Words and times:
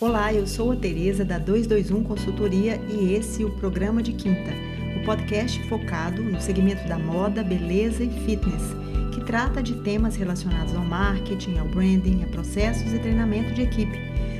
Olá, 0.00 0.32
eu 0.32 0.46
sou 0.46 0.70
a 0.70 0.76
Tereza 0.76 1.24
da 1.24 1.40
221 1.40 2.04
Consultoria 2.04 2.80
e 2.88 3.14
esse 3.14 3.42
é 3.42 3.44
o 3.44 3.50
programa 3.56 4.00
de 4.00 4.12
quinta, 4.12 4.52
o 4.96 5.04
podcast 5.04 5.60
focado 5.64 6.22
no 6.22 6.40
segmento 6.40 6.86
da 6.86 6.96
moda, 6.96 7.42
beleza 7.42 8.04
e 8.04 8.10
fitness, 8.24 8.62
que 9.12 9.24
trata 9.24 9.60
de 9.60 9.74
temas 9.82 10.14
relacionados 10.14 10.72
ao 10.72 10.84
marketing, 10.84 11.58
ao 11.58 11.66
branding, 11.66 12.22
a 12.22 12.28
processos 12.28 12.92
e 12.92 12.98
treinamento 13.00 13.52
de 13.52 13.62
equipe. 13.62 13.98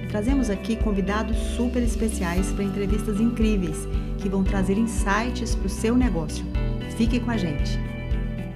Trazemos 0.09 0.49
aqui 0.49 0.77
convidados 0.77 1.37
super 1.57 1.83
especiais 1.83 2.53
para 2.53 2.63
entrevistas 2.63 3.21
incríveis 3.21 3.79
que 4.23 4.29
vão 4.29 4.45
trazer 4.45 4.79
insights 4.79 5.57
para 5.57 5.67
o 5.67 5.71
seu 5.71 5.97
negócio. 5.97 6.45
Fique 6.97 7.19
com 7.19 7.33
a 7.33 7.37
gente. 7.37 7.77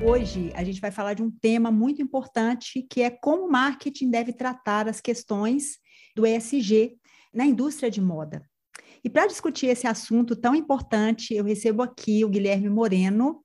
Hoje 0.00 0.52
a 0.54 0.62
gente 0.62 0.80
vai 0.80 0.92
falar 0.92 1.14
de 1.14 1.22
um 1.22 1.32
tema 1.32 1.72
muito 1.72 2.00
importante 2.00 2.80
que 2.88 3.02
é 3.02 3.10
como 3.10 3.46
o 3.46 3.50
marketing 3.50 4.08
deve 4.08 4.32
tratar 4.32 4.88
as 4.88 5.00
questões 5.00 5.81
do 6.14 6.26
ESG 6.26 6.96
na 7.32 7.44
indústria 7.44 7.90
de 7.90 8.00
moda. 8.00 8.42
E 9.04 9.10
para 9.10 9.26
discutir 9.26 9.66
esse 9.66 9.86
assunto 9.86 10.36
tão 10.36 10.54
importante, 10.54 11.34
eu 11.34 11.44
recebo 11.44 11.82
aqui 11.82 12.24
o 12.24 12.28
Guilherme 12.28 12.68
Moreno, 12.68 13.42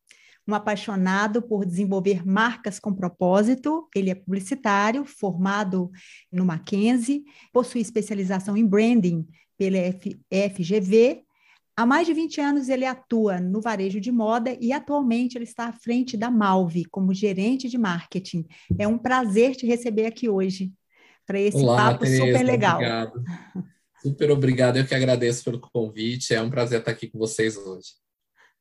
um 0.47 0.53
apaixonado 0.53 1.41
por 1.41 1.65
desenvolver 1.65 2.25
marcas 2.25 2.79
com 2.79 2.93
propósito. 2.93 3.87
Ele 3.95 4.09
é 4.09 4.15
publicitário, 4.15 5.03
formado 5.03 5.91
no 6.31 6.45
Mackenzie, 6.45 7.23
possui 7.51 7.81
especialização 7.81 8.55
em 8.55 8.65
branding 8.65 9.27
pela 9.57 9.77
FGV. 10.53 11.23
Há 11.75 11.85
mais 11.85 12.07
de 12.07 12.13
20 12.13 12.39
anos 12.39 12.69
ele 12.69 12.85
atua 12.85 13.39
no 13.39 13.61
varejo 13.61 13.99
de 13.99 14.11
moda 14.11 14.57
e 14.59 14.71
atualmente 14.71 15.37
ele 15.37 15.43
está 15.43 15.67
à 15.67 15.73
frente 15.73 16.15
da 16.15 16.31
Malve 16.31 16.85
como 16.85 17.13
gerente 17.13 17.67
de 17.67 17.77
marketing. 17.77 18.45
É 18.79 18.87
um 18.87 18.97
prazer 18.97 19.55
te 19.55 19.65
receber 19.65 20.05
aqui 20.05 20.29
hoje 20.29 20.71
para 21.27 21.39
esse 21.39 21.57
Olá, 21.57 21.91
papo 21.91 22.05
Tereza, 22.05 22.25
super 22.25 22.43
legal. 22.43 22.75
Obrigado. 22.75 23.23
Super 24.01 24.31
obrigado, 24.31 24.77
eu 24.77 24.87
que 24.87 24.95
agradeço 24.95 25.43
pelo 25.43 25.59
convite. 25.59 26.33
É 26.33 26.41
um 26.41 26.49
prazer 26.49 26.79
estar 26.79 26.91
aqui 26.91 27.07
com 27.07 27.19
vocês 27.19 27.57
hoje. 27.57 27.89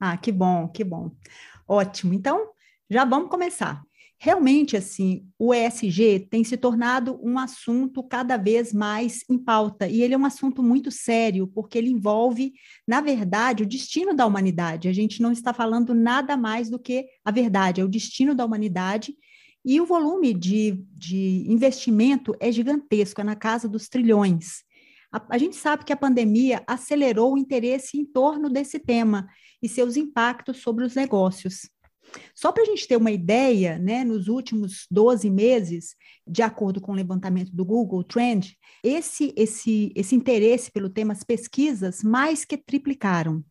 Ah, 0.01 0.17
que 0.17 0.33
bom, 0.33 0.67
que 0.69 0.83
bom. 0.83 1.13
Ótimo. 1.69 2.13
Então, 2.13 2.49
já 2.91 3.05
vamos 3.05 3.31
começar. 3.31 3.81
Realmente, 4.19 4.77
assim, 4.77 5.29
o 5.39 5.53
ESG 5.53 6.27
tem 6.31 6.43
se 6.43 6.57
tornado 6.57 7.21
um 7.23 7.39
assunto 7.39 8.03
cada 8.03 8.39
vez 8.39 8.73
mais 8.73 9.21
em 9.29 9.39
pauta, 9.39 9.87
e 9.87 10.03
ele 10.03 10.15
é 10.15 10.19
um 10.19 10.25
assunto 10.25 10.63
muito 10.63 10.91
sério, 10.91 11.47
porque 11.47 11.77
ele 11.77 11.91
envolve, 11.91 12.55
na 12.89 13.03
verdade, 13.03 13.63
o 13.63 13.67
destino 13.67 14.15
da 14.15 14.27
humanidade. 14.27 14.89
A 14.89 14.93
gente 14.93 15.21
não 15.21 15.33
está 15.33 15.53
falando 15.53 15.95
nada 15.95 16.35
mais 16.35 16.71
do 16.71 16.79
que 16.79 17.07
a 17.23 17.31
verdade, 17.31 17.83
é 17.83 17.85
o 17.85 17.89
destino 17.89 18.35
da 18.35 18.45
humanidade, 18.45 19.15
e 19.67 19.81
o 19.81 19.85
volume 19.85 20.33
de, 20.33 20.81
de 20.93 21.45
investimento 21.49 22.33
é 22.39 22.53
gigantesco, 22.53 23.21
é 23.21 23.25
na 23.25 23.35
casa 23.35 23.69
dos 23.69 23.89
trilhões. 23.89 24.63
A, 25.13 25.35
a, 25.35 25.39
gente 25.39 25.57
sabe 25.57 25.85
que 25.85 25.93
a 25.93 25.97
pandemia 25.97 26.63
acelerou 26.69 27.35
o 27.35 27.39
interesse 27.39 27.99
em 27.99 28.05
torno 28.05 28.49
desse 28.49 28.79
tema 28.79 29.29
e 29.61 29.69
seus 29.69 29.97
impactos 29.97 30.59
sobre 30.59 30.85
os 30.85 30.95
negócios. 30.95 31.69
Só 32.33 32.53
para 32.53 32.63
a 32.63 32.67
gente 32.67 32.87
ter 32.87 32.97
uma 32.97 33.11
ideia, 33.11 33.77
né, 33.77 34.05
nos 34.05 34.29
últimos 34.29 34.87
12 34.89 35.29
meses, 35.29 35.97
de 36.25 36.43
acordo 36.43 36.81
com 36.81 36.93
o 36.93 36.95
levantamento 36.95 37.51
do 37.51 37.65
Google 37.65 38.05
Trend, 38.05 38.57
esse, 38.85 39.35
esse, 39.37 39.93
esse 39.97 40.15
interesse 40.15 40.71
pelo 40.71 40.89
tema, 40.89 41.13
as 41.13 41.25
pesquisas 41.25 42.05
mais 42.05 42.45
que 42.45 42.57
triplicaram 42.57 43.45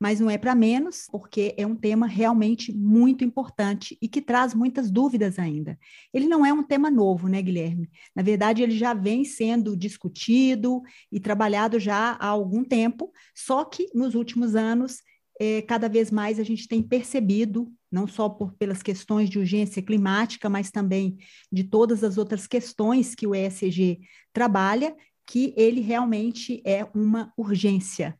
mas 0.00 0.18
não 0.18 0.30
é 0.30 0.38
para 0.38 0.54
menos, 0.54 1.04
porque 1.12 1.54
é 1.58 1.66
um 1.66 1.76
tema 1.76 2.06
realmente 2.06 2.72
muito 2.72 3.22
importante 3.22 3.98
e 4.00 4.08
que 4.08 4.22
traz 4.22 4.54
muitas 4.54 4.90
dúvidas 4.90 5.38
ainda. 5.38 5.78
Ele 6.12 6.26
não 6.26 6.44
é 6.44 6.50
um 6.50 6.62
tema 6.62 6.90
novo, 6.90 7.28
né, 7.28 7.42
Guilherme? 7.42 7.90
Na 8.16 8.22
verdade, 8.22 8.62
ele 8.62 8.76
já 8.76 8.94
vem 8.94 9.26
sendo 9.26 9.76
discutido 9.76 10.80
e 11.12 11.20
trabalhado 11.20 11.78
já 11.78 12.12
há 12.12 12.26
algum 12.26 12.64
tempo, 12.64 13.12
só 13.34 13.62
que 13.62 13.88
nos 13.94 14.14
últimos 14.14 14.56
anos, 14.56 15.02
é, 15.38 15.60
cada 15.62 15.88
vez 15.88 16.10
mais 16.10 16.40
a 16.40 16.44
gente 16.44 16.66
tem 16.66 16.82
percebido, 16.82 17.70
não 17.92 18.06
só 18.06 18.28
por, 18.28 18.54
pelas 18.54 18.82
questões 18.82 19.28
de 19.28 19.38
urgência 19.38 19.82
climática, 19.82 20.48
mas 20.48 20.70
também 20.70 21.18
de 21.52 21.64
todas 21.64 22.02
as 22.02 22.16
outras 22.16 22.46
questões 22.46 23.14
que 23.14 23.26
o 23.26 23.34
ESG 23.34 24.00
trabalha, 24.32 24.96
que 25.26 25.54
ele 25.56 25.80
realmente 25.80 26.62
é 26.64 26.86
uma 26.94 27.32
urgência. 27.36 28.18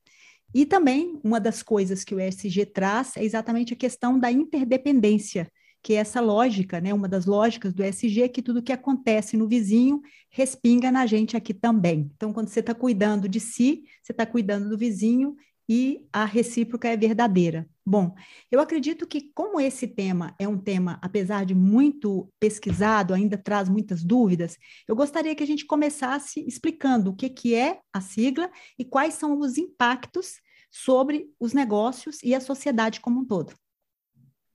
E 0.54 0.66
também 0.66 1.20
uma 1.22 1.40
das 1.40 1.62
coisas 1.62 2.02
que 2.04 2.14
o 2.14 2.20
ESG 2.20 2.66
traz 2.66 3.16
é 3.16 3.24
exatamente 3.24 3.72
a 3.72 3.76
questão 3.76 4.18
da 4.18 4.30
interdependência, 4.30 5.50
que 5.82 5.94
é 5.94 5.96
essa 5.96 6.20
lógica, 6.20 6.80
né? 6.80 6.92
Uma 6.92 7.08
das 7.08 7.24
lógicas 7.24 7.72
do 7.72 7.82
ESG 7.82 8.22
é 8.22 8.28
que 8.28 8.42
tudo 8.42 8.62
que 8.62 8.72
acontece 8.72 9.36
no 9.36 9.48
vizinho 9.48 10.00
respinga 10.28 10.90
na 10.90 11.06
gente 11.06 11.36
aqui 11.36 11.54
também. 11.54 12.10
Então, 12.16 12.32
quando 12.32 12.48
você 12.48 12.60
está 12.60 12.74
cuidando 12.74 13.28
de 13.28 13.40
si, 13.40 13.84
você 14.02 14.12
está 14.12 14.26
cuidando 14.26 14.68
do 14.68 14.76
vizinho 14.76 15.36
e 15.72 16.04
a 16.12 16.24
recíproca 16.24 16.88
é 16.88 16.96
verdadeira. 16.96 17.64
Bom, 17.86 18.12
eu 18.50 18.58
acredito 18.58 19.06
que, 19.06 19.30
como 19.32 19.60
esse 19.60 19.86
tema 19.86 20.34
é 20.36 20.48
um 20.48 20.58
tema, 20.58 20.98
apesar 21.00 21.46
de 21.46 21.54
muito 21.54 22.28
pesquisado, 22.40 23.14
ainda 23.14 23.38
traz 23.38 23.68
muitas 23.68 24.02
dúvidas, 24.02 24.58
eu 24.88 24.96
gostaria 24.96 25.32
que 25.32 25.44
a 25.44 25.46
gente 25.46 25.64
começasse 25.64 26.44
explicando 26.44 27.10
o 27.10 27.14
que, 27.14 27.30
que 27.30 27.54
é 27.54 27.78
a 27.92 28.00
sigla 28.00 28.50
e 28.76 28.84
quais 28.84 29.14
são 29.14 29.38
os 29.38 29.56
impactos 29.56 30.40
sobre 30.72 31.30
os 31.38 31.52
negócios 31.52 32.18
e 32.24 32.34
a 32.34 32.40
sociedade 32.40 33.00
como 33.00 33.20
um 33.20 33.24
todo. 33.24 33.54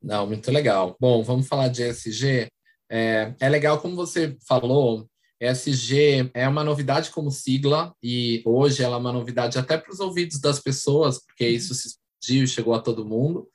Não, 0.04 0.28
muito 0.28 0.52
legal. 0.52 0.98
Bom, 1.00 1.24
vamos 1.24 1.48
falar 1.48 1.70
de 1.70 1.82
ESG. 1.82 2.48
É, 2.90 3.34
é 3.40 3.48
legal, 3.48 3.80
como 3.80 3.96
você 3.96 4.36
falou, 4.46 5.10
ESG 5.52 6.32
é 6.34 6.48
uma 6.48 6.64
novidade 6.64 7.10
como 7.12 7.32
sigla 7.32 7.94
e 8.02 8.42
hoje 8.46 8.84
ela 8.84 8.96
é 8.96 9.00
uma 9.00 9.12
novidade 9.12 9.58
até 9.58 9.78
para 9.78 9.92
os 9.92 10.00
ouvidos 10.00 10.40
das 10.40 10.60
pessoas, 10.60 11.20
porque 11.24 11.48
isso 11.48 11.74
se 11.74 11.88
explodiu 11.88 12.44
e 12.44 12.48
chegou 12.48 12.74
a 12.74 12.82
todo 12.82 13.06
mundo, 13.06 13.48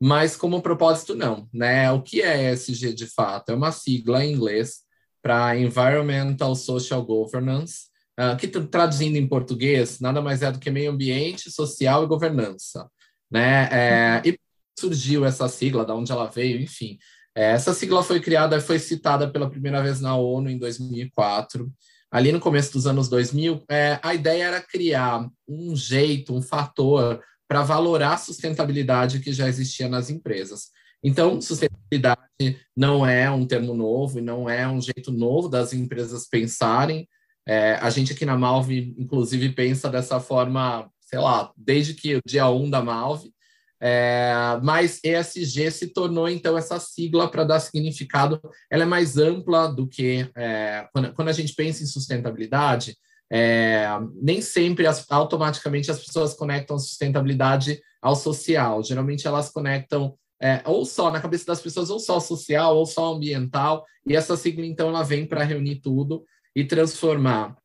mas 0.00 0.36
como 0.36 0.62
propósito 0.62 1.14
não, 1.14 1.48
né? 1.52 1.90
O 1.92 2.02
que 2.02 2.20
é 2.20 2.52
ESG 2.52 2.92
de 2.92 3.06
fato? 3.06 3.50
É 3.50 3.54
uma 3.54 3.72
sigla 3.72 4.24
em 4.24 4.32
inglês 4.32 4.82
para 5.22 5.58
Environmental 5.58 6.54
Social 6.54 7.04
Governance, 7.04 7.86
uh, 8.20 8.36
que 8.36 8.46
traduzindo 8.46 9.16
em 9.16 9.26
português 9.26 10.00
nada 10.00 10.20
mais 10.20 10.42
é 10.42 10.52
do 10.52 10.58
que 10.58 10.70
meio 10.70 10.92
ambiente, 10.92 11.50
social 11.50 12.04
e 12.04 12.06
governança, 12.06 12.88
né? 13.30 13.68
É, 13.72 14.22
e 14.24 14.38
surgiu 14.78 15.24
essa 15.24 15.48
sigla, 15.48 15.84
da 15.84 15.94
onde 15.94 16.12
ela 16.12 16.26
veio, 16.26 16.60
enfim. 16.60 16.98
É, 17.36 17.50
essa 17.50 17.74
sigla 17.74 18.02
foi 18.02 18.18
criada, 18.18 18.58
foi 18.62 18.78
citada 18.78 19.30
pela 19.30 19.50
primeira 19.50 19.82
vez 19.82 20.00
na 20.00 20.16
ONU 20.16 20.48
em 20.48 20.56
2004. 20.56 21.70
Ali 22.10 22.32
no 22.32 22.40
começo 22.40 22.72
dos 22.72 22.86
anos 22.86 23.10
2000, 23.10 23.62
é, 23.70 24.00
a 24.02 24.14
ideia 24.14 24.44
era 24.44 24.62
criar 24.62 25.28
um 25.46 25.76
jeito, 25.76 26.34
um 26.34 26.40
fator 26.40 27.20
para 27.46 27.62
valorar 27.62 28.14
a 28.14 28.18
sustentabilidade 28.18 29.20
que 29.20 29.34
já 29.34 29.46
existia 29.46 29.86
nas 29.86 30.08
empresas. 30.08 30.70
Então, 31.04 31.38
sustentabilidade 31.40 32.58
não 32.74 33.04
é 33.04 33.30
um 33.30 33.46
termo 33.46 33.74
novo 33.74 34.18
e 34.18 34.22
não 34.22 34.48
é 34.48 34.66
um 34.66 34.80
jeito 34.80 35.12
novo 35.12 35.46
das 35.46 35.74
empresas 35.74 36.26
pensarem. 36.26 37.06
É, 37.46 37.74
a 37.74 37.90
gente 37.90 38.14
aqui 38.14 38.24
na 38.24 38.36
Malve, 38.36 38.94
inclusive, 38.98 39.50
pensa 39.50 39.90
dessa 39.90 40.18
forma, 40.18 40.90
sei 41.02 41.18
lá, 41.18 41.52
desde 41.54 41.92
que 41.92 42.16
o 42.16 42.20
dia 42.26 42.48
1 42.48 42.70
da 42.70 42.82
Malve, 42.82 43.30
é, 43.80 44.58
mas 44.62 45.00
ESG 45.04 45.70
se 45.70 45.88
tornou 45.88 46.28
então 46.28 46.56
essa 46.56 46.78
sigla 46.80 47.30
para 47.30 47.44
dar 47.44 47.60
significado. 47.60 48.40
Ela 48.70 48.84
é 48.84 48.86
mais 48.86 49.18
ampla 49.18 49.66
do 49.68 49.86
que 49.86 50.30
é, 50.34 50.88
quando, 50.92 51.12
quando, 51.12 51.28
a 51.28 51.32
gente 51.32 51.54
pensa 51.54 51.82
em 51.82 51.86
sustentabilidade. 51.86 52.96
É, 53.30 53.86
nem 54.14 54.40
sempre 54.40 54.86
as, 54.86 55.04
automaticamente 55.10 55.90
as 55.90 55.98
pessoas 55.98 56.32
conectam 56.34 56.78
sustentabilidade 56.78 57.80
ao 58.00 58.16
social. 58.16 58.82
Geralmente 58.82 59.26
elas 59.26 59.50
conectam 59.50 60.16
é, 60.40 60.62
ou 60.64 60.84
só 60.84 61.10
na 61.10 61.20
cabeça 61.20 61.46
das 61.46 61.60
pessoas, 61.60 61.90
ou 61.90 61.98
só 61.98 62.20
social, 62.20 62.76
ou 62.76 62.86
só 62.86 63.14
ambiental. 63.14 63.84
E 64.06 64.14
essa 64.14 64.36
sigla 64.36 64.64
então 64.64 64.88
ela 64.88 65.02
vem 65.02 65.26
para 65.26 65.44
reunir 65.44 65.80
tudo 65.80 66.24
e 66.54 66.64
transformar 66.64 67.56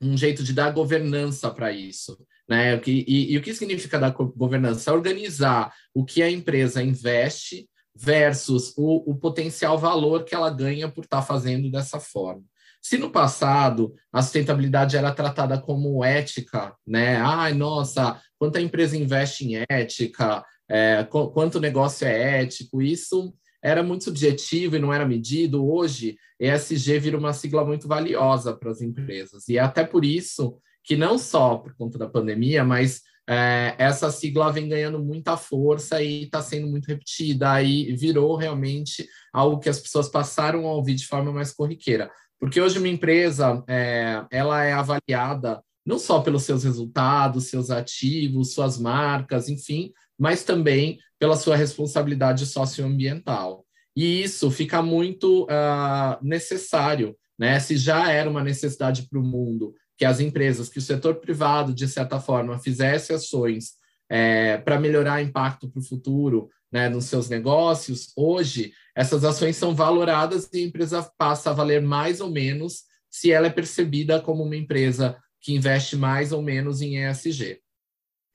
um 0.00 0.16
jeito 0.16 0.42
de 0.42 0.52
dar 0.52 0.70
governança 0.70 1.50
para 1.50 1.72
isso. 1.72 2.18
Né? 2.48 2.80
E, 2.86 3.04
e, 3.06 3.32
e, 3.32 3.38
o 3.38 3.42
que 3.42 3.54
significa 3.54 3.98
dar 3.98 4.10
governança? 4.10 4.92
Organizar 4.92 5.72
o 5.94 6.04
que 6.04 6.22
a 6.22 6.30
empresa 6.30 6.82
investe 6.82 7.68
versus 7.94 8.72
o, 8.76 9.10
o 9.10 9.16
potencial 9.16 9.78
valor 9.78 10.24
que 10.24 10.34
ela 10.34 10.50
ganha 10.50 10.88
por 10.88 11.04
estar 11.04 11.20
tá 11.20 11.22
fazendo 11.22 11.70
dessa 11.70 12.00
forma. 12.00 12.42
Se 12.80 12.98
no 12.98 13.10
passado 13.10 13.94
a 14.12 14.20
sustentabilidade 14.22 14.96
era 14.96 15.12
tratada 15.12 15.60
como 15.60 16.04
ética, 16.04 16.74
né? 16.84 17.16
Ai, 17.16 17.54
nossa, 17.54 18.20
quanto 18.36 18.58
a 18.58 18.60
empresa 18.60 18.96
investe 18.96 19.44
em 19.44 19.64
ética, 19.70 20.44
é, 20.68 21.04
quanto 21.04 21.56
o 21.56 21.60
negócio 21.60 22.06
é 22.06 22.42
ético, 22.42 22.82
isso 22.82 23.32
era 23.62 23.84
muito 23.84 24.04
subjetivo 24.04 24.74
e 24.74 24.78
não 24.80 24.92
era 24.92 25.06
medido. 25.06 25.64
Hoje, 25.64 26.16
ESG 26.40 26.98
vira 26.98 27.16
uma 27.16 27.32
sigla 27.32 27.64
muito 27.64 27.86
valiosa 27.86 28.52
para 28.52 28.72
as 28.72 28.80
empresas. 28.80 29.48
E 29.48 29.58
é 29.58 29.60
até 29.60 29.84
por 29.84 30.04
isso 30.04 30.58
que 30.84 30.96
não 30.96 31.18
só 31.18 31.56
por 31.56 31.74
conta 31.76 31.98
da 31.98 32.08
pandemia, 32.08 32.64
mas 32.64 33.02
é, 33.28 33.74
essa 33.78 34.10
sigla 34.10 34.52
vem 34.52 34.68
ganhando 34.68 34.98
muita 34.98 35.36
força 35.36 36.02
e 36.02 36.24
está 36.24 36.42
sendo 36.42 36.66
muito 36.66 36.86
repetida, 36.86 37.62
e 37.62 37.94
virou 37.94 38.36
realmente 38.36 39.06
algo 39.32 39.58
que 39.58 39.68
as 39.68 39.78
pessoas 39.78 40.08
passaram 40.08 40.66
a 40.66 40.72
ouvir 40.72 40.94
de 40.94 41.06
forma 41.06 41.32
mais 41.32 41.52
corriqueira. 41.52 42.10
Porque 42.38 42.60
hoje 42.60 42.78
uma 42.78 42.88
empresa 42.88 43.62
é, 43.68 44.24
ela 44.30 44.64
é 44.64 44.72
avaliada 44.72 45.62
não 45.84 45.98
só 45.98 46.20
pelos 46.20 46.44
seus 46.44 46.64
resultados, 46.64 47.48
seus 47.48 47.70
ativos, 47.70 48.54
suas 48.54 48.78
marcas, 48.78 49.48
enfim, 49.48 49.92
mas 50.18 50.44
também 50.44 50.98
pela 51.18 51.36
sua 51.36 51.56
responsabilidade 51.56 52.46
socioambiental. 52.46 53.64
E 53.96 54.22
isso 54.22 54.50
fica 54.50 54.80
muito 54.80 55.44
uh, 55.44 56.18
necessário, 56.22 57.16
né? 57.38 57.60
Se 57.60 57.76
já 57.76 58.10
era 58.10 58.28
uma 58.30 58.42
necessidade 58.42 59.08
para 59.08 59.18
o 59.18 59.22
mundo 59.22 59.74
que 59.96 60.04
as 60.04 60.20
empresas, 60.20 60.68
que 60.68 60.78
o 60.78 60.82
setor 60.82 61.16
privado, 61.16 61.72
de 61.72 61.86
certa 61.86 62.18
forma, 62.18 62.58
fizesse 62.58 63.12
ações 63.12 63.72
é, 64.10 64.58
para 64.58 64.80
melhorar 64.80 65.18
o 65.18 65.22
impacto 65.22 65.68
para 65.68 65.80
o 65.80 65.84
futuro 65.84 66.48
né, 66.70 66.88
nos 66.88 67.04
seus 67.04 67.28
negócios, 67.28 68.12
hoje 68.16 68.72
essas 68.96 69.24
ações 69.24 69.56
são 69.56 69.74
valoradas 69.74 70.48
e 70.52 70.58
a 70.58 70.66
empresa 70.66 71.10
passa 71.16 71.50
a 71.50 71.52
valer 71.52 71.82
mais 71.82 72.20
ou 72.20 72.30
menos 72.30 72.82
se 73.10 73.30
ela 73.30 73.46
é 73.46 73.50
percebida 73.50 74.20
como 74.20 74.42
uma 74.42 74.56
empresa 74.56 75.16
que 75.40 75.54
investe 75.54 75.96
mais 75.96 76.32
ou 76.32 76.40
menos 76.40 76.80
em 76.80 76.96
ESG. 76.96 77.60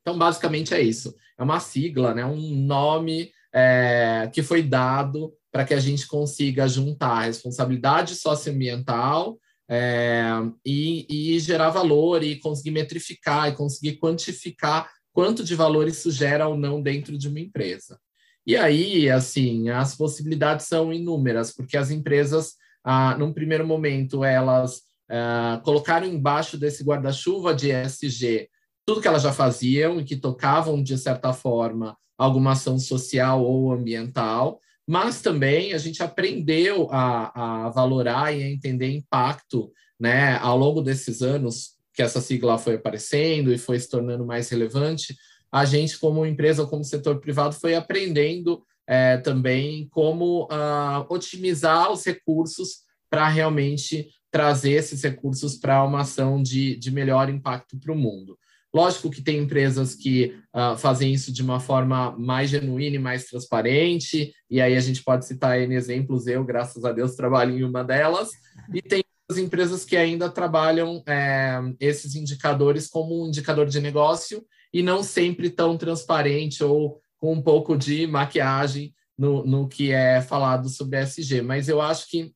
Então, 0.02 0.18
basicamente 0.18 0.74
é 0.74 0.82
isso. 0.82 1.16
É 1.38 1.44
uma 1.44 1.60
sigla, 1.60 2.14
né, 2.14 2.26
um 2.26 2.56
nome 2.56 3.32
é, 3.54 4.30
que 4.34 4.44
foi 4.44 4.62
dado 4.62 5.34
para 5.52 5.66
que 5.66 5.74
a 5.74 5.80
gente 5.80 6.06
consiga 6.08 6.68
juntar 6.68 7.22
responsabilidade 7.22 8.16
socioambiental 8.16 9.40
é, 9.70 10.24
e, 10.66 11.34
e 11.36 11.40
gerar 11.40 11.70
valor 11.70 12.24
e 12.24 12.40
conseguir 12.40 12.72
metrificar 12.72 13.50
e 13.50 13.56
conseguir 13.56 13.98
quantificar 13.98 14.90
quanto 15.12 15.44
de 15.44 15.56
valor 15.56 15.88
isso 15.88 16.12
gera 16.12 16.48
ou 16.48 16.58
não 16.58 16.82
dentro 16.82 17.18
de 17.18 17.28
uma 17.28 17.40
empresa. 17.40 18.00
E 18.46 18.56
aí, 18.56 19.10
assim, 19.10 19.70
as 19.70 19.96
possibilidades 19.96 20.68
são 20.68 20.94
inúmeras, 20.94 21.54
porque 21.54 21.76
as 21.76 21.92
empresas, 21.92 22.54
ah, 22.84 23.18
num 23.18 23.34
primeiro 23.34 23.68
momento, 23.68 24.24
elas 24.24 24.84
ah, 25.10 25.60
colocaram 25.66 26.08
embaixo 26.08 26.58
desse 26.58 26.84
guarda-chuva 26.84 27.54
de 27.54 27.72
ESG 27.72 28.50
tudo 28.88 29.02
que 29.02 29.08
elas 29.08 29.24
já 29.24 29.34
faziam 29.34 30.00
e 30.00 30.06
que 30.06 30.16
tocavam, 30.16 30.82
de 30.82 30.98
certa 30.98 31.34
forma, 31.34 31.98
alguma 32.18 32.54
ação 32.54 32.80
social 32.80 33.44
ou 33.44 33.74
ambiental, 33.74 34.62
mas 34.88 35.22
também 35.22 35.74
a 35.74 35.78
gente 35.78 36.02
aprendeu 36.02 36.88
a, 36.90 37.66
a 37.66 37.70
valorar 37.70 38.34
e 38.34 38.42
a 38.42 38.50
entender 38.50 38.90
impacto 38.90 39.72
né, 40.00 40.38
ao 40.38 40.58
longo 40.58 40.82
desses 40.82 41.22
anos 41.22 41.76
que 41.94 42.02
essa 42.02 42.22
sigla 42.22 42.58
foi 42.58 42.76
aparecendo 42.76 43.52
e 43.52 43.58
foi 43.58 43.80
se 43.80 43.90
tornando 43.90 44.26
mais 44.26 44.48
relevante, 44.50 45.16
a 45.52 45.66
gente, 45.66 45.98
como 45.98 46.26
empresa, 46.26 46.66
como 46.66 46.84
setor 46.84 47.20
privado, 47.20 47.56
foi 47.56 47.74
aprendendo 47.74 48.64
é, 48.86 49.18
também 49.18 49.88
como 49.90 50.44
uh, 50.44 51.06
otimizar 51.10 51.92
os 51.92 52.06
recursos 52.06 52.84
para 53.10 53.28
realmente 53.28 54.10
trazer 54.30 54.74
esses 54.74 55.02
recursos 55.02 55.56
para 55.56 55.84
uma 55.84 56.02
ação 56.02 56.42
de, 56.42 56.76
de 56.78 56.92
melhor 56.92 57.30
impacto 57.30 57.80
para 57.80 57.92
o 57.92 57.98
mundo. 57.98 58.38
Lógico 58.74 59.10
que 59.10 59.22
tem 59.22 59.40
empresas 59.40 59.96
que 59.96 60.36
uh, 60.54 60.78
fazem 60.78 61.14
isso 61.14 61.32
de 61.32 61.42
uma 61.42 61.60
forma 61.60 62.12
mais 62.18 62.50
genuína 62.50 62.98
e 62.98 63.00
mais 63.00 63.26
transparente, 63.26 64.34
e 64.50 64.62
aí 64.62 64.76
a 64.76 64.80
gente 64.80 65.04
pode 65.04 65.26
citar 65.26 65.60
N 65.60 65.74
exemplos, 65.74 66.28
eu, 66.28 66.44
graças 66.44 66.84
a 66.84 66.92
Deus, 66.92 67.16
trabalho 67.16 67.58
em 67.58 67.64
uma 67.64 67.84
delas, 67.84 68.30
e 68.74 68.82
tem 68.82 69.04
as 69.30 69.38
empresas 69.38 69.84
que 69.84 69.98
ainda 69.98 70.30
trabalham 70.30 71.04
é, 71.06 71.60
esses 71.80 72.16
indicadores 72.16 72.88
como 72.88 73.24
um 73.24 73.28
indicador 73.28 73.68
de 73.68 73.82
negócio 73.82 74.46
e 74.74 74.82
não 74.82 75.04
sempre 75.04 75.50
tão 75.50 75.78
transparente 75.78 76.64
ou 76.64 77.02
com 77.18 77.34
um 77.34 77.42
pouco 77.42 77.78
de 77.78 78.08
maquiagem 78.08 78.94
no, 79.18 79.46
no 79.46 79.68
que 79.68 79.92
é 79.92 80.22
falado 80.22 80.70
sobre 80.70 81.00
SG. 81.00 81.42
Mas 81.42 81.68
eu 81.68 81.82
acho 81.82 82.08
que 82.10 82.32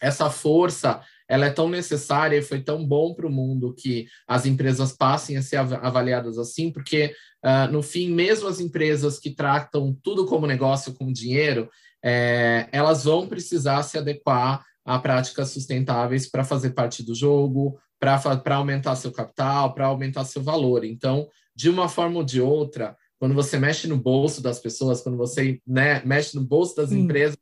essa 0.00 0.30
força 0.30 1.00
ela 1.32 1.46
é 1.46 1.50
tão 1.50 1.66
necessária 1.66 2.36
e 2.36 2.42
foi 2.42 2.60
tão 2.60 2.86
bom 2.86 3.14
para 3.14 3.26
o 3.26 3.32
mundo 3.32 3.72
que 3.72 4.06
as 4.28 4.44
empresas 4.44 4.92
passem 4.92 5.38
a 5.38 5.42
ser 5.42 5.56
avaliadas 5.56 6.36
assim, 6.36 6.70
porque 6.70 7.14
uh, 7.42 7.72
no 7.72 7.82
fim, 7.82 8.10
mesmo 8.10 8.46
as 8.46 8.60
empresas 8.60 9.18
que 9.18 9.30
tratam 9.30 9.96
tudo 10.02 10.26
como 10.26 10.46
negócio, 10.46 10.92
como 10.92 11.10
dinheiro, 11.10 11.70
é, 12.04 12.68
elas 12.70 13.04
vão 13.04 13.26
precisar 13.26 13.82
se 13.82 13.96
adequar 13.96 14.62
a 14.84 14.98
práticas 14.98 15.48
sustentáveis 15.48 16.30
para 16.30 16.44
fazer 16.44 16.72
parte 16.72 17.02
do 17.02 17.14
jogo, 17.14 17.80
para 17.98 18.56
aumentar 18.56 18.94
seu 18.96 19.10
capital, 19.10 19.72
para 19.72 19.86
aumentar 19.86 20.24
seu 20.24 20.42
valor. 20.42 20.84
Então, 20.84 21.26
de 21.56 21.70
uma 21.70 21.88
forma 21.88 22.18
ou 22.18 22.24
de 22.24 22.42
outra, 22.42 22.94
quando 23.18 23.34
você 23.34 23.58
mexe 23.58 23.88
no 23.88 23.96
bolso 23.96 24.42
das 24.42 24.58
pessoas, 24.58 25.00
quando 25.00 25.16
você 25.16 25.58
né, 25.66 26.02
mexe 26.04 26.36
no 26.36 26.44
bolso 26.44 26.76
das 26.76 26.90
Sim. 26.90 27.04
empresas, 27.04 27.38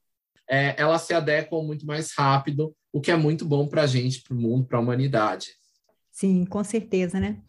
é, 0.48 0.80
elas 0.80 1.02
se 1.02 1.12
adequam 1.12 1.64
muito 1.64 1.84
mais 1.84 2.12
rápido, 2.16 2.72
o 2.92 3.00
que 3.00 3.10
é 3.10 3.16
muito 3.16 3.44
bom 3.44 3.66
para 3.68 3.82
a 3.82 3.86
gente, 3.86 4.22
para 4.22 4.34
o 4.34 4.40
mundo, 4.40 4.66
para 4.66 4.78
a 4.78 4.80
humanidade. 4.80 5.48
Sim, 6.10 6.44
com 6.44 6.62
certeza, 6.64 7.20
né? 7.20 7.40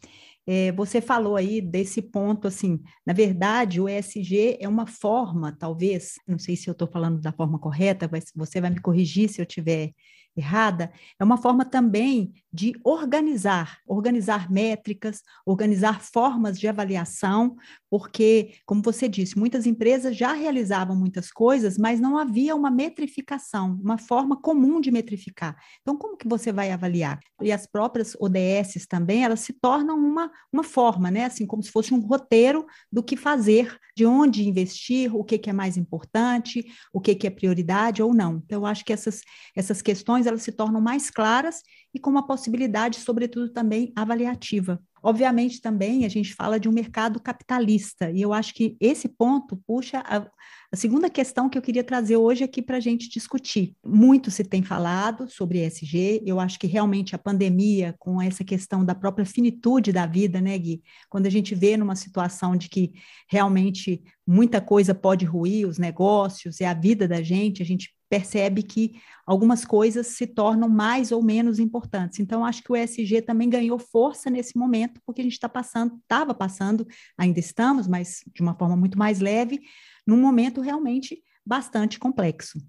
É, 0.46 0.72
você 0.72 1.00
falou 1.00 1.36
aí 1.36 1.62
desse 1.62 2.02
ponto, 2.02 2.48
assim, 2.48 2.82
na 3.06 3.14
verdade, 3.14 3.80
o 3.80 3.88
ESG 3.88 4.58
é 4.60 4.68
uma 4.68 4.88
forma, 4.88 5.56
talvez, 5.58 6.16
não 6.28 6.40
sei 6.40 6.56
se 6.56 6.68
eu 6.68 6.72
estou 6.72 6.88
falando 6.88 7.22
da 7.22 7.32
forma 7.32 7.60
correta, 7.60 8.10
mas 8.12 8.26
você 8.36 8.60
vai 8.60 8.72
me 8.72 8.82
corrigir 8.82 9.30
se 9.30 9.42
eu 9.42 9.46
tiver 9.46 9.94
errada, 10.36 10.92
é 11.20 11.24
uma 11.24 11.38
forma 11.38 11.66
também 11.66 12.34
de 12.54 12.74
organizar, 12.84 13.80
organizar 13.88 14.52
métricas, 14.52 15.22
organizar 15.46 16.02
formas 16.02 16.60
de 16.60 16.68
avaliação, 16.68 17.56
porque, 17.90 18.56
como 18.66 18.82
você 18.82 19.08
disse, 19.08 19.38
muitas 19.38 19.66
empresas 19.66 20.16
já 20.16 20.34
realizavam 20.34 20.96
muitas 20.96 21.32
coisas, 21.32 21.78
mas 21.78 22.00
não 22.00 22.18
havia 22.18 22.56
uma 22.56 22.72
metrificação, 22.72 23.78
uma 23.82 23.98
forma 23.98 24.40
comum 24.40 24.80
de 24.82 24.92
metrificar. 24.92 25.58
Então, 25.82 25.98
como 25.98 26.18
que 26.18 26.28
você 26.28 26.52
vai 26.52 26.72
avaliar? 26.72 27.20
E 27.42 27.52
as 27.52 27.66
próprias 27.66 28.16
ODSs 28.20 28.88
também, 28.88 29.24
elas 29.24 29.42
se 29.42 29.54
tornam 29.54 29.98
uma, 29.98 30.32
uma 30.52 30.64
forma, 30.64 31.12
né? 31.12 31.26
Assim, 31.26 31.46
como 31.46 31.64
se 31.64 31.72
fosse 31.72 31.94
um 31.94 32.00
roteiro 32.00 32.66
do 32.92 33.04
que 33.04 33.18
fazer, 33.18 33.78
de 33.96 34.06
onde 34.06 34.48
investir, 34.48 35.14
o 35.14 35.24
que, 35.24 35.38
que 35.38 35.50
é 35.50 35.54
mais 35.54 35.76
importante, 35.76 36.66
o 36.94 37.02
que, 37.02 37.14
que 37.14 37.28
é 37.28 37.30
prioridade 37.30 38.02
ou 38.02 38.14
não. 38.14 38.42
Então, 38.46 38.62
eu 38.62 38.66
acho 38.66 38.86
que 38.86 38.94
essas, 38.94 39.22
essas 39.56 39.82
questões, 39.82 40.21
elas 40.28 40.44
se 40.44 40.52
tornam 40.52 40.82
mais 40.82 41.10
claras 41.10 41.62
e 41.94 42.00
com 42.00 42.10
uma 42.10 42.26
possibilidade, 42.26 43.00
sobretudo, 43.00 43.50
também 43.50 43.92
avaliativa. 43.96 44.82
Obviamente, 45.04 45.60
também 45.60 46.06
a 46.06 46.10
gente 46.10 46.34
fala 46.34 46.60
de 46.60 46.70
um 46.70 46.72
mercado 46.72 47.20
capitalista, 47.20 48.12
e 48.12 48.22
eu 48.22 48.32
acho 48.32 48.54
que 48.54 48.78
esse 48.80 49.10
ponto 49.10 49.58
puxa 49.66 50.00
a, 50.06 50.28
a 50.72 50.76
segunda 50.76 51.10
questão 51.10 51.50
que 51.50 51.58
eu 51.58 51.62
queria 51.62 51.84
trazer 51.84 52.18
hoje 52.18 52.44
aqui 52.44 52.62
para 52.62 52.78
a 52.78 52.80
gente 52.80 53.10
discutir. 53.10 53.76
Muito 53.84 54.30
se 54.30 54.44
tem 54.44 54.62
falado 54.62 55.28
sobre 55.28 55.66
ESG, 55.66 56.22
eu 56.24 56.40
acho 56.40 56.60
que 56.60 56.68
realmente 56.68 57.16
a 57.16 57.20
pandemia, 57.20 57.96
com 57.98 58.22
essa 58.22 58.44
questão 58.44 58.86
da 58.86 58.94
própria 58.94 59.26
finitude 59.26 59.92
da 59.92 60.06
vida, 60.06 60.40
né, 60.40 60.56
Gui? 60.58 60.84
Quando 61.10 61.26
a 61.26 61.32
gente 61.32 61.56
vê 61.56 61.76
numa 61.76 61.96
situação 61.96 62.56
de 62.56 62.70
que 62.70 62.94
realmente 63.28 64.04
muita 64.26 64.62
coisa 64.62 64.94
pode 64.94 65.26
ruir, 65.26 65.68
os 65.68 65.80
negócios 65.80 66.60
e 66.60 66.64
a 66.64 66.76
vida 66.76 67.08
da 67.08 67.24
gente, 67.24 67.64
a 67.64 67.66
gente 67.66 67.92
percebe 68.12 68.62
que 68.62 69.02
algumas 69.26 69.64
coisas 69.64 70.08
se 70.08 70.28
tornam 70.28 70.68
mais 70.68 71.14
ou 71.14 71.24
menos 71.24 71.60
importantes. 71.60 72.20
Então, 72.20 72.44
acho 72.44 72.62
que 72.62 72.70
o 72.70 72.76
ESG 72.76 73.22
também 73.22 73.50
ganhou 73.50 73.80
força 73.80 74.30
nesse 74.30 74.58
momento, 74.58 75.00
porque 75.06 75.22
a 75.22 75.24
gente 75.24 75.34
está 75.34 75.48
passando, 75.48 75.96
estava 75.96 76.34
passando, 76.34 76.86
ainda 77.18 77.40
estamos, 77.40 77.88
mas 77.88 78.22
de 78.34 78.42
uma 78.42 78.54
forma 78.54 78.76
muito 78.76 78.98
mais 78.98 79.22
leve, 79.22 79.62
num 80.06 80.18
momento 80.18 80.60
realmente 80.60 81.24
bastante 81.46 81.98
complexo. 81.98 82.60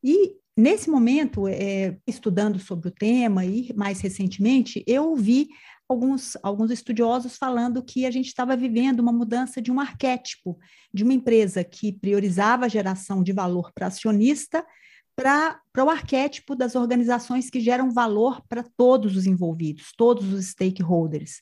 E 0.00 0.36
nesse 0.56 0.88
momento, 0.88 1.48
é, 1.48 1.98
estudando 2.06 2.60
sobre 2.60 2.86
o 2.86 2.92
tema 2.92 3.44
e 3.44 3.72
mais 3.74 4.00
recentemente, 4.00 4.84
eu 4.86 5.10
ouvi 5.10 5.48
alguns, 5.88 6.36
alguns 6.40 6.70
estudiosos 6.70 7.36
falando 7.36 7.82
que 7.82 8.06
a 8.06 8.12
gente 8.12 8.28
estava 8.28 8.56
vivendo 8.56 9.00
uma 9.00 9.12
mudança 9.12 9.60
de 9.60 9.72
um 9.72 9.80
arquétipo, 9.80 10.56
de 10.92 11.02
uma 11.02 11.12
empresa 11.12 11.64
que 11.64 11.92
priorizava 11.92 12.66
a 12.66 12.68
geração 12.68 13.24
de 13.24 13.32
valor 13.32 13.72
para 13.74 13.88
acionista 13.88 14.64
para 15.16 15.60
o 15.78 15.90
arquétipo 15.90 16.54
das 16.54 16.74
organizações 16.74 17.50
que 17.50 17.60
geram 17.60 17.90
valor 17.90 18.42
para 18.48 18.64
todos 18.76 19.16
os 19.16 19.26
envolvidos, 19.26 19.92
todos 19.96 20.32
os 20.32 20.46
stakeholders. 20.46 21.40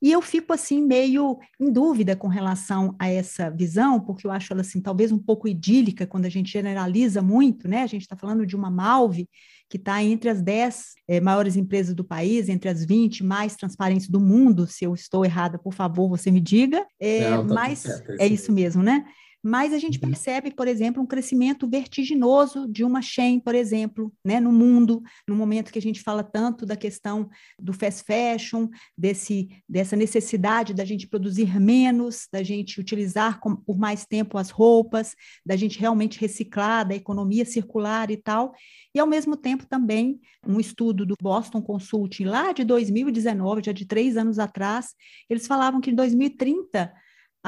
E 0.00 0.12
eu 0.12 0.20
fico 0.20 0.52
assim 0.52 0.82
meio 0.82 1.38
em 1.58 1.72
dúvida 1.72 2.14
com 2.14 2.28
relação 2.28 2.94
a 2.98 3.08
essa 3.08 3.50
visão, 3.50 3.98
porque 3.98 4.26
eu 4.26 4.30
acho 4.30 4.52
ela 4.52 4.60
assim 4.60 4.80
talvez 4.80 5.10
um 5.10 5.18
pouco 5.18 5.48
idílica 5.48 6.06
quando 6.06 6.26
a 6.26 6.28
gente 6.28 6.52
generaliza 6.52 7.22
muito, 7.22 7.66
né? 7.66 7.82
A 7.82 7.86
gente 7.86 8.02
está 8.02 8.14
falando 8.14 8.46
de 8.46 8.54
uma 8.54 8.70
Malve 8.70 9.28
que 9.68 9.78
está 9.78 10.02
entre 10.02 10.28
as 10.28 10.42
10 10.42 10.94
é, 11.08 11.16
eh, 11.16 11.20
maiores 11.20 11.56
empresas 11.56 11.94
do 11.94 12.04
país, 12.04 12.48
entre 12.48 12.68
as 12.68 12.84
20 12.84 13.24
mais 13.24 13.56
transparentes 13.56 14.08
do 14.08 14.20
mundo. 14.20 14.66
Se 14.66 14.84
eu 14.84 14.94
estou 14.94 15.24
errada, 15.24 15.58
por 15.58 15.72
favor, 15.72 16.08
você 16.08 16.30
me 16.30 16.40
diga. 16.40 16.86
É, 17.00 17.30
Não, 17.30 17.46
tá 17.46 17.54
mas 17.54 17.84
é 18.20 18.26
isso 18.26 18.52
mesmo, 18.52 18.82
né? 18.82 19.04
Mas 19.46 19.72
a 19.72 19.78
gente 19.78 20.00
uhum. 20.02 20.08
percebe, 20.08 20.50
por 20.50 20.66
exemplo, 20.66 21.00
um 21.00 21.06
crescimento 21.06 21.68
vertiginoso 21.68 22.66
de 22.66 22.82
uma 22.82 23.00
chain, 23.00 23.38
por 23.38 23.54
exemplo, 23.54 24.12
né, 24.24 24.40
no 24.40 24.50
mundo, 24.50 25.00
no 25.26 25.36
momento 25.36 25.70
que 25.70 25.78
a 25.78 25.82
gente 25.82 26.02
fala 26.02 26.24
tanto 26.24 26.66
da 26.66 26.74
questão 26.74 27.30
do 27.56 27.72
fast 27.72 28.02
fashion, 28.02 28.68
desse, 28.98 29.48
dessa 29.68 29.94
necessidade 29.94 30.74
da 30.74 30.84
gente 30.84 31.06
produzir 31.06 31.60
menos, 31.60 32.26
da 32.32 32.42
gente 32.42 32.80
utilizar 32.80 33.38
com, 33.38 33.54
por 33.54 33.78
mais 33.78 34.04
tempo 34.04 34.36
as 34.36 34.50
roupas, 34.50 35.14
da 35.46 35.54
gente 35.54 35.78
realmente 35.78 36.18
reciclar, 36.18 36.84
da 36.84 36.96
economia 36.96 37.44
circular 37.44 38.10
e 38.10 38.16
tal. 38.16 38.52
E, 38.92 38.98
ao 38.98 39.06
mesmo 39.06 39.36
tempo, 39.36 39.64
também 39.64 40.18
um 40.44 40.58
estudo 40.58 41.06
do 41.06 41.14
Boston 41.22 41.62
Consulting, 41.62 42.24
lá 42.24 42.50
de 42.50 42.64
2019, 42.64 43.62
já 43.64 43.70
de 43.70 43.86
três 43.86 44.16
anos 44.16 44.40
atrás, 44.40 44.88
eles 45.30 45.46
falavam 45.46 45.80
que 45.80 45.90
em 45.90 45.94
2030 45.94 46.92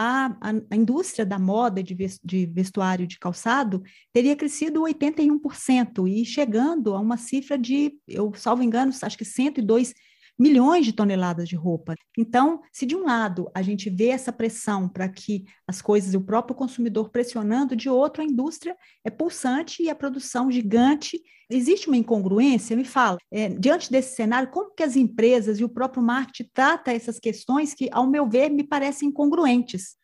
a, 0.00 0.26
a, 0.40 0.52
a 0.71 0.76
indústria 0.76 1.26
da 1.26 1.40
moda 1.40 1.83
de, 1.83 1.97
de 2.23 2.47
vestuário 2.47 3.05
de 3.05 3.19
calçado 3.19 3.83
teria 4.12 4.37
crescido 4.37 4.83
81% 4.83 6.07
e 6.07 6.25
chegando 6.25 6.95
a 6.95 7.00
uma 7.00 7.17
cifra 7.17 7.59
de, 7.59 7.99
eu 8.07 8.33
salvo 8.37 8.62
engano, 8.62 8.93
acho 9.02 9.19
que 9.19 9.25
102 9.25 9.93
milhões 10.38 10.87
de 10.87 10.92
toneladas 10.92 11.49
de 11.49 11.57
roupa. 11.57 11.95
Então, 12.16 12.62
se 12.73 12.87
de 12.87 12.95
um 12.95 13.04
lado 13.04 13.50
a 13.54 13.61
gente 13.61 13.90
vê 13.90 14.09
essa 14.09 14.33
pressão 14.33 14.88
para 14.88 15.09
que 15.09 15.45
as 15.66 15.83
coisas, 15.83 16.14
o 16.14 16.21
próprio 16.21 16.54
consumidor 16.54 17.11
pressionando, 17.11 17.75
de 17.75 17.88
outro 17.88 18.23
a 18.23 18.25
indústria 18.25 18.76
é 19.04 19.11
pulsante 19.11 19.83
e 19.83 19.90
a 19.90 19.95
produção 19.95 20.50
gigante. 20.50 21.21
Existe 21.50 21.88
uma 21.88 21.97
incongruência? 21.97 22.76
Me 22.76 22.85
fala, 22.85 23.18
é, 23.33 23.49
diante 23.49 23.90
desse 23.90 24.14
cenário, 24.14 24.50
como 24.50 24.75
que 24.75 24.83
as 24.83 24.97
empresas 24.97 25.59
e 25.59 25.64
o 25.64 25.68
próprio 25.68 26.02
marketing 26.02 26.50
tratam 26.52 26.95
essas 26.95 27.18
questões 27.18 27.75
que, 27.75 27.88
ao 27.90 28.07
meu 28.07 28.28
ver, 28.28 28.50
me 28.50 28.62
parecem 28.62 29.09
incongruentes? 29.09 29.97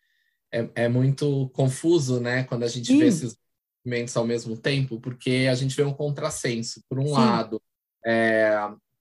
É, 0.50 0.70
é 0.74 0.88
muito 0.88 1.50
confuso, 1.50 2.20
né, 2.20 2.44
quando 2.44 2.62
a 2.62 2.68
gente 2.68 2.86
Sim. 2.86 2.98
vê 2.98 3.06
esses 3.06 3.36
movimentos 3.84 4.16
ao 4.16 4.26
mesmo 4.26 4.56
tempo, 4.56 4.98
porque 5.00 5.46
a 5.50 5.54
gente 5.54 5.76
vê 5.76 5.82
um 5.84 5.92
contrassenso. 5.92 6.82
Por 6.88 6.98
um 6.98 7.06
Sim. 7.06 7.12
lado, 7.12 7.62
é, 8.06 8.56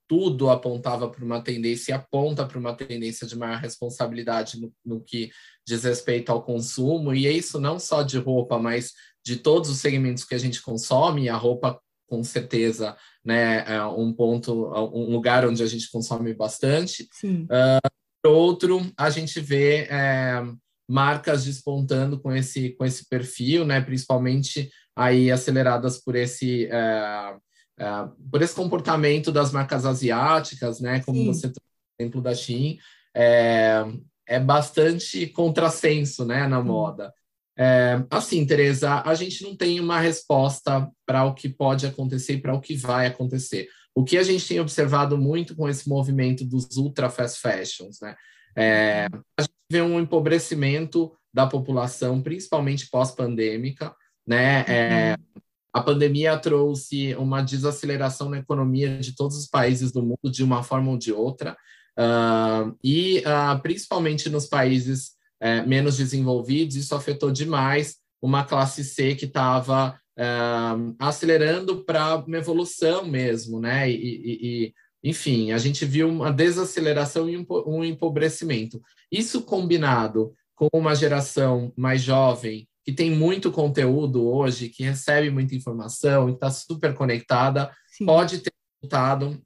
tudo 0.07 0.49
apontava 0.49 1.09
para 1.09 1.23
uma 1.23 1.41
tendência 1.41 1.91
e 1.91 1.93
aponta 1.93 2.45
para 2.45 2.59
uma 2.59 2.75
tendência 2.75 3.25
de 3.25 3.37
maior 3.37 3.57
responsabilidade 3.57 4.59
no, 4.59 4.73
no, 4.85 5.01
que 5.01 5.31
diz 5.65 5.83
respeito 5.83 6.31
ao 6.31 6.43
consumo, 6.43 7.13
e 7.13 7.27
é 7.27 7.31
isso 7.31 7.59
não 7.59 7.79
só 7.79 8.03
de 8.03 8.17
roupa, 8.17 8.59
mas 8.59 8.91
de 9.25 9.37
todos 9.37 9.69
os 9.69 9.77
segmentos 9.77 10.23
que 10.23 10.35
a 10.35 10.37
gente 10.37 10.61
consome, 10.61 11.29
a 11.29 11.35
roupa 11.35 11.79
com 12.07 12.23
certeza 12.23 12.95
né, 13.25 13.63
é 13.67 13.83
um 13.85 14.13
ponto, 14.13 14.71
um 14.93 15.11
lugar 15.11 15.47
onde 15.47 15.63
a 15.63 15.65
gente 15.65 15.89
consome 15.89 16.33
bastante. 16.33 17.07
Sim. 17.11 17.45
Uh, 17.45 18.29
outro, 18.29 18.81
a 18.97 19.09
gente 19.09 19.39
vê 19.39 19.87
é, 19.89 20.43
marcas 20.87 21.45
despontando 21.45 22.19
com 22.19 22.31
esse, 22.31 22.71
com 22.71 22.85
esse 22.85 23.07
perfil, 23.09 23.65
né, 23.65 23.81
principalmente 23.81 24.69
aí 24.95 25.31
aceleradas 25.31 25.99
por 26.03 26.15
esse 26.15 26.67
é, 26.67 27.35
é, 27.77 27.85
por 28.29 28.41
esse 28.41 28.55
comportamento 28.55 29.31
das 29.31 29.51
marcas 29.51 29.85
asiáticas, 29.85 30.79
né, 30.79 31.01
como 31.05 31.17
Sim. 31.17 31.27
você 31.27 31.41
trouxe 31.41 31.59
o 31.59 32.01
exemplo 32.01 32.21
da 32.21 32.33
Shein, 32.33 32.77
é, 33.15 33.83
é 34.27 34.39
bastante 34.39 35.27
contrassenso, 35.27 36.25
né, 36.25 36.47
na 36.47 36.61
moda. 36.61 37.13
É, 37.57 38.03
assim, 38.09 38.45
Tereza, 38.45 39.03
a 39.05 39.13
gente 39.13 39.43
não 39.43 39.55
tem 39.55 39.79
uma 39.79 39.99
resposta 39.99 40.89
para 41.05 41.25
o 41.25 41.33
que 41.33 41.47
pode 41.47 41.85
acontecer 41.85 42.33
e 42.33 42.41
para 42.41 42.53
o 42.53 42.61
que 42.61 42.75
vai 42.75 43.07
acontecer. 43.07 43.67
O 43.95 44.03
que 44.03 44.17
a 44.17 44.23
gente 44.23 44.47
tem 44.47 44.59
observado 44.59 45.17
muito 45.17 45.55
com 45.55 45.69
esse 45.69 45.87
movimento 45.87 46.43
dos 46.43 46.77
ultra 46.77 47.09
fast 47.09 47.39
fashions, 47.39 47.99
né? 48.01 48.15
É, 48.55 49.07
a 49.37 49.41
gente 49.41 49.53
vê 49.71 49.81
um 49.81 49.99
empobrecimento 49.99 51.11
da 51.33 51.45
população, 51.45 52.21
principalmente 52.21 52.89
pós-pandêmica, 52.89 53.95
né? 54.25 54.65
É, 54.67 55.15
uhum. 55.17 55.41
A 55.73 55.81
pandemia 55.81 56.37
trouxe 56.37 57.15
uma 57.15 57.41
desaceleração 57.41 58.29
na 58.29 58.37
economia 58.37 58.99
de 58.99 59.15
todos 59.15 59.35
os 59.35 59.47
países 59.47 59.91
do 59.91 60.03
mundo, 60.03 60.29
de 60.31 60.43
uma 60.43 60.61
forma 60.61 60.91
ou 60.91 60.97
de 60.97 61.11
outra, 61.11 61.57
uh, 61.97 62.77
e 62.83 63.23
uh, 63.25 63.59
principalmente 63.61 64.29
nos 64.29 64.45
países 64.45 65.13
uh, 65.41 65.67
menos 65.67 65.97
desenvolvidos, 65.97 66.75
isso 66.75 66.93
afetou 66.93 67.31
demais 67.31 67.95
uma 68.21 68.43
classe 68.43 68.83
C 68.83 69.15
que 69.15 69.25
estava 69.25 69.99
ah, 70.17 70.77
acelerando 70.99 71.83
para 71.83 72.17
uma 72.17 72.37
evolução 72.37 73.05
mesmo, 73.05 73.59
né? 73.59 73.89
E, 73.89 73.95
e, 73.95 74.47
e, 74.47 74.73
enfim, 75.03 75.51
a 75.51 75.57
gente 75.57 75.85
viu 75.85 76.07
uma 76.07 76.31
desaceleração 76.31 77.29
e 77.29 77.45
um 77.65 77.83
empobrecimento. 77.83 78.81
Isso 79.11 79.41
combinado 79.41 80.33
com 80.55 80.69
uma 80.71 80.95
geração 80.95 81.73
mais 81.75 82.01
jovem 82.01 82.67
que 82.83 82.91
tem 82.91 83.11
muito 83.11 83.51
conteúdo 83.51 84.27
hoje, 84.27 84.69
que 84.69 84.83
recebe 84.83 85.29
muita 85.29 85.55
informação 85.55 86.29
e 86.29 86.33
está 86.33 86.51
super 86.51 86.93
conectada, 86.93 87.71
Sim. 87.87 88.05
pode 88.05 88.39
ter 88.39 88.51
resultado 88.81 89.41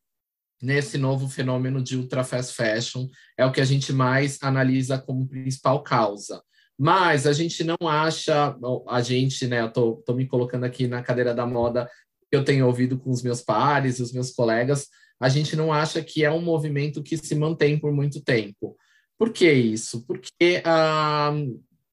nesse 0.62 0.98
novo 0.98 1.30
fenômeno 1.30 1.84
de 1.84 1.96
ultra 1.96 2.24
fast 2.24 2.56
fashion. 2.56 3.08
É 3.38 3.46
o 3.46 3.52
que 3.52 3.62
a 3.62 3.66
gente 3.66 3.94
mais 3.94 4.40
analisa 4.42 4.98
como 4.98 5.28
principal 5.28 5.84
causa. 5.84 6.42
Mas 6.78 7.26
a 7.26 7.34
gente 7.34 7.64
não 7.64 7.88
acha, 7.88 8.56
a 8.88 9.02
gente, 9.02 9.48
né, 9.48 9.62
eu 9.62 9.72
tô, 9.72 9.96
tô 10.06 10.14
me 10.14 10.28
colocando 10.28 10.64
aqui 10.64 10.88
na 10.88 11.02
cadeira 11.02 11.34
da 11.34 11.46
moda, 11.46 11.90
que 12.30 12.36
eu 12.36 12.44
tenho 12.44 12.68
ouvido 12.68 13.00
com 13.00 13.10
os 13.10 13.24
meus 13.24 13.42
pares, 13.42 14.00
os 14.00 14.12
meus 14.12 14.32
colegas, 14.32 14.88
a 15.20 15.30
gente 15.30 15.56
não 15.56 15.74
acha 15.74 16.04
que 16.04 16.24
é 16.24 16.32
um 16.32 16.42
movimento 16.42 17.02
que 17.02 17.18
se 17.18 17.34
mantém 17.34 17.80
por 17.80 17.92
muito 17.92 18.22
tempo. 18.22 18.76
Por 19.18 19.32
que 19.34 19.52
isso? 19.52 20.06
Porque 20.06 20.62
ah, 20.64 21.34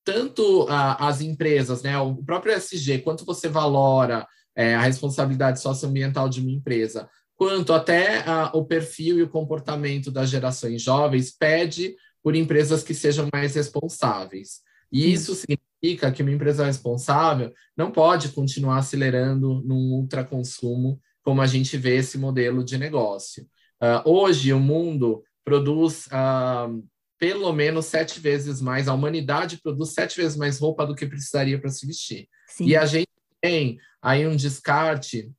tanto 0.05 0.67
a, 0.69 1.09
as 1.09 1.21
empresas, 1.21 1.83
né, 1.83 1.99
o 1.99 2.17
próprio 2.17 2.53
SG, 2.55 2.99
quanto 2.99 3.25
você 3.25 3.49
valora 3.49 4.27
é, 4.55 4.75
a 4.75 4.83
responsabilidade 4.83 5.61
socioambiental 5.61 6.29
de 6.29 6.41
uma 6.41 6.51
empresa, 6.51 7.09
quanto 7.37 7.73
até 7.73 8.23
a, 8.29 8.51
o 8.55 8.65
perfil 8.65 9.19
e 9.19 9.23
o 9.23 9.29
comportamento 9.29 10.11
das 10.11 10.31
gerações 10.31 10.83
jovens 10.83 11.35
pede 11.37 11.97
por 12.23 12.35
empresas 12.35 12.83
que 12.83 12.95
sejam 12.95 13.29
mais 13.33 13.55
responsáveis. 13.55 14.61
E 14.93 15.13
isso 15.13 15.35
significa 15.35 16.13
que 16.13 16.23
uma 16.23 16.33
empresa 16.33 16.65
responsável 16.65 17.53
não 17.77 17.91
pode 17.91 18.29
continuar 18.29 18.79
acelerando 18.79 19.63
num 19.65 19.93
ultraconsumo, 19.95 21.01
como 21.23 21.41
a 21.43 21.47
gente 21.47 21.77
vê 21.77 21.97
esse 21.97 22.17
modelo 22.17 22.63
de 22.63 22.79
negócio. 22.79 23.47
Uh, 23.83 24.09
hoje, 24.09 24.53
o 24.53 24.61
mundo 24.61 25.23
produz 25.45 26.07
uh, 26.07 26.83
pelo 27.19 27.53
menos 27.53 27.87
sete 27.87 28.21
vezes 28.21 28.61
mais, 28.61 28.89
a 28.89 28.95
humanidade 28.95 29.61
produz 29.63 29.93
sete 29.93 30.17
vezes 30.17 30.37
mais 30.37 30.59
roupa 30.59 30.87
do 30.87 30.95
que 30.95 31.07
precisaria 31.07 31.61
para 31.61 31.71
se 31.71 31.87
vestir. 31.87 32.29
Sim. 32.49 32.67
E 32.67 32.77
a 32.77 32.85
gente 32.85 33.09
tem 33.41 33.79
aí 34.03 34.27
um 34.27 34.37
descarte 34.37 35.31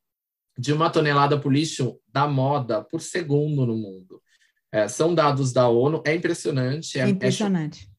de 0.58 0.74
uma 0.74 0.89
tonelada 0.89 1.39
por 1.39 1.51
lixo 1.51 2.00
da 2.08 2.27
moda 2.27 2.84
por 2.84 3.01
segundo 3.01 3.65
no 3.65 3.75
mundo. 3.75 4.22
É, 4.72 4.88
são 4.88 5.13
dados 5.13 5.53
da 5.53 5.67
ONU, 5.67 6.01
é 6.05 6.13
impressionante. 6.13 7.00
É, 7.00 7.03
é 7.03 7.10
impressionante. 7.10 7.89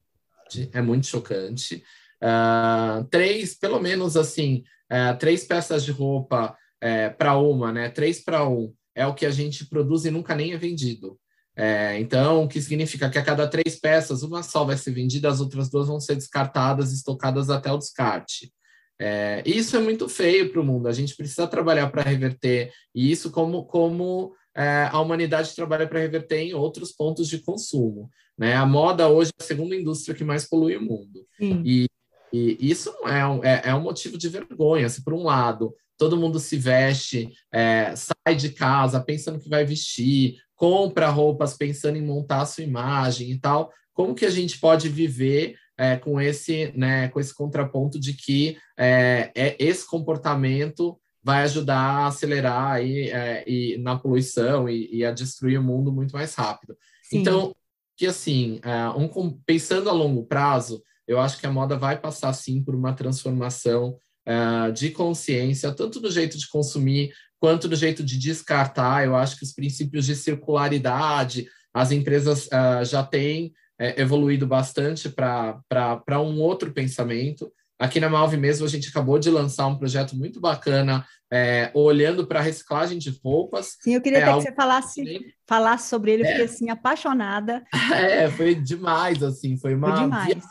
É, 0.73 0.79
é, 0.79 0.83
muito 0.83 1.07
chocante. 1.07 1.83
Uh, 2.23 3.05
três, 3.11 3.55
pelo 3.55 3.81
menos 3.81 4.17
assim, 4.17 4.65
uh, 4.91 5.17
três 5.19 5.45
peças 5.45 5.85
de 5.85 5.91
roupa 5.91 6.53
uh, 6.53 6.57
é, 6.81 7.11
para 7.11 7.37
uma, 7.39 7.73
né? 7.73 7.89
Três 7.89 8.23
para 8.23 8.49
um 8.49 8.75
é 8.95 9.07
o 9.07 9.15
que 9.15 9.27
a 9.27 9.31
gente 9.31 9.67
produz 9.67 10.05
e 10.05 10.11
nunca 10.11 10.35
nem 10.35 10.53
é 10.53 10.57
vendido. 10.57 11.19
É, 11.57 11.99
então, 11.99 12.45
o 12.45 12.49
que 12.49 12.61
significa 12.61 13.09
que 13.09 13.19
a 13.19 13.25
cada 13.25 13.49
três 13.49 13.81
peças, 13.81 14.23
uma 14.23 14.43
só 14.43 14.63
vai 14.63 14.77
ser 14.77 14.91
vendida, 14.91 15.29
as 15.29 15.41
outras 15.41 15.71
duas 15.71 15.89
vão 15.89 15.99
ser 15.99 16.15
descartadas, 16.15 16.93
estocadas 16.93 17.49
até 17.49 17.73
o 17.73 17.79
descarte. 17.79 18.53
É, 18.99 19.43
isso 19.45 19.77
é 19.77 19.81
muito 19.81 20.09
feio 20.09 20.51
para 20.51 20.61
o 20.61 20.65
mundo. 20.65 20.87
A 20.87 20.93
gente 20.93 21.17
precisa 21.17 21.47
trabalhar 21.47 21.89
para 21.89 22.03
reverter 22.03 22.73
isso, 22.95 23.31
como, 23.31 23.65
como 23.65 24.35
é, 24.55 24.89
a 24.91 25.01
humanidade 25.01 25.55
trabalha 25.55 25.87
para 25.87 26.01
reverter 26.01 26.41
em 26.41 26.55
outros 26.55 26.93
pontos 26.93 27.29
de 27.29 27.39
consumo. 27.39 28.11
Né? 28.37 28.55
A 28.55 28.67
moda 28.67 29.09
hoje 29.09 29.31
é 29.39 29.43
a 29.43 29.47
segunda 29.47 29.75
indústria 29.75 30.15
que 30.15 30.25
mais 30.25 30.47
polui 30.47 30.77
o 30.77 30.83
mundo. 30.83 31.27
E, 31.65 31.87
e, 32.33 32.57
isso 32.61 32.91
é 33.07 33.27
um, 33.27 33.45
é, 33.45 33.63
é 33.67 33.75
um 33.75 33.83
motivo 33.83 34.19
de 34.19 34.29
vergonha. 34.29 34.89
Se, 34.89 35.03
por 35.03 35.15
um 35.15 35.25
lado, 35.25 35.75
todo 35.99 36.17
mundo 36.17 36.39
se 36.39 36.57
veste, 36.57 37.31
é, 37.53 37.95
sai 37.97 38.35
de 38.35 38.51
casa 38.51 39.01
pensando 39.01 39.39
que 39.39 39.49
vai 39.49 39.65
vestir, 39.65 40.37
compra 40.55 41.09
roupas 41.09 41.57
pensando 41.57 41.97
em 41.97 42.03
montar 42.03 42.43
a 42.43 42.47
sua 42.47 42.65
imagem 42.65 43.31
e 43.31 43.39
tal. 43.39 43.73
Como 43.93 44.15
que 44.15 44.27
a 44.27 44.31
gente 44.31 44.59
pode 44.59 44.89
viver 44.89 45.57
é, 45.79 45.97
com 45.97 46.21
esse, 46.21 46.73
né, 46.77 47.09
com 47.09 47.21
esse 47.21 47.35
contraponto 47.35 47.99
de 48.01 48.15
que 48.15 48.57
é, 48.77 49.31
é 49.35 49.57
esse 49.59 49.87
comportamento 49.87 50.99
vai 51.23 51.43
ajudar 51.43 51.77
a 51.77 52.07
acelerar 52.07 52.73
aí, 52.73 53.11
é, 53.11 53.45
e 53.49 53.77
na 53.79 53.99
poluição 53.99 54.69
e, 54.69 54.89
e, 54.93 55.05
a 55.05 55.11
destruir 55.11 55.59
o 55.59 55.63
mundo 55.63 55.93
muito 55.93 56.13
mais 56.13 56.35
rápido. 56.35 56.77
Sim. 57.03 57.19
Então, 57.19 57.55
que 57.97 58.07
assim, 58.07 58.61
é, 58.63 58.89
um, 58.91 59.33
pensando 59.45 59.91
a 59.91 59.93
longo 59.93 60.25
prazo, 60.25 60.81
eu 61.07 61.19
acho 61.19 61.39
que 61.41 61.47
a 61.47 61.53
moda 61.53 61.77
vai 61.77 61.99
passar 61.99 62.33
sim 62.33 62.63
por 62.63 62.77
uma 62.77 62.93
transformação 62.93 63.99
uh, 64.27 64.73
de 64.73 64.91
consciência, 64.91 65.73
tanto 65.73 66.01
do 66.01 66.11
jeito 66.11 66.37
de 66.37 66.49
consumir 66.49 67.13
quanto 67.39 67.69
do 67.69 67.77
jeito 67.77 68.03
de 68.03 68.19
descartar. 68.19 69.05
Eu 69.05 69.15
acho 69.15 69.37
que 69.37 69.45
os 69.45 69.53
princípios 69.53 70.05
de 70.05 70.17
circularidade, 70.17 71.47
as 71.73 71.93
empresas 71.93 72.47
uh, 72.47 72.85
já 72.85 73.03
têm 73.03 73.53
é, 73.79 74.01
evoluído 74.01 74.47
bastante 74.47 75.09
para 75.09 76.21
um 76.21 76.41
outro 76.41 76.73
pensamento. 76.73 77.53
Aqui 77.79 78.01
na 78.01 78.09
Malve 78.09 78.39
mesmo, 78.39 78.65
a 78.65 78.69
gente 78.69 78.89
acabou 78.89 79.19
de 79.19 79.31
lançar 79.31 79.67
um 79.67 79.77
projeto 79.77 80.17
muito 80.17 80.41
bacana, 80.41 81.05
é, 81.31 81.71
olhando 81.75 82.27
para 82.27 82.41
a 82.41 82.43
reciclagem 82.43 82.99
de 82.99 83.11
roupas. 83.23 83.77
Sim, 83.83 83.95
eu 83.95 84.01
queria 84.01 84.21
é 84.21 84.23
até 84.23 84.33
que 84.33 84.43
você 84.45 84.55
falasse, 84.55 85.35
falasse 85.47 85.91
sobre 85.91 86.13
ele, 86.13 86.23
eu 86.23 86.27
fiquei 86.27 86.43
é. 86.43 86.45
assim, 86.47 86.71
apaixonada. 86.71 87.63
É, 87.93 88.31
foi 88.31 88.55
demais, 88.55 89.23
assim, 89.23 89.59
foi 89.59 89.75
uma 89.75 89.95
foi 89.95 90.09
viagem 90.09 90.43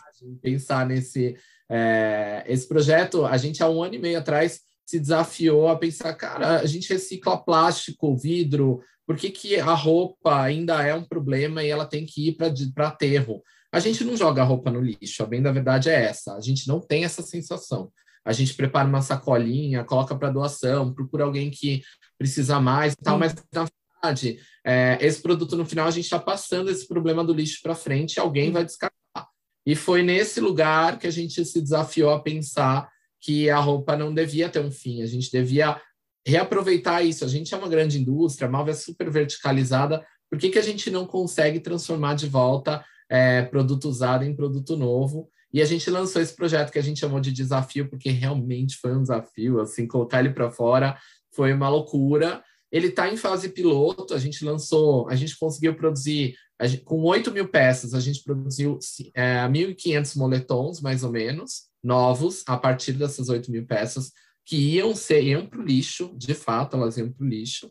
pensar 0.41 0.85
nesse 0.85 1.35
é, 1.69 2.43
esse 2.47 2.67
projeto. 2.67 3.25
A 3.25 3.37
gente, 3.37 3.61
há 3.63 3.69
um 3.69 3.83
ano 3.83 3.95
e 3.95 3.99
meio 3.99 4.19
atrás, 4.19 4.61
se 4.85 4.99
desafiou 4.99 5.67
a 5.67 5.77
pensar, 5.77 6.13
cara, 6.13 6.59
a 6.59 6.65
gente 6.65 6.91
recicla 6.91 7.37
plástico, 7.37 8.15
vidro, 8.15 8.81
por 9.05 9.15
que, 9.17 9.29
que 9.29 9.59
a 9.59 9.73
roupa 9.73 10.41
ainda 10.41 10.81
é 10.83 10.93
um 10.93 11.03
problema 11.03 11.63
e 11.63 11.69
ela 11.69 11.85
tem 11.85 12.05
que 12.05 12.29
ir 12.29 12.37
para 12.73 12.87
aterro? 12.87 13.41
A 13.71 13.79
gente 13.79 14.03
não 14.03 14.15
joga 14.15 14.41
a 14.41 14.45
roupa 14.45 14.71
no 14.71 14.81
lixo, 14.81 15.21
a 15.21 15.25
bem 15.25 15.41
da 15.41 15.51
verdade 15.51 15.89
é 15.89 16.05
essa, 16.05 16.35
a 16.35 16.41
gente 16.41 16.67
não 16.67 16.79
tem 16.79 17.03
essa 17.03 17.21
sensação. 17.21 17.91
A 18.23 18.31
gente 18.31 18.55
prepara 18.55 18.87
uma 18.87 19.01
sacolinha, 19.01 19.83
coloca 19.83 20.15
para 20.15 20.31
doação, 20.31 20.93
procura 20.93 21.25
alguém 21.25 21.51
que 21.51 21.83
precisa 22.17 22.59
mais 22.59 22.93
e 22.93 22.97
tal, 22.97 23.19
mas 23.19 23.35
na 23.53 23.67
verdade, 24.01 24.39
é, 24.65 24.97
esse 24.99 25.21
produto 25.21 25.55
no 25.55 25.65
final 25.65 25.87
a 25.87 25.91
gente 25.91 26.05
está 26.05 26.17
passando 26.17 26.71
esse 26.71 26.87
problema 26.87 27.23
do 27.23 27.33
lixo 27.33 27.59
para 27.61 27.75
frente, 27.75 28.19
alguém 28.19 28.51
vai 28.51 28.65
descartar. 28.65 28.95
E 29.65 29.75
foi 29.75 30.03
nesse 30.03 30.39
lugar 30.39 30.99
que 30.99 31.07
a 31.07 31.11
gente 31.11 31.43
se 31.43 31.61
desafiou 31.61 32.11
a 32.11 32.21
pensar 32.21 32.87
que 33.19 33.49
a 33.49 33.59
roupa 33.59 33.97
não 33.97 34.13
devia 34.13 34.49
ter 34.49 34.59
um 34.59 34.71
fim, 34.71 35.01
a 35.01 35.07
gente 35.07 35.31
devia 35.31 35.81
reaproveitar 36.25 37.03
isso. 37.03 37.25
A 37.25 37.27
gente 37.27 37.53
é 37.53 37.57
uma 37.57 37.69
grande 37.69 37.99
indústria, 37.99 38.47
a 38.47 38.51
Malva 38.51 38.71
é 38.71 38.73
super 38.73 39.09
verticalizada, 39.09 40.05
por 40.29 40.39
que, 40.39 40.49
que 40.49 40.59
a 40.59 40.63
gente 40.63 40.89
não 40.91 41.05
consegue 41.05 41.59
transformar 41.59 42.15
de 42.15 42.27
volta 42.27 42.83
é, 43.09 43.43
produto 43.43 43.85
usado 43.85 44.23
em 44.23 44.35
produto 44.35 44.75
novo? 44.75 45.29
E 45.53 45.61
a 45.61 45.65
gente 45.65 45.89
lançou 45.89 46.21
esse 46.21 46.35
projeto 46.35 46.71
que 46.71 46.79
a 46.79 46.83
gente 46.83 46.99
chamou 46.99 47.19
de 47.19 47.31
desafio, 47.31 47.89
porque 47.89 48.09
realmente 48.09 48.75
foi 48.77 48.93
um 48.95 49.01
desafio, 49.01 49.61
assim, 49.61 49.87
colocar 49.87 50.19
ele 50.19 50.31
para 50.31 50.49
fora 50.49 50.97
foi 51.35 51.53
uma 51.53 51.69
loucura. 51.69 52.41
Ele 52.71 52.87
está 52.87 53.11
em 53.11 53.17
fase 53.17 53.49
piloto, 53.49 54.13
a 54.13 54.17
gente 54.17 54.43
lançou, 54.43 55.07
a 55.09 55.15
gente 55.15 55.37
conseguiu 55.37 55.75
produzir, 55.75 56.35
gente, 56.63 56.83
com 56.83 57.01
8 57.01 57.31
mil 57.31 57.47
peças, 57.49 57.93
a 57.93 57.99
gente 57.99 58.23
produziu 58.23 58.79
é, 59.13 59.45
1.500 59.47 60.17
moletons, 60.17 60.81
mais 60.81 61.03
ou 61.03 61.11
menos, 61.11 61.63
novos 61.83 62.43
a 62.47 62.57
partir 62.57 62.93
dessas 62.93 63.29
8 63.29 63.51
mil 63.51 63.65
peças 63.65 64.11
que 64.45 64.55
iam 64.55 64.95
ser 64.95 65.23
iam 65.23 65.47
para 65.47 65.59
o 65.59 65.63
lixo, 65.63 66.13
de 66.15 66.33
fato, 66.33 66.77
elas 66.77 66.97
iam 66.97 67.11
para 67.11 67.25
o 67.25 67.27
lixo. 67.27 67.67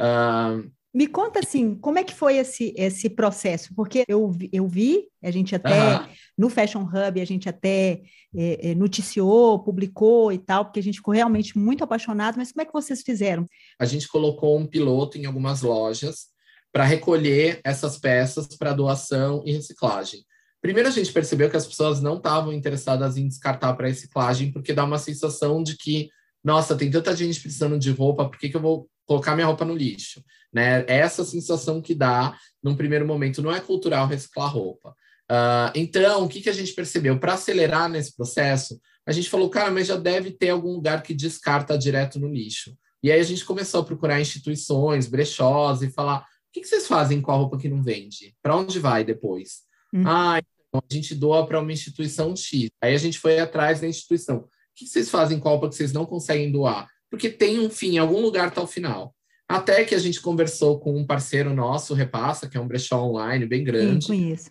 Uh, 0.00 0.70
me 0.94 1.06
conta 1.06 1.40
assim, 1.40 1.74
como 1.74 1.98
é 1.98 2.04
que 2.04 2.14
foi 2.14 2.36
esse, 2.36 2.74
esse 2.76 3.08
processo? 3.08 3.74
Porque 3.74 4.04
eu, 4.06 4.30
eu 4.52 4.68
vi, 4.68 5.08
a 5.22 5.30
gente 5.30 5.54
até, 5.54 6.06
no 6.36 6.50
Fashion 6.50 6.82
Hub, 6.82 7.18
a 7.18 7.24
gente 7.24 7.48
até 7.48 8.02
é, 8.36 8.70
é, 8.70 8.74
noticiou, 8.74 9.62
publicou 9.62 10.30
e 10.30 10.38
tal, 10.38 10.66
porque 10.66 10.80
a 10.80 10.82
gente 10.82 10.96
ficou 10.96 11.14
realmente 11.14 11.56
muito 11.56 11.82
apaixonado, 11.82 12.36
mas 12.36 12.52
como 12.52 12.60
é 12.60 12.64
que 12.66 12.72
vocês 12.72 13.00
fizeram? 13.00 13.46
A 13.78 13.86
gente 13.86 14.06
colocou 14.06 14.58
um 14.58 14.66
piloto 14.66 15.16
em 15.16 15.24
algumas 15.24 15.62
lojas 15.62 16.26
para 16.72 16.84
recolher 16.84 17.60
essas 17.62 17.98
peças 17.98 18.46
para 18.48 18.72
doação 18.72 19.42
e 19.44 19.52
reciclagem. 19.52 20.24
Primeiro, 20.60 20.88
a 20.88 20.92
gente 20.92 21.12
percebeu 21.12 21.50
que 21.50 21.56
as 21.56 21.66
pessoas 21.66 22.00
não 22.00 22.16
estavam 22.16 22.52
interessadas 22.52 23.16
em 23.16 23.28
descartar 23.28 23.74
para 23.74 23.88
reciclagem, 23.88 24.50
porque 24.50 24.72
dá 24.72 24.84
uma 24.84 24.98
sensação 24.98 25.62
de 25.62 25.76
que, 25.76 26.08
nossa, 26.42 26.76
tem 26.76 26.90
tanta 26.90 27.14
gente 27.14 27.40
precisando 27.40 27.78
de 27.78 27.90
roupa, 27.90 28.28
por 28.28 28.38
que, 28.38 28.48
que 28.48 28.56
eu 28.56 28.60
vou 28.60 28.88
colocar 29.04 29.34
minha 29.34 29.46
roupa 29.46 29.64
no 29.64 29.74
lixo? 29.74 30.24
Né? 30.52 30.84
Essa 30.86 31.24
sensação 31.24 31.82
que 31.82 31.94
dá, 31.94 32.36
num 32.62 32.76
primeiro 32.76 33.06
momento, 33.06 33.42
não 33.42 33.52
é 33.52 33.60
cultural 33.60 34.06
reciclar 34.06 34.52
roupa. 34.52 34.90
Uh, 35.30 35.72
então, 35.74 36.24
o 36.24 36.28
que, 36.28 36.40
que 36.40 36.50
a 36.50 36.54
gente 36.54 36.72
percebeu? 36.72 37.18
Para 37.18 37.34
acelerar 37.34 37.88
nesse 37.88 38.14
processo, 38.14 38.80
a 39.04 39.12
gente 39.12 39.28
falou, 39.28 39.50
cara, 39.50 39.70
mas 39.70 39.88
já 39.88 39.96
deve 39.96 40.30
ter 40.30 40.50
algum 40.50 40.72
lugar 40.72 41.02
que 41.02 41.12
descarta 41.12 41.76
direto 41.76 42.20
no 42.20 42.28
lixo. 42.28 42.76
E 43.02 43.10
aí 43.10 43.18
a 43.18 43.24
gente 43.24 43.44
começou 43.44 43.80
a 43.80 43.84
procurar 43.84 44.20
instituições, 44.20 45.08
brechós, 45.08 45.82
e 45.82 45.90
falar: 45.90 46.24
o 46.52 46.54
que, 46.54 46.60
que 46.60 46.68
vocês 46.68 46.86
fazem 46.86 47.18
com 47.22 47.32
a 47.32 47.34
roupa 47.34 47.56
que 47.56 47.66
não 47.66 47.82
vende? 47.82 48.36
Para 48.42 48.54
onde 48.54 48.78
vai 48.78 49.02
depois? 49.02 49.62
Uhum. 49.90 50.04
Ah, 50.06 50.38
então 50.68 50.82
a 50.86 50.94
gente 50.94 51.14
doa 51.14 51.46
para 51.46 51.58
uma 51.58 51.72
instituição 51.72 52.36
X. 52.36 52.68
Aí 52.78 52.94
a 52.94 52.98
gente 52.98 53.18
foi 53.18 53.38
atrás 53.38 53.80
da 53.80 53.88
instituição. 53.88 54.36
O 54.36 54.48
que 54.74 54.86
vocês 54.86 55.08
fazem 55.08 55.40
com 55.40 55.48
a 55.48 55.58
que 55.58 55.74
vocês 55.74 55.94
não 55.94 56.04
conseguem 56.04 56.52
doar? 56.52 56.86
Porque 57.08 57.30
tem 57.30 57.58
um 57.58 57.70
fim, 57.70 57.94
em 57.94 57.98
algum 57.98 58.20
lugar 58.20 58.48
está 58.48 58.60
o 58.60 58.66
final. 58.66 59.14
Até 59.48 59.82
que 59.86 59.94
a 59.94 59.98
gente 59.98 60.20
conversou 60.20 60.78
com 60.78 60.94
um 60.94 61.06
parceiro 61.06 61.54
nosso, 61.54 61.94
Repassa, 61.94 62.46
que 62.46 62.58
é 62.58 62.60
um 62.60 62.68
brechó 62.68 63.02
online 63.02 63.46
bem 63.46 63.64
grande. 63.64 64.04
Sim, 64.04 64.12
conheço. 64.12 64.50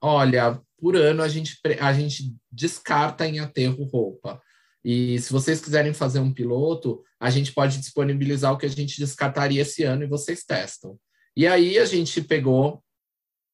Olha, 0.00 0.60
por 0.78 0.94
ano 0.94 1.24
a 1.24 1.28
gente, 1.28 1.58
a 1.80 1.92
gente 1.92 2.32
descarta 2.52 3.26
em 3.26 3.40
aterro 3.40 3.82
roupa. 3.82 4.40
E 4.84 5.18
se 5.18 5.32
vocês 5.32 5.60
quiserem 5.60 5.92
fazer 5.92 6.20
um 6.20 6.32
piloto, 6.32 7.02
a 7.18 7.30
gente 7.30 7.52
pode 7.52 7.78
disponibilizar 7.78 8.52
o 8.52 8.58
que 8.58 8.66
a 8.66 8.68
gente 8.68 9.00
descartaria 9.00 9.62
esse 9.62 9.82
ano 9.82 10.04
e 10.04 10.08
vocês 10.08 10.44
testam. 10.44 10.96
E 11.36 11.46
aí 11.46 11.78
a 11.78 11.84
gente 11.84 12.22
pegou, 12.22 12.82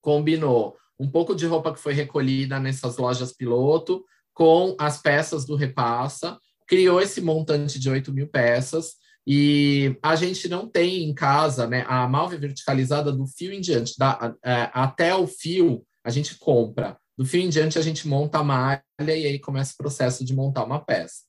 combinou 0.01 0.77
um 0.99 1.11
pouco 1.11 1.35
de 1.35 1.47
roupa 1.47 1.73
que 1.73 1.81
foi 1.81 1.93
recolhida 1.93 2.61
nessas 2.61 2.97
lojas 2.97 3.33
piloto, 3.33 4.05
com 4.33 4.77
as 4.79 5.01
peças 5.03 5.45
do 5.45 5.57
Repassa, 5.57 6.39
criou 6.67 7.01
esse 7.01 7.21
montante 7.21 7.79
de 7.79 7.91
8 7.91 8.13
mil 8.13 8.29
peças, 8.29 8.95
e 9.27 9.97
a 10.03 10.17
gente 10.17 10.49
não 10.49 10.69
tem 10.69 11.05
em 11.05 11.15
casa 11.15 11.67
né, 11.67 11.85
a 11.87 12.09
malva 12.09 12.37
verticalizada 12.37 13.13
do 13.13 13.27
fio 13.27 13.53
em 13.53 13.61
diante, 13.61 13.95
da, 13.99 14.35
é, 14.45 14.71
até 14.73 15.15
o 15.15 15.27
fio 15.27 15.85
a 16.05 16.11
gente 16.11 16.37
compra. 16.39 16.99
Do 17.17 17.25
fio 17.25 17.41
em 17.41 17.49
diante 17.49 17.79
a 17.79 17.83
gente 17.83 18.09
monta 18.09 18.39
a 18.39 18.45
malha 18.45 18.83
e 19.01 19.11
aí 19.27 19.39
começa 19.39 19.75
o 19.75 19.77
processo 19.77 20.25
de 20.25 20.35
montar 20.35 20.65
uma 20.65 20.81
peça. 20.81 21.23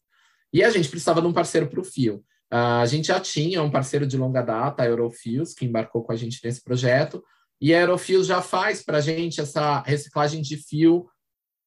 E 0.51 0.63
a 0.63 0.69
gente 0.69 0.89
precisava 0.89 1.21
de 1.21 1.27
um 1.27 1.33
parceiro 1.33 1.67
para 1.67 1.79
o 1.79 1.83
fio. 1.83 2.23
Uh, 2.53 2.83
a 2.83 2.85
gente 2.85 3.07
já 3.07 3.19
tinha 3.19 3.63
um 3.63 3.71
parceiro 3.71 4.05
de 4.05 4.15
longa 4.15 4.43
data, 4.43 4.83
a 4.83 4.85
Eurofios, 4.85 5.55
que 5.55 5.65
embarcou 5.65 6.03
com 6.03 6.11
a 6.11 6.15
gente 6.15 6.39
nesse 6.43 6.63
projeto, 6.63 7.23
e 7.59 7.73
a 7.73 7.79
Aerofios 7.79 8.27
já 8.27 8.43
faz 8.43 8.83
para 8.83 8.99
a 8.99 9.01
gente 9.01 9.41
essa 9.41 9.81
reciclagem 9.81 10.39
de 10.39 10.57
fio 10.57 11.07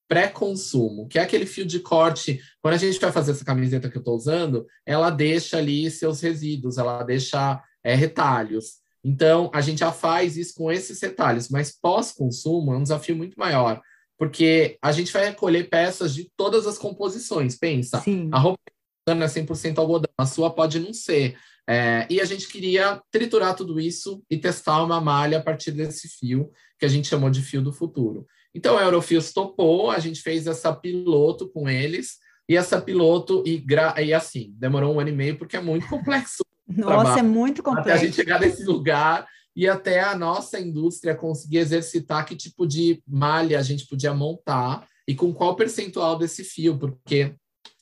pré-consumo, 0.09 1.09
que 1.09 1.18
é 1.18 1.22
aquele 1.22 1.44
fio 1.44 1.66
de 1.66 1.81
corte. 1.81 2.40
Quando 2.62 2.75
a 2.75 2.79
gente 2.79 3.01
vai 3.01 3.11
fazer 3.11 3.33
essa 3.33 3.44
camiseta 3.44 3.90
que 3.90 3.96
eu 3.96 4.01
estou 4.01 4.14
usando, 4.14 4.64
ela 4.87 5.11
deixa 5.11 5.59
ali 5.59 5.90
seus 5.90 6.20
resíduos, 6.20 6.79
ela 6.79 7.03
deixa 7.03 7.61
é, 7.83 7.96
retalhos. 7.96 8.75
Então, 9.03 9.51
a 9.53 9.61
gente 9.61 9.81
já 9.81 9.90
faz 9.90 10.37
isso 10.37 10.55
com 10.55 10.70
esses 10.70 11.03
retalhos, 11.03 11.49
mas 11.49 11.77
pós-consumo 11.77 12.72
é 12.72 12.77
um 12.77 12.83
desafio 12.85 13.16
muito 13.16 13.37
maior, 13.37 13.81
porque 14.16 14.79
a 14.81 14.92
gente 14.92 15.12
vai 15.12 15.25
recolher 15.31 15.68
peças 15.68 16.14
de 16.14 16.31
todas 16.37 16.64
as 16.64 16.79
composições. 16.79 17.59
Pensa, 17.59 18.01
Sim. 18.03 18.29
a 18.33 18.38
roupa 18.38 18.61
é 19.09 19.27
100% 19.27 19.79
algodão, 19.79 20.11
a 20.19 20.27
sua 20.27 20.51
pode 20.51 20.81
não 20.81 20.92
ser. 20.92 21.37
É, 21.69 22.07
e 22.09 22.21
a 22.21 22.25
gente 22.25 22.49
queria 22.49 23.01
triturar 23.11 23.55
tudo 23.55 23.81
isso 23.81 24.23
e 24.31 24.37
testar 24.37 24.83
uma 24.83 25.01
malha 25.01 25.38
a 25.38 25.42
partir 25.42 25.73
desse 25.73 26.09
fio, 26.09 26.51
que 26.79 26.85
a 26.85 26.88
gente 26.88 27.09
chamou 27.09 27.31
de 27.31 27.42
fio 27.42 27.62
do 27.62 27.73
futuro. 27.73 28.27
Então, 28.55 28.79
a 28.79 28.83
Eurofios 28.83 29.33
topou, 29.33 29.90
a 29.90 29.99
gente 29.99 30.23
fez 30.23 30.47
essa 30.47 30.73
piloto 30.73 31.49
com 31.49 31.69
eles, 31.69 32.19
e 32.49 32.57
essa 32.57 32.81
piloto, 32.81 33.42
e, 33.45 33.64
e 34.03 34.14
assim, 34.14 34.55
demorou 34.57 34.95
um 34.95 35.01
ano 35.01 35.11
e 35.11 35.12
meio, 35.12 35.38
porque 35.38 35.57
é 35.57 35.61
muito 35.61 35.88
complexo. 35.88 36.45
Nossa, 36.69 37.19
é 37.19 37.23
muito 37.23 37.62
complexo. 37.62 37.90
Até 37.90 37.99
a 37.99 38.05
gente 38.05 38.16
chegar 38.16 38.40
nesse 38.40 38.64
lugar 38.64 39.27
e 39.55 39.69
até 39.69 40.01
a 40.03 40.16
nossa 40.16 40.61
indústria 40.61 41.14
conseguir 41.14 41.59
exercitar 41.59 42.27
que 42.27 42.37
tipo 42.37 42.66
de 42.66 43.03
malha 43.07 43.59
a 43.59 43.62
gente 43.62 43.87
podia 43.87 44.12
montar 44.12 44.87
e 45.09 45.14
com 45.14 45.33
qual 45.33 45.57
percentual 45.57 46.19
desse 46.19 46.45
fio, 46.45 46.77
porque 46.77 47.35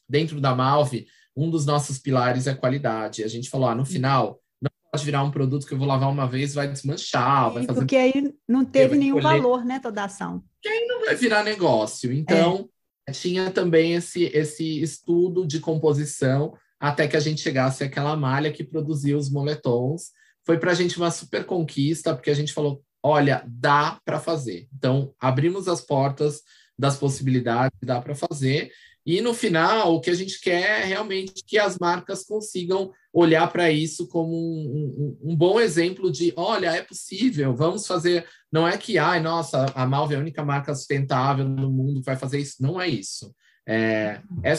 dentro 0.08 0.40
da 0.40 0.54
Malve 0.54 1.06
um 1.36 1.50
dos 1.50 1.66
nossos 1.66 1.98
pilares 1.98 2.46
é 2.46 2.54
qualidade. 2.54 3.24
A 3.24 3.28
gente 3.28 3.50
falou, 3.50 3.68
ah, 3.68 3.74
no 3.74 3.84
final, 3.84 4.40
não 4.60 4.70
pode 4.90 5.04
virar 5.04 5.22
um 5.24 5.30
produto 5.30 5.66
que 5.66 5.74
eu 5.74 5.78
vou 5.78 5.86
lavar 5.86 6.08
uma 6.08 6.28
vez 6.28 6.54
vai 6.54 6.68
desmanchar, 6.68 7.52
vai 7.52 7.64
fazer... 7.64 7.80
Porque 7.80 7.96
aí 7.96 8.32
não 8.48 8.64
teve 8.64 8.96
nenhum 8.96 9.20
colher... 9.20 9.40
valor, 9.42 9.64
né, 9.64 9.80
toda 9.80 10.02
a 10.02 10.04
ação. 10.04 10.42
Que 10.62 10.68
aí 10.68 10.86
não 10.86 11.04
vai 11.04 11.16
virar 11.16 11.42
negócio. 11.42 12.12
Então, 12.12 12.68
é. 13.06 13.12
tinha 13.12 13.50
também 13.50 13.94
esse, 13.94 14.24
esse 14.24 14.80
estudo 14.80 15.46
de 15.46 15.58
composição 15.58 16.54
até 16.78 17.08
que 17.08 17.16
a 17.16 17.20
gente 17.20 17.40
chegasse 17.40 17.82
àquela 17.82 18.16
malha 18.16 18.52
que 18.52 18.62
produzia 18.62 19.16
os 19.16 19.30
moletons. 19.30 20.10
Foi 20.46 20.58
para 20.58 20.70
a 20.70 20.74
gente 20.74 20.98
uma 20.98 21.10
super 21.10 21.44
conquista, 21.44 22.14
porque 22.14 22.30
a 22.30 22.34
gente 22.34 22.52
falou, 22.52 22.82
olha, 23.02 23.42
dá 23.46 23.98
para 24.04 24.20
fazer. 24.20 24.68
Então, 24.76 25.12
abrimos 25.18 25.66
as 25.66 25.80
portas 25.80 26.42
das 26.78 26.96
possibilidades, 26.96 27.76
dá 27.82 28.00
para 28.00 28.14
fazer. 28.14 28.70
E 29.06 29.20
no 29.20 29.34
final, 29.34 29.94
o 29.94 30.00
que 30.00 30.08
a 30.08 30.14
gente 30.14 30.40
quer 30.40 30.82
é 30.82 30.84
realmente 30.84 31.44
que 31.46 31.58
as 31.58 31.78
marcas 31.78 32.24
consigam 32.24 32.90
olhar 33.12 33.46
para 33.52 33.70
isso 33.70 34.08
como 34.08 34.34
um, 34.34 35.18
um, 35.22 35.30
um, 35.30 35.36
bom 35.36 35.60
exemplo 35.60 36.10
de, 36.10 36.32
olha, 36.36 36.74
é 36.74 36.82
possível, 36.82 37.54
vamos 37.54 37.86
fazer. 37.86 38.26
Não 38.50 38.66
é 38.66 38.78
que, 38.78 38.96
ai, 38.96 39.20
nossa, 39.20 39.66
a 39.74 39.86
Malve 39.86 40.14
é 40.14 40.16
a 40.16 40.20
única 40.20 40.42
marca 40.42 40.74
sustentável 40.74 41.46
no 41.46 41.70
mundo 41.70 42.00
que 42.00 42.06
vai 42.06 42.16
fazer 42.16 42.38
isso. 42.38 42.56
Não 42.60 42.80
é 42.80 42.88
isso. 42.88 43.34
É, 43.66 44.20
é 44.42 44.58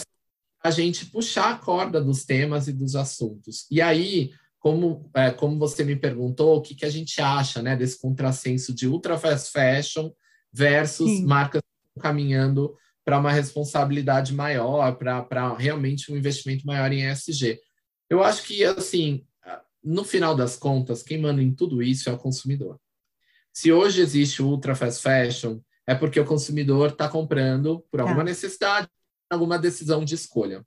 a 0.64 0.72
gente 0.72 1.08
puxar 1.08 1.52
a 1.52 1.58
corda 1.58 2.02
dos 2.02 2.24
temas 2.24 2.68
e 2.68 2.74
dos 2.74 2.96
assuntos. 2.96 3.66
E 3.70 3.82
aí, 3.82 4.32
como, 4.60 5.10
é, 5.14 5.32
como 5.32 5.60
você 5.60 5.84
me 5.84 5.96
perguntou, 5.96 6.58
o 6.58 6.62
que, 6.62 6.76
que 6.76 6.86
a 6.86 6.90
gente 6.90 7.22
acha 7.22 7.62
né, 7.62 7.76
desse 7.76 8.00
contrassenso 8.00 8.74
de 8.74 8.88
ultra 8.88 9.18
fast 9.18 9.52
fashion 9.52 10.12
versus 10.52 11.10
Sim. 11.10 11.26
marcas 11.26 11.62
caminhando 12.00 12.76
para 13.06 13.20
uma 13.20 13.32
responsabilidade 13.32 14.34
maior, 14.34 14.98
para 14.98 15.56
realmente 15.56 16.12
um 16.12 16.18
investimento 16.18 16.66
maior 16.66 16.92
em 16.92 17.08
ESG. 17.08 17.60
Eu 18.10 18.24
acho 18.24 18.44
que, 18.44 18.64
assim, 18.64 19.24
no 19.84 20.04
final 20.04 20.36
das 20.36 20.58
contas, 20.58 21.04
quem 21.04 21.22
manda 21.22 21.42
em 21.42 21.54
tudo 21.54 21.84
isso 21.84 22.10
é 22.10 22.14
o 22.14 22.18
consumidor. 22.18 22.80
Se 23.54 23.72
hoje 23.72 24.02
existe 24.02 24.42
o 24.42 24.48
ultra 24.48 24.76
fast 24.76 25.02
fashion, 25.02 25.60
é 25.88 25.94
porque 25.94 26.20
o 26.20 26.26
consumidor 26.26 26.90
está 26.90 27.08
comprando 27.08 27.86
por 27.92 28.02
alguma 28.02 28.18
tá. 28.18 28.24
necessidade, 28.24 28.90
alguma 29.30 29.60
decisão 29.60 30.04
de 30.04 30.16
escolha. 30.16 30.66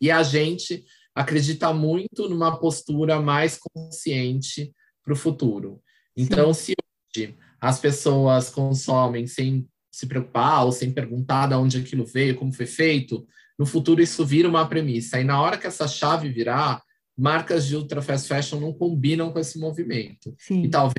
E 0.00 0.10
a 0.10 0.24
gente 0.24 0.84
acredita 1.14 1.72
muito 1.72 2.28
numa 2.28 2.58
postura 2.58 3.20
mais 3.20 3.58
consciente 3.58 4.74
para 5.04 5.12
o 5.12 5.16
futuro. 5.16 5.80
Então, 6.16 6.52
Sim. 6.52 6.72
se 6.72 6.74
hoje 7.16 7.38
as 7.60 7.78
pessoas 7.78 8.50
consomem 8.50 9.26
sem 9.26 9.68
se 10.00 10.06
preocupar 10.06 10.64
ou 10.64 10.72
sem 10.72 10.90
perguntar 10.90 11.46
de 11.46 11.54
onde 11.54 11.78
aquilo 11.78 12.06
veio, 12.06 12.36
como 12.36 12.52
foi 12.52 12.66
feito, 12.66 13.26
no 13.58 13.66
futuro 13.66 14.00
isso 14.00 14.24
vira 14.24 14.48
uma 14.48 14.66
premissa. 14.66 15.20
E 15.20 15.24
na 15.24 15.40
hora 15.40 15.58
que 15.58 15.66
essa 15.66 15.86
chave 15.86 16.30
virar, 16.30 16.82
marcas 17.16 17.66
de 17.66 17.76
ultra 17.76 18.00
fast 18.00 18.26
fashion 18.26 18.58
não 18.58 18.72
combinam 18.72 19.30
com 19.30 19.38
esse 19.38 19.58
movimento. 19.58 20.34
Sim. 20.38 20.62
E 20.62 20.70
talvez 20.70 20.94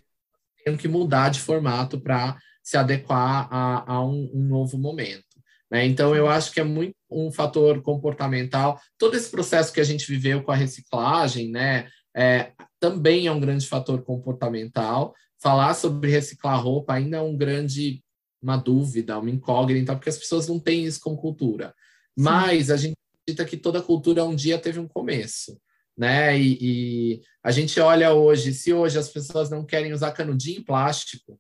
tenham 0.64 0.78
que 0.78 0.88
mudar 0.88 1.30
de 1.30 1.40
formato 1.40 2.00
para 2.00 2.38
se 2.64 2.78
adequar 2.78 3.48
a, 3.52 3.94
a 3.94 4.06
um, 4.06 4.30
um, 4.32 4.44
novo 4.44 4.78
momento. 4.78 5.26
Né? 5.72 5.88
Então, 5.88 6.16
eu 6.16 6.30
acho 6.30 6.52
que 6.52 6.60
é 6.60 6.64
muito 6.64 6.94
um 7.10 7.32
fator 7.32 7.82
comportamental. 7.82 8.80
Todo 9.00 9.18
esse 9.18 9.32
processo 9.32 9.74
que 9.74 9.82
a 9.82 9.84
gente 9.84 10.06
viveu 10.06 10.44
com 10.44 10.52
a 10.52 10.56
reciclagem, 10.56 11.50
né, 11.50 11.88
é, 12.16 12.52
também 12.80 13.26
é 13.26 13.32
um 13.32 13.40
grande 13.40 13.68
fator 13.68 14.04
comportamental. 14.04 15.16
Falar 15.42 15.74
sobre 15.74 16.12
reciclar 16.12 16.62
roupa 16.62 16.94
ainda 16.94 17.18
é 17.18 17.22
um 17.22 17.36
grande 17.36 18.04
uma 18.42 18.58
dúvida, 18.58 19.20
uma 19.20 19.30
incógnita, 19.30 19.96
porque 19.96 20.10
as 20.10 20.18
pessoas 20.18 20.48
não 20.48 20.60
têm 20.60 20.86
isso 20.86 21.00
com 21.00 21.16
cultura. 21.16 21.68
Sim. 21.68 22.24
Mas 22.24 22.72
a 22.72 22.78
gente 22.78 22.98
acredita 23.22 23.46
que 23.46 23.58
toda 23.58 23.82
cultura 23.82 24.26
um 24.26 24.36
dia 24.36 24.58
teve 24.58 24.80
um 24.80 24.88
começo, 24.88 25.60
né? 25.98 26.38
E, 26.38 26.58
e, 26.62 27.22
a 27.44 27.52
gente 27.52 27.80
olha 27.80 28.14
hoje, 28.14 28.54
se 28.54 28.74
hoje 28.74 28.98
as 28.98 29.10
pessoas 29.10 29.50
não 29.50 29.66
querem 29.66 29.94
usar 29.94 30.12
canudinho 30.12 30.64
plástico, 30.64 31.40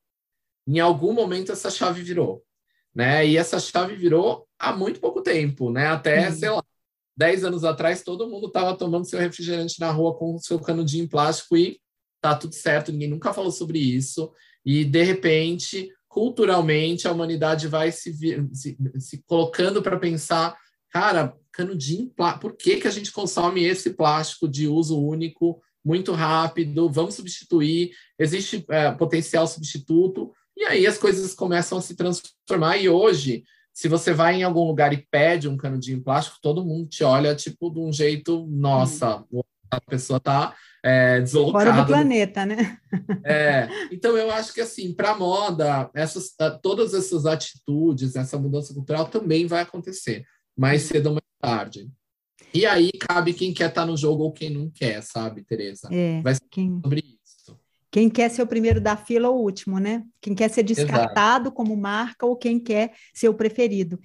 em 0.67 0.79
algum 0.79 1.13
momento 1.13 1.51
essa 1.51 1.69
chave 1.69 2.03
virou, 2.03 2.43
né? 2.93 3.25
E 3.25 3.37
essa 3.37 3.59
chave 3.59 3.95
virou 3.95 4.47
há 4.59 4.71
muito 4.71 4.99
pouco 4.99 5.21
tempo, 5.21 5.71
né? 5.71 5.87
Até, 5.87 6.31
sei 6.31 6.49
lá, 6.49 6.63
10 7.17 7.45
anos 7.45 7.63
atrás, 7.63 8.03
todo 8.03 8.29
mundo 8.29 8.47
estava 8.47 8.77
tomando 8.77 9.05
seu 9.05 9.19
refrigerante 9.19 9.79
na 9.79 9.91
rua 9.91 10.15
com 10.15 10.37
seu 10.37 10.59
canudinho 10.59 11.09
plástico 11.09 11.57
e 11.57 11.79
tá 12.21 12.35
tudo 12.35 12.53
certo, 12.53 12.91
ninguém 12.91 13.09
nunca 13.09 13.33
falou 13.33 13.51
sobre 13.51 13.79
isso. 13.79 14.31
E, 14.63 14.85
de 14.85 15.03
repente, 15.03 15.91
culturalmente 16.11 17.07
a 17.07 17.11
humanidade 17.11 17.69
vai 17.69 17.89
se, 17.89 18.13
se, 18.53 18.77
se 18.99 19.23
colocando 19.25 19.81
para 19.81 19.97
pensar, 19.97 20.57
cara, 20.89 21.33
canudinho, 21.53 22.11
por 22.39 22.53
que, 22.57 22.77
que 22.77 22.87
a 22.87 22.91
gente 22.91 23.13
consome 23.13 23.63
esse 23.63 23.91
plástico 23.91 24.45
de 24.45 24.67
uso 24.67 25.01
único 25.01 25.61
muito 25.83 26.11
rápido? 26.11 26.91
Vamos 26.91 27.15
substituir, 27.15 27.91
existe 28.19 28.65
é, 28.69 28.91
potencial 28.91 29.47
substituto, 29.47 30.33
e 30.55 30.65
aí 30.65 30.85
as 30.85 30.97
coisas 30.97 31.33
começam 31.33 31.77
a 31.77 31.81
se 31.81 31.95
transformar. 31.95 32.75
E 32.75 32.89
hoje, 32.89 33.45
se 33.73 33.87
você 33.87 34.13
vai 34.13 34.35
em 34.35 34.43
algum 34.43 34.67
lugar 34.67 34.91
e 34.91 35.07
pede 35.09 35.47
um 35.47 35.55
canudinho 35.55 36.03
plástico, 36.03 36.39
todo 36.41 36.65
mundo 36.65 36.89
te 36.89 37.05
olha 37.05 37.33
tipo 37.33 37.69
de 37.69 37.79
um 37.79 37.91
jeito, 37.91 38.45
nossa, 38.47 39.23
hum. 39.31 39.41
a 39.71 39.79
pessoa 39.79 40.17
está 40.17 40.53
é, 40.83 41.21
deslocada. 41.21 41.71
Fora 41.71 41.81
do 41.81 41.87
planeta, 41.87 42.45
né? 42.45 42.77
É, 43.23 43.67
então 43.91 44.17
eu 44.17 44.31
acho 44.31 44.53
que 44.53 44.61
assim, 44.61 44.93
para 44.93 45.15
moda, 45.15 45.89
essas, 45.93 46.33
todas 46.61 46.93
essas 46.93 47.25
atitudes, 47.25 48.15
essa 48.15 48.37
mudança 48.37 48.73
cultural 48.73 49.07
também 49.07 49.45
vai 49.45 49.61
acontecer, 49.61 50.25
mais 50.57 50.83
cedo 50.83 51.07
ou 51.07 51.13
mais 51.13 51.23
tarde. 51.39 51.89
E 52.53 52.65
aí 52.65 52.91
cabe 52.91 53.33
quem 53.33 53.53
quer 53.53 53.69
estar 53.69 53.81
tá 53.81 53.87
no 53.87 53.95
jogo 53.95 54.23
ou 54.23 54.31
quem 54.31 54.49
não 54.49 54.69
quer, 54.69 55.01
sabe, 55.01 55.43
Tereza? 55.43 55.87
É, 55.91 56.21
vai 56.21 56.33
ser 56.33 56.41
quem... 56.49 56.79
sobre 56.81 56.99
isso. 57.23 57.57
Quem 57.89 58.09
quer 58.09 58.29
ser 58.29 58.41
o 58.41 58.47
primeiro 58.47 58.81
da 58.81 58.97
fila 58.97 59.29
ou 59.29 59.37
o 59.37 59.43
último, 59.43 59.79
né? 59.79 60.03
Quem 60.19 60.33
quer 60.33 60.49
ser 60.49 60.63
descartado 60.63 61.45
Exato. 61.45 61.55
como 61.55 61.75
marca 61.77 62.25
ou 62.25 62.35
quem 62.35 62.59
quer 62.59 62.93
ser 63.13 63.29
o 63.29 63.33
preferido. 63.33 63.99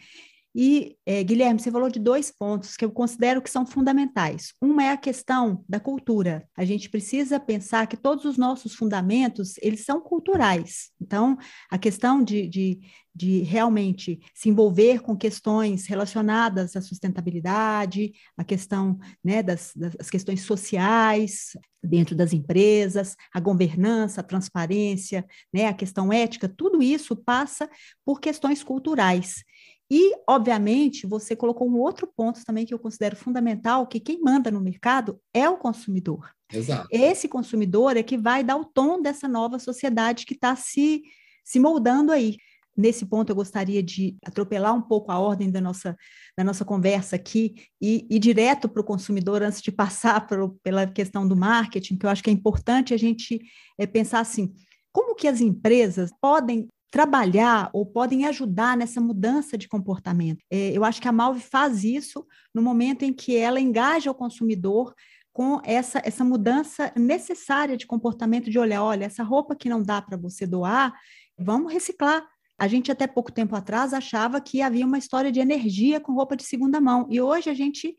E, 0.58 0.96
é, 1.04 1.22
Guilherme, 1.22 1.60
você 1.60 1.70
falou 1.70 1.90
de 1.90 2.00
dois 2.00 2.30
pontos 2.30 2.78
que 2.78 2.84
eu 2.86 2.90
considero 2.90 3.42
que 3.42 3.50
são 3.50 3.66
fundamentais. 3.66 4.54
Uma 4.58 4.84
é 4.84 4.90
a 4.90 4.96
questão 4.96 5.62
da 5.68 5.78
cultura. 5.78 6.48
A 6.56 6.64
gente 6.64 6.88
precisa 6.88 7.38
pensar 7.38 7.86
que 7.86 7.94
todos 7.94 8.24
os 8.24 8.38
nossos 8.38 8.74
fundamentos, 8.74 9.56
eles 9.60 9.84
são 9.84 10.00
culturais. 10.00 10.88
Então, 10.98 11.36
a 11.70 11.76
questão 11.76 12.24
de, 12.24 12.48
de, 12.48 12.80
de 13.14 13.40
realmente 13.40 14.18
se 14.34 14.48
envolver 14.48 15.02
com 15.02 15.14
questões 15.14 15.84
relacionadas 15.84 16.74
à 16.74 16.80
sustentabilidade, 16.80 18.14
a 18.34 18.42
questão 18.42 18.98
né, 19.22 19.42
das, 19.42 19.72
das 19.76 20.08
questões 20.08 20.40
sociais 20.40 21.50
dentro 21.82 22.16
das 22.16 22.32
empresas, 22.32 23.14
a 23.32 23.40
governança, 23.40 24.20
a 24.20 24.24
transparência, 24.24 25.24
né, 25.52 25.66
a 25.66 25.74
questão 25.74 26.12
ética, 26.12 26.48
tudo 26.48 26.82
isso 26.82 27.14
passa 27.14 27.68
por 28.04 28.20
questões 28.20 28.62
culturais. 28.62 29.44
E, 29.90 30.16
obviamente, 30.28 31.06
você 31.06 31.36
colocou 31.36 31.68
um 31.68 31.78
outro 31.78 32.10
ponto 32.16 32.44
também 32.44 32.66
que 32.66 32.74
eu 32.74 32.78
considero 32.78 33.14
fundamental, 33.14 33.86
que 33.86 34.00
quem 34.00 34.20
manda 34.20 34.50
no 34.50 34.60
mercado 34.60 35.20
é 35.32 35.48
o 35.48 35.56
consumidor. 35.56 36.30
Exato. 36.52 36.88
Esse 36.90 37.28
consumidor 37.28 37.96
é 37.96 38.02
que 38.02 38.18
vai 38.18 38.42
dar 38.42 38.56
o 38.56 38.64
tom 38.64 39.00
dessa 39.00 39.28
nova 39.28 39.58
sociedade 39.58 40.26
que 40.26 40.34
está 40.34 40.56
se, 40.56 41.02
se 41.44 41.60
moldando 41.60 42.10
aí. 42.10 42.36
Nesse 42.76 43.06
ponto, 43.06 43.30
eu 43.30 43.36
gostaria 43.36 43.82
de 43.82 44.16
atropelar 44.24 44.74
um 44.74 44.82
pouco 44.82 45.10
a 45.10 45.18
ordem 45.18 45.50
da 45.50 45.62
nossa, 45.62 45.96
da 46.36 46.44
nossa 46.44 46.64
conversa 46.64 47.16
aqui 47.16 47.54
e 47.80 48.06
ir 48.10 48.18
direto 48.18 48.68
para 48.68 48.82
o 48.82 48.84
consumidor 48.84 49.42
antes 49.42 49.62
de 49.62 49.72
passar 49.72 50.26
pro, 50.26 50.58
pela 50.62 50.86
questão 50.86 51.26
do 51.26 51.34
marketing, 51.34 51.96
que 51.96 52.04
eu 52.04 52.10
acho 52.10 52.22
que 52.22 52.28
é 52.28 52.32
importante 52.32 52.92
a 52.92 52.98
gente 52.98 53.40
é, 53.78 53.86
pensar 53.86 54.20
assim, 54.20 54.52
como 54.92 55.14
que 55.14 55.26
as 55.26 55.40
empresas 55.40 56.10
podem 56.20 56.68
trabalhar 56.90 57.70
ou 57.72 57.84
podem 57.84 58.26
ajudar 58.26 58.76
nessa 58.76 59.00
mudança 59.00 59.58
de 59.58 59.68
comportamento. 59.68 60.44
É, 60.50 60.76
eu 60.76 60.84
acho 60.84 61.00
que 61.00 61.08
a 61.08 61.12
Malve 61.12 61.40
faz 61.40 61.84
isso 61.84 62.26
no 62.54 62.62
momento 62.62 63.02
em 63.02 63.12
que 63.12 63.36
ela 63.36 63.60
engaja 63.60 64.10
o 64.10 64.14
consumidor 64.14 64.94
com 65.32 65.60
essa, 65.64 66.00
essa 66.02 66.24
mudança 66.24 66.90
necessária 66.96 67.76
de 67.76 67.86
comportamento 67.86 68.48
de 68.48 68.58
olhar, 68.58 68.82
olha, 68.82 69.04
essa 69.04 69.22
roupa 69.22 69.54
que 69.54 69.68
não 69.68 69.82
dá 69.82 70.00
para 70.00 70.16
você 70.16 70.46
doar, 70.46 70.94
vamos 71.38 71.70
reciclar. 71.70 72.26
A 72.58 72.66
gente 72.66 72.90
até 72.90 73.06
pouco 73.06 73.30
tempo 73.30 73.54
atrás 73.54 73.92
achava 73.92 74.40
que 74.40 74.62
havia 74.62 74.86
uma 74.86 74.96
história 74.96 75.30
de 75.30 75.38
energia 75.38 76.00
com 76.00 76.14
roupa 76.14 76.34
de 76.36 76.44
segunda 76.44 76.80
mão, 76.80 77.06
e 77.10 77.20
hoje 77.20 77.50
a 77.50 77.54
gente 77.54 77.94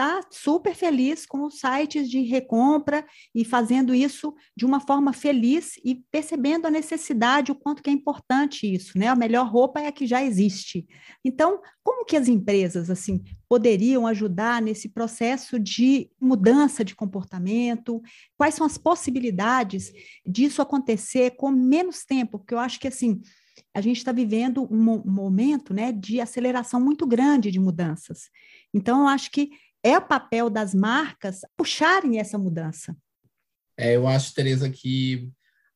está 0.00 0.22
super 0.30 0.74
feliz 0.74 1.26
com 1.26 1.44
os 1.44 1.60
sites 1.60 2.08
de 2.08 2.22
recompra 2.22 3.06
e 3.34 3.44
fazendo 3.44 3.94
isso 3.94 4.34
de 4.56 4.64
uma 4.64 4.80
forma 4.80 5.12
feliz 5.12 5.74
e 5.84 6.02
percebendo 6.10 6.66
a 6.66 6.70
necessidade, 6.70 7.52
o 7.52 7.54
quanto 7.54 7.82
que 7.82 7.90
é 7.90 7.92
importante 7.92 8.72
isso, 8.72 8.98
né? 8.98 9.08
A 9.08 9.14
melhor 9.14 9.46
roupa 9.46 9.78
é 9.78 9.88
a 9.88 9.92
que 9.92 10.06
já 10.06 10.24
existe. 10.24 10.86
Então, 11.22 11.60
como 11.84 12.06
que 12.06 12.16
as 12.16 12.28
empresas 12.28 12.88
assim 12.88 13.22
poderiam 13.46 14.06
ajudar 14.06 14.62
nesse 14.62 14.88
processo 14.88 15.58
de 15.60 16.08
mudança 16.18 16.82
de 16.82 16.94
comportamento? 16.94 18.00
Quais 18.38 18.54
são 18.54 18.66
as 18.66 18.78
possibilidades 18.78 19.92
disso 20.26 20.62
acontecer 20.62 21.32
com 21.32 21.50
menos 21.50 22.06
tempo? 22.06 22.38
Porque 22.38 22.54
eu 22.54 22.58
acho 22.58 22.80
que 22.80 22.88
assim 22.88 23.20
a 23.74 23.80
gente 23.80 23.98
está 23.98 24.10
vivendo 24.10 24.66
um 24.70 25.02
momento 25.04 25.72
né, 25.72 25.92
de 25.92 26.20
aceleração 26.20 26.80
muito 26.80 27.06
grande 27.06 27.50
de 27.50 27.60
mudanças. 27.60 28.30
Então, 28.74 29.02
eu 29.02 29.08
acho 29.08 29.30
que 29.30 29.50
é 29.82 29.96
o 29.96 30.06
papel 30.06 30.50
das 30.50 30.74
marcas 30.74 31.40
puxarem 31.56 32.18
essa 32.18 32.38
mudança. 32.38 32.96
É, 33.76 33.96
eu 33.96 34.06
acho, 34.06 34.34
Tereza, 34.34 34.68
que 34.68 35.30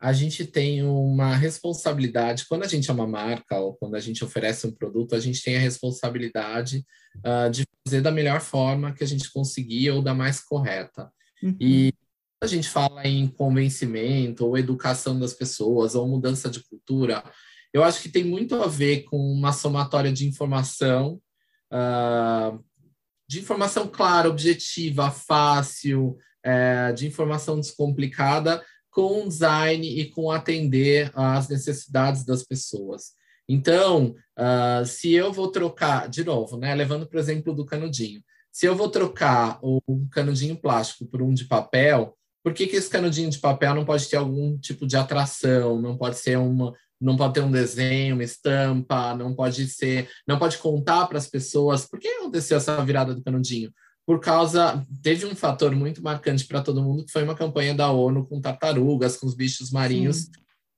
a 0.04 0.12
gente 0.12 0.44
tem 0.44 0.82
uma 0.82 1.34
responsabilidade, 1.34 2.44
quando 2.46 2.64
a 2.64 2.68
gente 2.68 2.90
é 2.90 2.92
uma 2.92 3.06
marca 3.06 3.58
ou 3.58 3.74
quando 3.74 3.94
a 3.94 4.00
gente 4.00 4.22
oferece 4.22 4.66
um 4.66 4.72
produto, 4.72 5.14
a 5.14 5.20
gente 5.20 5.42
tem 5.42 5.56
a 5.56 5.60
responsabilidade 5.60 6.84
uh, 7.18 7.50
de 7.50 7.64
fazer 7.82 8.02
da 8.02 8.10
melhor 8.10 8.42
forma 8.42 8.92
que 8.92 9.02
a 9.02 9.06
gente 9.06 9.32
conseguir 9.32 9.90
ou 9.90 10.02
da 10.02 10.12
mais 10.12 10.40
correta. 10.40 11.10
Uhum. 11.42 11.56
E 11.58 11.92
quando 12.38 12.50
a 12.50 12.54
gente 12.54 12.68
fala 12.68 13.06
em 13.06 13.26
convencimento 13.26 14.44
ou 14.44 14.58
educação 14.58 15.18
das 15.18 15.32
pessoas 15.32 15.94
ou 15.94 16.06
mudança 16.06 16.50
de 16.50 16.62
cultura, 16.64 17.24
eu 17.72 17.82
acho 17.82 18.02
que 18.02 18.10
tem 18.10 18.24
muito 18.24 18.56
a 18.56 18.66
ver 18.66 19.04
com 19.04 19.16
uma 19.16 19.54
somatória 19.54 20.12
de 20.12 20.28
informação 20.28 21.18
uh, 21.72 22.62
de 23.34 23.40
informação 23.40 23.88
clara, 23.88 24.28
objetiva, 24.28 25.10
fácil, 25.10 26.16
é, 26.42 26.92
de 26.92 27.06
informação 27.06 27.58
descomplicada, 27.58 28.64
com 28.90 29.26
design 29.26 29.84
e 29.86 30.08
com 30.08 30.30
atender 30.30 31.10
às 31.14 31.48
necessidades 31.48 32.24
das 32.24 32.44
pessoas. 32.44 33.12
Então, 33.48 34.14
uh, 34.38 34.86
se 34.86 35.12
eu 35.12 35.32
vou 35.32 35.48
trocar, 35.48 36.08
de 36.08 36.22
novo, 36.22 36.56
né, 36.56 36.72
levando 36.74 37.06
para 37.06 37.16
o 37.16 37.20
exemplo 37.20 37.52
do 37.52 37.66
canudinho, 37.66 38.22
se 38.52 38.66
eu 38.66 38.76
vou 38.76 38.88
trocar 38.88 39.58
o 39.60 39.80
canudinho 40.12 40.56
plástico 40.56 41.04
por 41.06 41.20
um 41.20 41.34
de 41.34 41.44
papel, 41.46 42.16
por 42.42 42.54
que, 42.54 42.68
que 42.68 42.76
esse 42.76 42.88
canudinho 42.88 43.28
de 43.30 43.38
papel 43.40 43.74
não 43.74 43.84
pode 43.84 44.08
ter 44.08 44.16
algum 44.16 44.56
tipo 44.58 44.86
de 44.86 44.96
atração, 44.96 45.82
não 45.82 45.96
pode 45.96 46.16
ser 46.18 46.38
uma, 46.38 46.72
não 47.00 47.16
pode 47.16 47.34
ter 47.34 47.40
um 47.40 47.50
desenho, 47.50 48.14
uma 48.14 48.24
estampa, 48.24 49.14
não 49.14 49.34
pode 49.34 49.66
ser, 49.68 50.08
não 50.26 50.38
pode 50.38 50.58
contar 50.58 51.06
para 51.06 51.18
as 51.18 51.26
pessoas 51.26 51.86
por 51.86 51.98
que 51.98 52.08
aconteceu 52.08 52.56
essa 52.56 52.82
virada 52.84 53.14
do 53.14 53.22
canudinho. 53.22 53.72
Por 54.06 54.20
causa, 54.20 54.84
teve 55.02 55.24
um 55.24 55.34
fator 55.34 55.74
muito 55.74 56.02
marcante 56.02 56.46
para 56.46 56.60
todo 56.60 56.82
mundo, 56.82 57.04
que 57.04 57.12
foi 57.12 57.22
uma 57.22 57.34
campanha 57.34 57.74
da 57.74 57.90
ONU 57.90 58.26
com 58.26 58.40
tartarugas, 58.40 59.16
com 59.16 59.26
os 59.26 59.34
bichos 59.34 59.70
marinhos 59.70 60.24
Sim. 60.24 60.30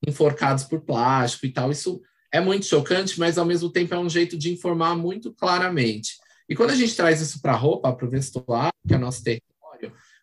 enforcados 0.06 0.64
por 0.64 0.80
plástico 0.80 1.46
e 1.46 1.52
tal. 1.52 1.70
Isso 1.70 2.00
é 2.32 2.40
muito 2.40 2.66
chocante, 2.66 3.18
mas 3.18 3.36
ao 3.36 3.44
mesmo 3.44 3.70
tempo 3.70 3.94
é 3.94 3.98
um 3.98 4.08
jeito 4.08 4.38
de 4.38 4.52
informar 4.52 4.96
muito 4.96 5.32
claramente. 5.32 6.16
E 6.48 6.54
quando 6.54 6.70
a 6.70 6.76
gente 6.76 6.94
traz 6.94 7.20
isso 7.20 7.40
para 7.40 7.52
a 7.52 7.56
roupa, 7.56 7.92
para 7.92 8.06
o 8.06 8.10
vestuário, 8.10 8.72
que 8.86 8.94
é 8.94 8.96
o 8.96 9.00
nosso 9.00 9.22
território, 9.22 9.45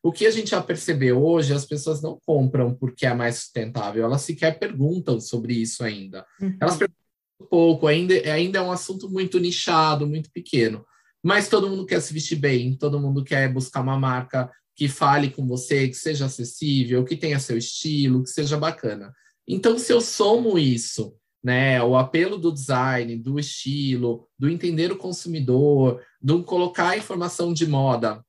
o 0.03 0.11
que 0.11 0.27
a 0.27 0.31
gente 0.31 0.49
já 0.49 0.61
percebeu 0.61 1.23
hoje, 1.23 1.53
as 1.53 1.65
pessoas 1.65 2.01
não 2.01 2.19
compram 2.25 2.75
porque 2.75 3.05
é 3.05 3.13
mais 3.13 3.37
sustentável, 3.37 4.03
elas 4.03 4.21
sequer 4.21 4.59
perguntam 4.59 5.17
sobre 5.21 5.53
isso 5.53 5.81
ainda. 5.81 6.25
Uhum. 6.41 6.57
Elas 6.59 6.75
perguntam 6.75 7.03
um 7.39 7.45
pouco, 7.45 7.87
ainda, 7.87 8.13
ainda 8.29 8.59
é 8.59 8.61
um 8.61 8.71
assunto 8.71 9.09
muito 9.09 9.39
nichado, 9.39 10.05
muito 10.05 10.29
pequeno. 10.29 10.85
Mas 11.23 11.47
todo 11.47 11.69
mundo 11.69 11.85
quer 11.85 12.01
se 12.01 12.13
vestir 12.13 12.35
bem, 12.35 12.75
todo 12.75 12.99
mundo 12.99 13.23
quer 13.23 13.51
buscar 13.51 13.79
uma 13.79 13.97
marca 13.97 14.51
que 14.75 14.89
fale 14.89 15.29
com 15.29 15.47
você, 15.47 15.87
que 15.87 15.93
seja 15.93 16.25
acessível, 16.25 17.05
que 17.05 17.15
tenha 17.15 17.39
seu 17.39 17.57
estilo, 17.57 18.23
que 18.23 18.29
seja 18.29 18.57
bacana. 18.57 19.13
Então, 19.47 19.79
se 19.79 19.93
eu 19.93 20.01
somo 20.01 20.59
isso, 20.59 21.15
né, 21.41 21.81
o 21.81 21.95
apelo 21.95 22.37
do 22.37 22.51
design, 22.51 23.15
do 23.17 23.39
estilo, 23.39 24.27
do 24.37 24.49
entender 24.49 24.91
o 24.91 24.97
consumidor, 24.97 26.01
do 26.21 26.43
colocar 26.43 26.89
a 26.89 26.97
informação 26.97 27.53
de 27.53 27.65
moda 27.65 28.21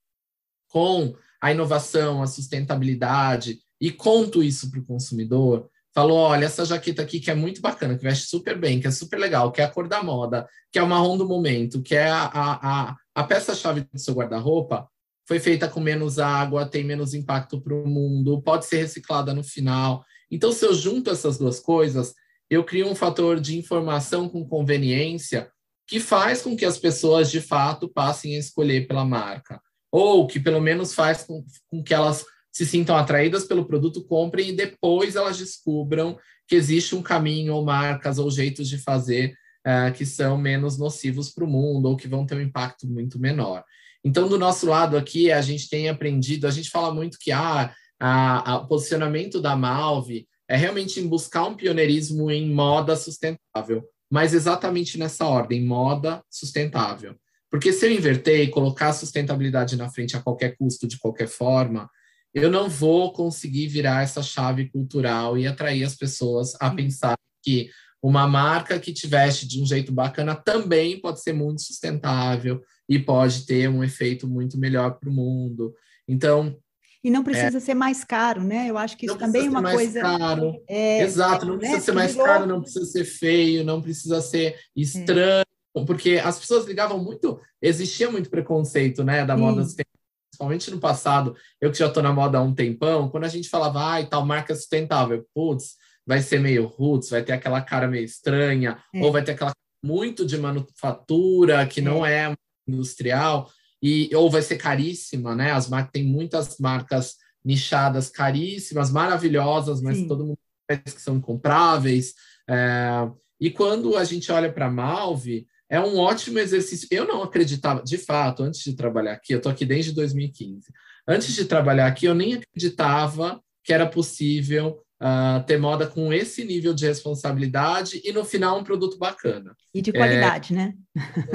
com 0.69 1.17
a 1.45 1.53
inovação, 1.53 2.23
a 2.23 2.27
sustentabilidade, 2.27 3.59
e 3.79 3.91
conto 3.91 4.43
isso 4.43 4.71
para 4.71 4.81
o 4.81 4.87
consumidor, 4.87 5.69
falou: 5.95 6.17
olha, 6.17 6.47
essa 6.47 6.65
jaqueta 6.65 7.03
aqui 7.03 7.21
que 7.21 7.31
é 7.31 7.35
muito 7.35 7.61
bacana, 7.61 7.99
que 7.99 8.03
veste 8.03 8.27
super 8.29 8.59
bem, 8.59 8.81
que 8.81 8.87
é 8.87 8.91
super 8.91 9.19
legal, 9.19 9.53
que 9.53 9.61
é 9.61 9.65
a 9.65 9.71
cor 9.71 9.87
da 9.87 10.03
moda, 10.03 10.49
que 10.73 10.79
é 10.79 10.83
o 10.83 10.89
marrom 10.89 11.19
do 11.19 11.29
momento, 11.29 11.83
que 11.83 11.95
é 11.95 12.09
a, 12.09 12.31
a, 12.33 12.97
a 13.15 13.25
peça-chave 13.25 13.83
do 13.83 13.99
seu 13.99 14.15
guarda-roupa, 14.15 14.89
foi 15.29 15.39
feita 15.39 15.69
com 15.69 15.81
menos 15.81 16.19
água, 16.19 16.65
tem 16.65 16.83
menos 16.83 17.13
impacto 17.13 17.61
para 17.61 17.75
o 17.75 17.87
mundo, 17.87 18.41
pode 18.41 18.65
ser 18.65 18.79
reciclada 18.79 19.35
no 19.35 19.45
final. 19.45 20.03
Então, 20.31 20.51
se 20.51 20.65
eu 20.65 20.73
junto 20.73 21.11
essas 21.11 21.37
duas 21.37 21.61
coisas, 21.61 22.15
eu 22.49 22.65
crio 22.65 22.89
um 22.89 22.95
fator 22.95 23.39
de 23.39 23.59
informação 23.59 24.31
com 24.31 24.49
conveniência 24.49 25.51
que 25.87 26.01
faz 26.01 26.41
com 26.41 26.57
que 26.57 26.65
as 26.65 26.79
pessoas, 26.79 27.31
de 27.31 27.43
fato, 27.43 27.87
passem 27.87 28.35
a 28.35 28.39
escolher 28.39 28.89
pela 28.89 29.05
marca 29.05 29.61
ou 29.97 30.27
que 30.27 30.41
pelo 30.41 30.61
menos 30.61 30.93
faz 30.93 31.23
com, 31.23 31.45
com 31.69 31.81
que 31.81 31.95
elas 31.95 32.25
se 32.53 32.67
sintam 32.67 32.97
atraídas 32.97 33.45
pelo 33.45 33.65
produto, 33.65 34.05
comprem 34.05 34.49
e 34.49 34.53
depois 34.53 35.15
elas 35.15 35.39
descubram 35.39 36.19
que 36.49 36.57
existe 36.57 36.97
um 36.97 37.03
caminho 37.03 37.55
ou 37.55 37.65
marcas 37.65 38.19
ou 38.19 38.29
jeitos 38.29 38.69
de 38.69 38.77
fazer 38.77 39.33
uh, 39.65 39.93
que 39.93 40.05
são 40.05 40.37
menos 40.37 40.77
nocivos 40.77 41.31
para 41.31 41.45
o 41.45 41.49
mundo 41.49 41.87
ou 41.87 41.97
que 41.97 42.09
vão 42.09 42.27
ter 42.27 42.35
um 42.35 42.41
impacto 42.41 42.89
muito 42.89 43.21
menor. 43.21 43.63
Então, 44.05 44.29
do 44.29 44.37
nosso 44.37 44.67
lado 44.67 44.97
aqui, 44.97 45.31
a 45.31 45.41
gente 45.41 45.69
tem 45.69 45.89
aprendido, 45.89 46.49
a 46.49 46.51
gente 46.51 46.71
fala 46.71 46.93
muito 46.93 47.17
que 47.17 47.31
ah, 47.31 47.73
a, 48.01 48.57
o 48.57 48.67
posicionamento 48.67 49.41
da 49.41 49.55
Malve 49.55 50.27
é 50.49 50.57
realmente 50.57 50.99
em 50.99 51.07
buscar 51.07 51.45
um 51.45 51.55
pioneirismo 51.55 52.33
em 52.33 52.53
moda 52.53 52.97
sustentável, 52.97 53.85
mas 54.11 54.35
exatamente 54.35 54.99
nessa 54.99 55.25
ordem, 55.25 55.65
moda 55.65 56.21
sustentável. 56.29 57.15
Porque 57.55 57.73
se 57.73 57.87
eu 57.87 57.93
inverter 57.93 58.41
e 58.41 58.51
colocar 58.51 58.89
a 58.89 58.93
sustentabilidade 58.93 59.77
na 59.77 59.89
frente 59.89 60.17
a 60.17 60.21
qualquer 60.21 60.57
custo, 60.57 60.89
de 60.89 60.99
qualquer 60.99 61.29
forma, 61.29 61.89
eu 62.35 62.51
não 62.51 62.69
vou 62.69 63.13
conseguir 63.13 63.69
virar 63.69 64.03
essa 64.03 64.21
chave 64.25 64.69
cultural 64.71 65.39
e 65.39 65.47
atrair 65.47 65.85
as 65.85 65.95
pessoas 65.95 66.57
a 66.61 66.69
pensar 66.69 67.17
que 67.45 67.71
uma 68.03 68.27
marca 68.27 68.81
que 68.81 68.93
te 68.93 69.07
veste 69.07 69.47
de 69.47 69.63
um 69.63 69.67
jeito 69.67 69.93
bacana 69.93 70.35
também 70.35 71.01
pode 71.01 71.23
ser 71.23 71.33
muito 71.33 71.63
sustentável 71.63 72.61
e 72.89 72.99
pode 72.99 73.47
ter 73.47 73.71
um 73.71 73.85
efeito 73.85 74.27
muito 74.27 74.59
melhor 74.59 74.99
para 74.99 75.09
o 75.09 75.13
mundo. 75.13 75.73
Então. 76.09 76.59
E 77.05 77.09
não 77.09 77.23
precisa 77.23 77.59
é, 77.59 77.61
ser 77.61 77.75
mais 77.75 78.03
caro, 78.03 78.43
né? 78.43 78.69
Eu 78.69 78.77
acho 78.77 78.97
que 78.97 79.07
isso 79.07 79.17
também 79.17 79.47
é 79.47 79.49
uma 79.49 79.63
coisa. 79.63 80.01
Caro. 80.01 80.61
É, 80.69 81.03
Exato, 81.03 81.47
não 81.47 81.53
né? 81.53 81.61
precisa 81.61 81.81
ser 81.83 81.93
mais 81.93 82.17
caro, 82.17 82.47
não 82.47 82.61
precisa 82.61 82.85
ser 82.85 83.05
feio, 83.05 83.63
não 83.63 83.81
precisa 83.81 84.21
ser 84.21 84.59
estranho 84.75 85.45
porque 85.83 86.21
as 86.23 86.39
pessoas 86.39 86.67
ligavam 86.67 87.03
muito, 87.03 87.41
existia 87.61 88.11
muito 88.11 88.31
preconceito, 88.31 89.03
né, 89.03 89.25
da 89.25 89.37
moda 89.37 89.63
sustentável, 89.63 90.01
principalmente 90.31 90.71
no 90.71 90.79
passado. 90.79 91.35
Eu 91.61 91.73
que 91.73 91.79
já 91.79 91.89
estou 91.89 92.03
na 92.03 92.13
moda 92.13 92.39
há 92.39 92.43
um 92.43 92.55
tempão, 92.55 93.09
quando 93.09 93.25
a 93.25 93.29
gente 93.29 93.49
falava, 93.49 93.81
ai, 93.81 94.07
tal 94.07 94.25
marca 94.25 94.55
sustentável, 94.55 95.27
putz, 95.35 95.77
vai 96.07 96.21
ser 96.21 96.39
meio 96.39 96.67
roots, 96.67 97.11
vai 97.11 97.23
ter 97.23 97.33
aquela 97.33 97.61
cara 97.61 97.89
meio 97.89 98.05
estranha, 98.05 98.79
é. 98.95 99.03
ou 99.03 99.11
vai 99.11 99.25
ter 99.25 99.33
aquela 99.33 99.53
muito 99.83 100.25
de 100.25 100.39
manufatura 100.39 101.67
que 101.67 101.81
é. 101.81 101.83
não 101.83 102.05
é 102.05 102.35
industrial, 102.69 103.51
e 103.83 104.09
ou 104.15 104.31
vai 104.31 104.41
ser 104.43 104.57
caríssima, 104.57 105.35
né? 105.35 105.53
As 105.53 105.69
marcas 105.69 105.93
tem 105.93 106.05
muitas 106.05 106.57
marcas 106.59 107.17
nichadas 107.45 108.09
caríssimas, 108.09 108.91
maravilhosas, 108.91 109.83
mas 109.83 109.99
Sim. 109.99 110.09
todo 110.09 110.25
mundo 110.25 110.39
pensa 110.67 110.97
que 110.97 111.03
são 111.03 111.17
incompráveis. 111.17 112.15
É, 112.49 113.11
e 113.39 113.51
quando 113.51 113.97
a 113.97 114.05
gente 114.05 114.33
olha 114.33 114.51
para 114.51 114.67
a 114.67 114.71
Malve, 114.71 115.47
é 115.69 115.81
um 115.81 115.99
ótimo 115.99 116.39
exercício. 116.39 116.89
Eu 116.91 117.07
não 117.07 117.23
acreditava, 117.23 117.83
de 117.83 117.99
fato, 117.99 118.43
antes 118.43 118.63
de 118.63 118.75
trabalhar 118.77 119.13
aqui, 119.13 119.33
eu 119.33 119.39
estou 119.39 119.51
aqui 119.51 119.65
desde 119.65 119.93
2015. 119.93 120.67
Antes 121.07 121.35
de 121.35 121.45
trabalhar 121.45 121.87
aqui, 121.87 122.07
eu 122.07 122.15
nem 122.15 122.35
acreditava 122.35 123.41
que 123.63 123.73
era 123.73 123.87
possível 123.87 124.85
uh, 125.03 125.45
ter 125.47 125.59
moda 125.59 125.87
com 125.87 126.13
esse 126.13 126.45
nível 126.45 126.75
de 126.75 126.87
responsabilidade 126.87 128.01
e, 128.05 128.13
no 128.13 128.25
final, 128.25 128.59
um 128.59 128.65
produto 128.65 128.99
bacana. 128.99 129.57
E 129.75 129.81
de 129.81 129.93
qualidade, 129.93 130.53
é, 130.53 130.57
né? 130.57 130.75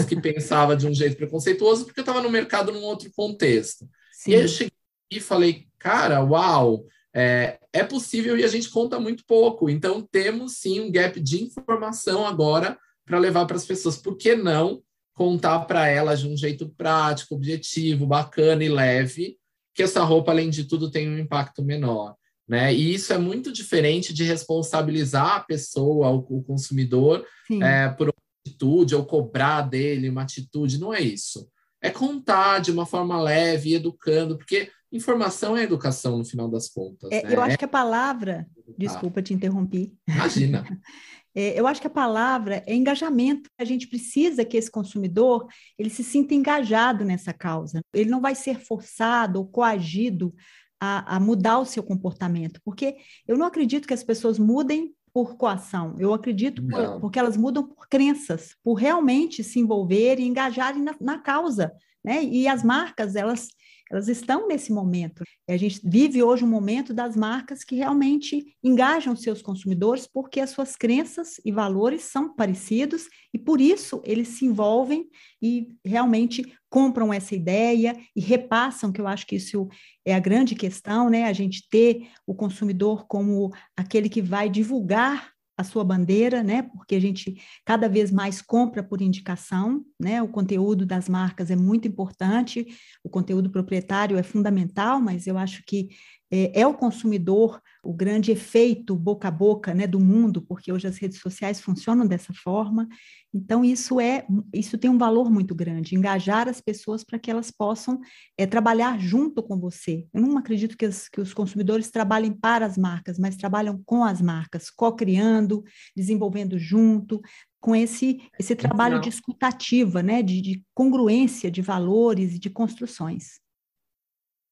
que 0.08 0.20
pensava 0.20 0.76
de 0.76 0.88
um 0.88 0.94
jeito 0.94 1.18
preconceituoso, 1.18 1.86
porque 1.86 2.00
eu 2.00 2.04
estava 2.04 2.22
no 2.22 2.30
mercado 2.30 2.72
num 2.72 2.84
outro 2.84 3.12
contexto. 3.16 3.88
Sim. 4.12 4.32
E 4.32 4.36
aí 4.36 4.42
eu 4.42 4.48
cheguei 4.48 4.72
e 5.12 5.20
falei, 5.20 5.68
cara, 5.78 6.24
uau, 6.24 6.86
é, 7.14 7.58
é 7.74 7.84
possível 7.84 8.38
e 8.38 8.44
a 8.44 8.48
gente 8.48 8.70
conta 8.70 9.00
muito 9.00 9.24
pouco. 9.26 9.70
Então, 9.70 10.08
temos 10.12 10.58
sim 10.58 10.80
um 10.82 10.92
gap 10.92 11.20
de 11.20 11.44
informação 11.44 12.26
agora 12.26 12.78
para 13.10 13.18
levar 13.18 13.48
para 13.48 13.58
as 13.58 13.66
pessoas. 13.66 13.98
Por 13.98 14.16
que 14.16 14.36
não 14.36 14.84
contar 15.16 15.62
para 15.62 15.88
elas 15.88 16.20
de 16.22 16.28
um 16.28 16.38
jeito 16.38 16.70
prático, 16.70 17.34
objetivo, 17.34 18.06
bacana 18.06 18.64
e 18.64 18.70
leve, 18.70 19.36
que 19.74 19.82
essa 19.82 20.04
roupa, 20.04 20.32
além 20.32 20.52
de 20.52 20.66
tudo, 20.66 20.92
tem 20.92 21.10
um 21.10 21.18
impacto 21.18 21.66
menor? 21.66 22.16
Né? 22.48 22.72
E 22.74 22.94
isso 22.94 23.12
é 23.12 23.18
muito 23.18 23.52
diferente 23.52 24.14
de 24.14 24.24
responsabilizar 24.24 25.38
a 25.38 25.40
pessoa, 25.40 26.10
o, 26.12 26.44
consumidor, 26.44 27.26
é, 27.62 27.90
por 27.90 28.08
uma 28.08 28.14
atitude 28.46 28.96
ou 28.96 29.04
cobrar 29.06 29.62
dele 29.62 30.10
uma 30.10 30.22
atitude. 30.22 30.80
Não 30.80 30.94
é 30.94 31.02
isso. 31.02 31.50
É 31.82 31.90
contar 31.90 32.60
de 32.60 32.72
uma 32.72 32.86
forma 32.86 33.20
leve, 33.20 33.74
educando, 33.74 34.38
porque 34.38 34.70
informação 34.92 35.58
é 35.58 35.64
educação 35.64 36.18
no 36.18 36.26
final 36.26 36.50
das 36.50 36.70
contas. 36.70 37.10
É, 37.12 37.24
né? 37.24 37.36
Eu 37.36 37.42
acho 37.42 37.58
que 37.58 37.66
a 37.66 37.70
palavra, 37.70 38.48
desculpa 38.78 39.22
te 39.22 39.34
interromper. 39.34 39.92
Imagina. 40.08 40.64
É, 41.36 41.60
eu 41.60 41.68
acho 41.68 41.82
que 41.82 41.88
a 41.88 41.92
palavra 41.92 42.64
é 42.66 42.76
engajamento. 42.76 43.50
A 43.58 43.64
gente 43.64 43.88
precisa 43.88 44.44
que 44.44 44.58
esse 44.58 44.70
consumidor 44.70 45.48
ele 45.78 45.90
se 45.90 46.04
sinta 46.04 46.34
engajado 46.34 47.06
nessa 47.06 47.34
causa. 47.34 47.82
Ele 47.94 48.10
não 48.10 48.22
vai 48.22 48.36
ser 48.36 48.60
forçado 48.60 49.40
ou 49.40 49.48
coagido 49.48 50.34
a, 50.80 51.16
a 51.16 51.20
mudar 51.20 51.60
o 51.60 51.66
seu 51.66 51.84
comportamento, 51.84 52.62
porque 52.64 52.96
eu 53.28 53.38
não 53.38 53.46
acredito 53.46 53.88
que 53.88 53.94
as 53.94 54.04
pessoas 54.04 54.40
mudem 54.40 54.94
por 55.14 55.36
coação. 55.36 55.96
Eu 56.00 56.14
acredito 56.14 56.66
por, 56.66 57.02
porque 57.02 57.20
elas 57.20 57.36
mudam 57.36 57.68
por 57.68 57.88
crenças, 57.90 58.56
por 58.64 58.76
realmente 58.76 59.44
se 59.44 59.60
envolverem 59.60 60.26
e 60.26 60.30
engajarem 60.30 60.82
na, 60.82 60.96
na 61.00 61.18
causa. 61.18 61.74
Né? 62.04 62.24
E 62.24 62.48
as 62.48 62.64
marcas, 62.64 63.16
elas 63.16 63.50
elas 63.90 64.08
estão 64.08 64.48
nesse 64.48 64.72
momento. 64.72 65.24
A 65.50 65.58
gente 65.58 65.82
vive 65.84 66.22
hoje 66.22 66.44
um 66.44 66.48
momento 66.48 66.94
das 66.94 67.16
marcas 67.16 67.64
que 67.64 67.76
realmente 67.76 68.56
engajam 68.64 69.16
seus 69.16 69.42
consumidores 69.42 70.08
porque 70.08 70.40
as 70.40 70.52
suas 70.52 70.76
crenças 70.76 71.42
e 71.44 71.52
valores 71.52 72.04
são 72.04 72.36
parecidos 72.36 73.08
e 73.34 73.40
por 73.40 73.60
isso 73.60 74.02
eles 74.06 74.28
se 74.30 74.46
envolvem 74.46 75.08
e 75.42 75.70
realmente 75.84 76.54
compram 76.70 77.12
essa 77.12 77.34
ideia 77.34 77.98
e 78.16 78.22
repassam, 78.22 78.92
que 78.92 79.02
eu 79.02 79.08
acho 79.08 79.26
que 79.26 79.36
isso 79.36 79.68
é 80.06 80.14
a 80.14 80.20
grande 80.20 80.54
questão, 80.54 81.10
né? 81.10 81.24
A 81.24 81.34
gente 81.34 81.68
ter 81.70 82.08
o 82.28 82.36
consumidor 82.36 83.08
como 83.08 83.52
aquele 83.76 84.08
que 84.08 84.22
vai 84.22 84.50
divulgar 84.50 85.32
a 85.60 85.64
sua 85.66 85.84
bandeira, 85.84 86.42
né? 86.42 86.62
Porque 86.62 86.96
a 86.96 87.02
gente 87.02 87.38
cada 87.66 87.90
vez 87.90 88.12
mais 88.12 88.42
compra 88.42 88.82
por 88.82 89.02
indicação, 89.02 89.84
né? 90.00 90.24
O 90.24 90.28
conteúdo 90.30 90.86
das 90.86 91.10
marcas 91.10 91.52
é 91.52 91.56
muito 91.56 91.86
importante, 91.86 92.66
o 93.04 93.10
conteúdo 93.10 93.50
proprietário 93.50 94.18
é 94.18 94.24
fundamental, 94.24 95.02
mas 95.02 95.28
eu 95.28 95.38
acho 95.38 95.62
que 95.68 95.90
é, 96.32 96.62
é, 96.62 96.66
o 96.66 96.74
consumidor 96.74 97.62
o 97.84 97.94
grande 97.94 98.32
efeito 98.32 98.96
boca 98.96 99.28
a 99.28 99.32
boca 99.32 99.74
né, 99.74 99.88
do 99.88 100.00
mundo, 100.00 100.42
porque 100.42 100.72
hoje 100.72 100.88
as 100.88 100.98
redes 100.98 101.20
sociais 101.20 101.62
funcionam 101.62 102.06
dessa 102.06 102.34
forma. 102.34 102.88
Então, 103.34 103.64
isso 103.64 104.00
é 104.00 104.26
isso 104.54 104.78
tem 104.78 104.90
um 104.90 104.98
valor 104.98 105.32
muito 105.32 105.54
grande, 105.54 105.96
engajar 105.96 106.48
as 106.48 106.60
pessoas 106.60 107.04
para 107.04 107.20
que 107.20 107.30
elas 107.30 107.52
possam 107.52 108.00
é, 108.38 108.46
trabalhar 108.46 109.00
junto 109.00 109.42
com 109.42 109.60
você. 109.60 110.06
Eu 110.14 110.22
não 110.22 110.38
acredito 110.38 110.78
que, 110.78 110.86
as, 110.86 111.08
que 111.08 111.22
os 111.22 111.34
consumidores 111.34 111.90
trabalhem 111.92 112.32
para 112.32 112.66
as 112.66 112.78
marcas, 112.78 113.18
mas 113.18 113.38
trabalham 113.38 113.82
com 113.86 114.04
as 114.04 114.22
marcas, 114.22 114.70
co-criando, 114.70 115.64
desenvolvendo 115.96 116.58
junto, 116.58 117.22
com 117.60 117.76
esse, 117.76 118.22
esse 118.40 118.56
trabalho 118.56 118.96
não. 118.96 119.02
de 119.02 119.10
escutativa, 119.10 120.02
né, 120.02 120.24
de, 120.24 120.42
de 120.42 120.64
congruência 120.74 121.52
de 121.52 121.62
valores 121.62 122.34
e 122.34 122.40
de 122.40 122.50
construções. 122.50 123.40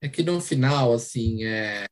É 0.01 0.07
que 0.07 0.21
no 0.21 0.39
final, 0.39 0.93
assim, 0.93 1.43
é, 1.43 1.87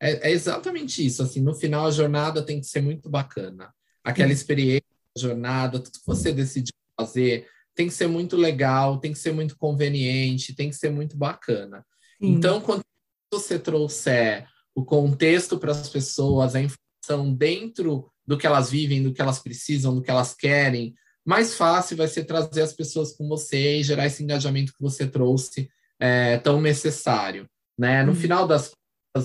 é, 0.00 0.28
é, 0.28 0.32
exatamente 0.32 1.04
isso. 1.04 1.22
Assim, 1.22 1.40
no 1.40 1.54
final, 1.54 1.86
a 1.86 1.90
jornada 1.90 2.42
tem 2.42 2.60
que 2.60 2.66
ser 2.66 2.80
muito 2.80 3.08
bacana. 3.08 3.72
Aquela 4.04 4.28
Sim. 4.28 4.34
experiência, 4.34 4.86
a 5.16 5.20
jornada, 5.20 5.78
tudo 5.78 5.98
que 5.98 6.06
você 6.06 6.32
decidiu 6.32 6.74
fazer, 6.98 7.46
tem 7.74 7.88
que 7.88 7.94
ser 7.94 8.08
muito 8.08 8.36
legal, 8.36 8.98
tem 8.98 9.12
que 9.12 9.18
ser 9.18 9.32
muito 9.32 9.56
conveniente, 9.56 10.54
tem 10.54 10.70
que 10.70 10.76
ser 10.76 10.90
muito 10.90 11.16
bacana. 11.16 11.84
Sim. 12.20 12.32
Então, 12.32 12.60
quando 12.60 12.82
você 13.32 13.58
trouxer 13.58 14.46
o 14.74 14.84
contexto 14.84 15.58
para 15.58 15.72
as 15.72 15.88
pessoas, 15.88 16.54
a 16.54 16.60
informação 16.60 17.34
dentro 17.34 18.10
do 18.26 18.36
que 18.36 18.46
elas 18.46 18.70
vivem, 18.70 19.02
do 19.02 19.12
que 19.12 19.20
elas 19.20 19.38
precisam, 19.38 19.94
do 19.94 20.02
que 20.02 20.10
elas 20.10 20.34
querem, 20.34 20.94
mais 21.24 21.54
fácil 21.54 21.96
vai 21.96 22.08
ser 22.08 22.24
trazer 22.24 22.62
as 22.62 22.72
pessoas 22.72 23.12
com 23.12 23.28
você 23.28 23.78
e 23.78 23.82
gerar 23.82 24.06
esse 24.06 24.22
engajamento 24.22 24.72
que 24.72 24.82
você 24.82 25.06
trouxe 25.06 25.68
é, 26.00 26.38
tão 26.38 26.60
necessário. 26.60 27.48
Né? 27.78 28.02
No 28.02 28.12
uhum. 28.12 28.18
final 28.18 28.46
das 28.46 28.68
contas, 28.68 28.78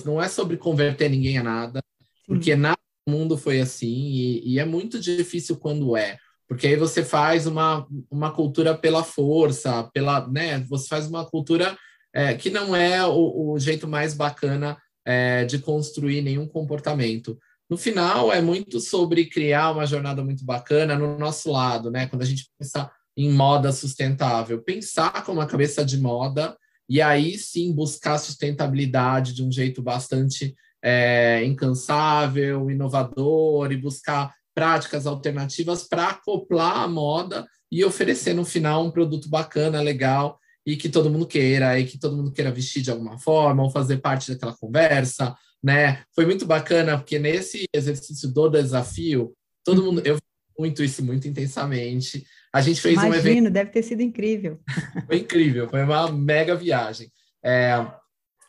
não 0.04 0.20
é 0.20 0.28
sobre 0.28 0.56
converter 0.56 1.08
ninguém 1.08 1.38
a 1.38 1.42
nada, 1.42 1.80
porque 2.26 2.56
nada 2.56 2.78
no 3.06 3.14
mundo 3.14 3.36
foi 3.36 3.60
assim, 3.60 3.86
e, 3.86 4.54
e, 4.54 4.58
é 4.58 4.64
muito 4.64 4.98
difícil 4.98 5.56
quando 5.56 5.96
é, 5.96 6.16
porque 6.48 6.66
aí 6.66 6.76
você 6.76 7.04
faz 7.04 7.46
uma, 7.46 7.86
uma 8.10 8.32
cultura 8.32 8.76
pela 8.76 9.02
força, 9.02 9.84
pela, 9.92 10.26
né? 10.28 10.60
Você 10.68 10.88
faz 10.88 11.06
uma 11.06 11.24
cultura 11.24 11.76
é, 12.14 12.34
que 12.34 12.50
não 12.50 12.76
é 12.76 13.04
o, 13.06 13.52
o 13.52 13.58
jeito 13.58 13.88
mais 13.88 14.14
bacana 14.14 14.76
é, 15.04 15.44
de 15.44 15.58
construir 15.58 16.22
nenhum 16.22 16.46
comportamento. 16.46 17.38
No 17.68 17.76
final, 17.76 18.32
é 18.32 18.42
muito 18.42 18.78
sobre 18.78 19.24
criar 19.26 19.72
uma 19.72 19.86
jornada 19.86 20.22
muito 20.22 20.44
bacana 20.44 20.96
no 20.96 21.18
nosso 21.18 21.50
lado, 21.50 21.90
né? 21.90 22.06
Quando 22.06 22.22
a 22.22 22.26
gente 22.26 22.48
pensa 22.58 22.90
em 23.16 23.30
moda 23.32 23.72
sustentável, 23.72 24.62
pensar 24.62 25.24
com 25.24 25.32
uma 25.32 25.46
cabeça 25.46 25.84
de 25.84 25.98
moda 25.98 26.56
e 26.88 27.00
aí 27.00 27.38
sim 27.38 27.72
buscar 27.72 28.18
sustentabilidade 28.18 29.34
de 29.34 29.42
um 29.42 29.50
jeito 29.50 29.82
bastante 29.82 30.54
é, 30.82 31.44
incansável, 31.44 32.70
inovador 32.70 33.72
e 33.72 33.76
buscar 33.76 34.34
práticas 34.54 35.06
alternativas 35.06 35.82
para 35.82 36.08
acoplar 36.08 36.80
a 36.80 36.88
moda 36.88 37.46
e 37.72 37.84
oferecer 37.84 38.34
no 38.34 38.44
final 38.44 38.84
um 38.84 38.90
produto 38.90 39.28
bacana, 39.28 39.80
legal 39.80 40.38
e 40.66 40.76
que 40.76 40.88
todo 40.88 41.10
mundo 41.10 41.26
queira, 41.26 41.78
e 41.78 41.84
que 41.84 41.98
todo 41.98 42.16
mundo 42.16 42.32
queira 42.32 42.52
vestir 42.52 42.82
de 42.82 42.90
alguma 42.90 43.18
forma 43.18 43.62
ou 43.62 43.70
fazer 43.70 43.98
parte 43.98 44.32
daquela 44.32 44.56
conversa, 44.56 45.34
né? 45.62 46.02
Foi 46.14 46.24
muito 46.24 46.46
bacana 46.46 46.96
porque 46.96 47.18
nesse 47.18 47.66
exercício 47.74 48.32
do 48.32 48.48
desafio, 48.48 49.34
todo 49.64 49.82
mundo 49.82 50.02
eu 50.04 50.18
muito 50.58 50.84
isso 50.84 51.04
muito 51.04 51.26
intensamente. 51.26 52.24
A 52.54 52.60
gente 52.60 52.80
fez 52.80 52.94
Imagino, 52.94 53.14
um 53.14 53.18
evento. 53.18 53.50
deve 53.50 53.70
ter 53.70 53.82
sido 53.82 54.00
incrível. 54.00 54.60
Foi 55.08 55.16
incrível, 55.16 55.68
foi 55.68 55.82
uma 55.82 56.12
mega 56.12 56.54
viagem. 56.54 57.10
É, 57.44 57.84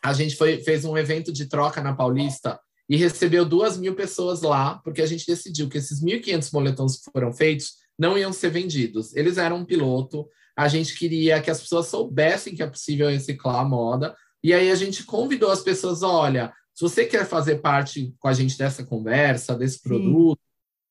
a 0.02 0.12
gente 0.12 0.36
foi, 0.36 0.62
fez 0.62 0.84
um 0.84 0.96
evento 0.96 1.32
de 1.32 1.46
troca 1.46 1.82
na 1.82 1.92
Paulista 1.92 2.60
e 2.88 2.96
recebeu 2.96 3.44
duas 3.44 3.76
mil 3.76 3.96
pessoas 3.96 4.42
lá, 4.42 4.80
porque 4.84 5.02
a 5.02 5.06
gente 5.06 5.26
decidiu 5.26 5.68
que 5.68 5.76
esses 5.76 6.00
1.500 6.00 6.52
moletons 6.52 6.96
que 6.98 7.10
foram 7.10 7.32
feitos 7.32 7.72
não 7.98 8.16
iam 8.16 8.32
ser 8.32 8.50
vendidos. 8.50 9.14
Eles 9.16 9.38
eram 9.38 9.56
um 9.56 9.64
piloto, 9.64 10.28
a 10.56 10.68
gente 10.68 10.96
queria 10.96 11.42
que 11.42 11.50
as 11.50 11.60
pessoas 11.60 11.88
soubessem 11.88 12.54
que 12.54 12.62
é 12.62 12.66
possível 12.66 13.08
reciclar 13.08 13.56
a 13.56 13.64
moda, 13.64 14.14
e 14.42 14.54
aí 14.54 14.70
a 14.70 14.76
gente 14.76 15.02
convidou 15.02 15.50
as 15.50 15.62
pessoas: 15.62 16.04
olha, 16.04 16.52
se 16.72 16.82
você 16.82 17.04
quer 17.04 17.26
fazer 17.26 17.56
parte 17.56 18.14
com 18.20 18.28
a 18.28 18.32
gente 18.32 18.56
dessa 18.56 18.84
conversa, 18.84 19.56
desse 19.56 19.82
produto, 19.82 20.38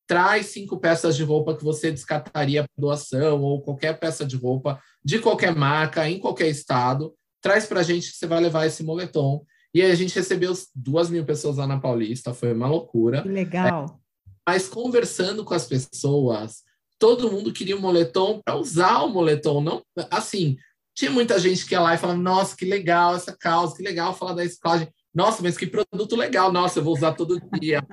traz 0.06 0.46
cinco 0.46 0.78
peças 0.78 1.16
de 1.16 1.24
roupa 1.24 1.56
que 1.56 1.64
você 1.64 1.90
descartaria 1.90 2.62
para 2.62 2.70
doação, 2.78 3.42
ou 3.42 3.60
qualquer 3.60 3.98
peça 3.98 4.24
de 4.24 4.36
roupa 4.36 4.80
de 5.04 5.18
qualquer 5.18 5.54
marca, 5.54 6.08
em 6.08 6.18
qualquer 6.18 6.48
estado, 6.48 7.14
traz 7.40 7.66
para 7.66 7.80
a 7.80 7.82
gente 7.82 8.10
que 8.10 8.16
você 8.16 8.26
vai 8.26 8.40
levar 8.40 8.66
esse 8.66 8.82
moletom. 8.82 9.44
E 9.74 9.82
aí 9.82 9.90
a 9.90 9.94
gente 9.94 10.14
recebeu 10.14 10.52
duas 10.74 11.10
mil 11.10 11.24
pessoas 11.24 11.58
lá 11.58 11.66
na 11.66 11.78
Paulista, 11.78 12.32
foi 12.32 12.52
uma 12.52 12.66
loucura. 12.66 13.22
Que 13.22 13.28
legal. 13.28 13.86
É, 13.86 14.06
mas 14.48 14.68
conversando 14.68 15.44
com 15.44 15.54
as 15.54 15.66
pessoas, 15.66 16.62
todo 16.98 17.30
mundo 17.30 17.52
queria 17.52 17.76
um 17.76 17.80
moletom 17.80 18.40
para 18.44 18.56
usar 18.56 19.02
o 19.02 19.08
moletom, 19.08 19.60
não 19.60 19.82
assim. 20.10 20.56
Tinha 20.94 21.10
muita 21.10 21.38
gente 21.38 21.66
que 21.66 21.74
ia 21.74 21.80
lá 21.80 21.94
e 21.94 21.98
falava: 21.98 22.18
Nossa, 22.18 22.56
que 22.56 22.64
legal 22.64 23.14
essa 23.14 23.36
causa, 23.36 23.76
que 23.76 23.82
legal 23.82 24.14
falar 24.14 24.32
da 24.32 24.42
reciclagem. 24.42 24.88
Nossa, 25.14 25.42
mas 25.42 25.56
que 25.56 25.66
produto 25.66 26.16
legal! 26.16 26.50
Nossa, 26.50 26.78
eu 26.78 26.84
vou 26.84 26.94
usar 26.94 27.12
todo 27.12 27.40
dia 27.60 27.86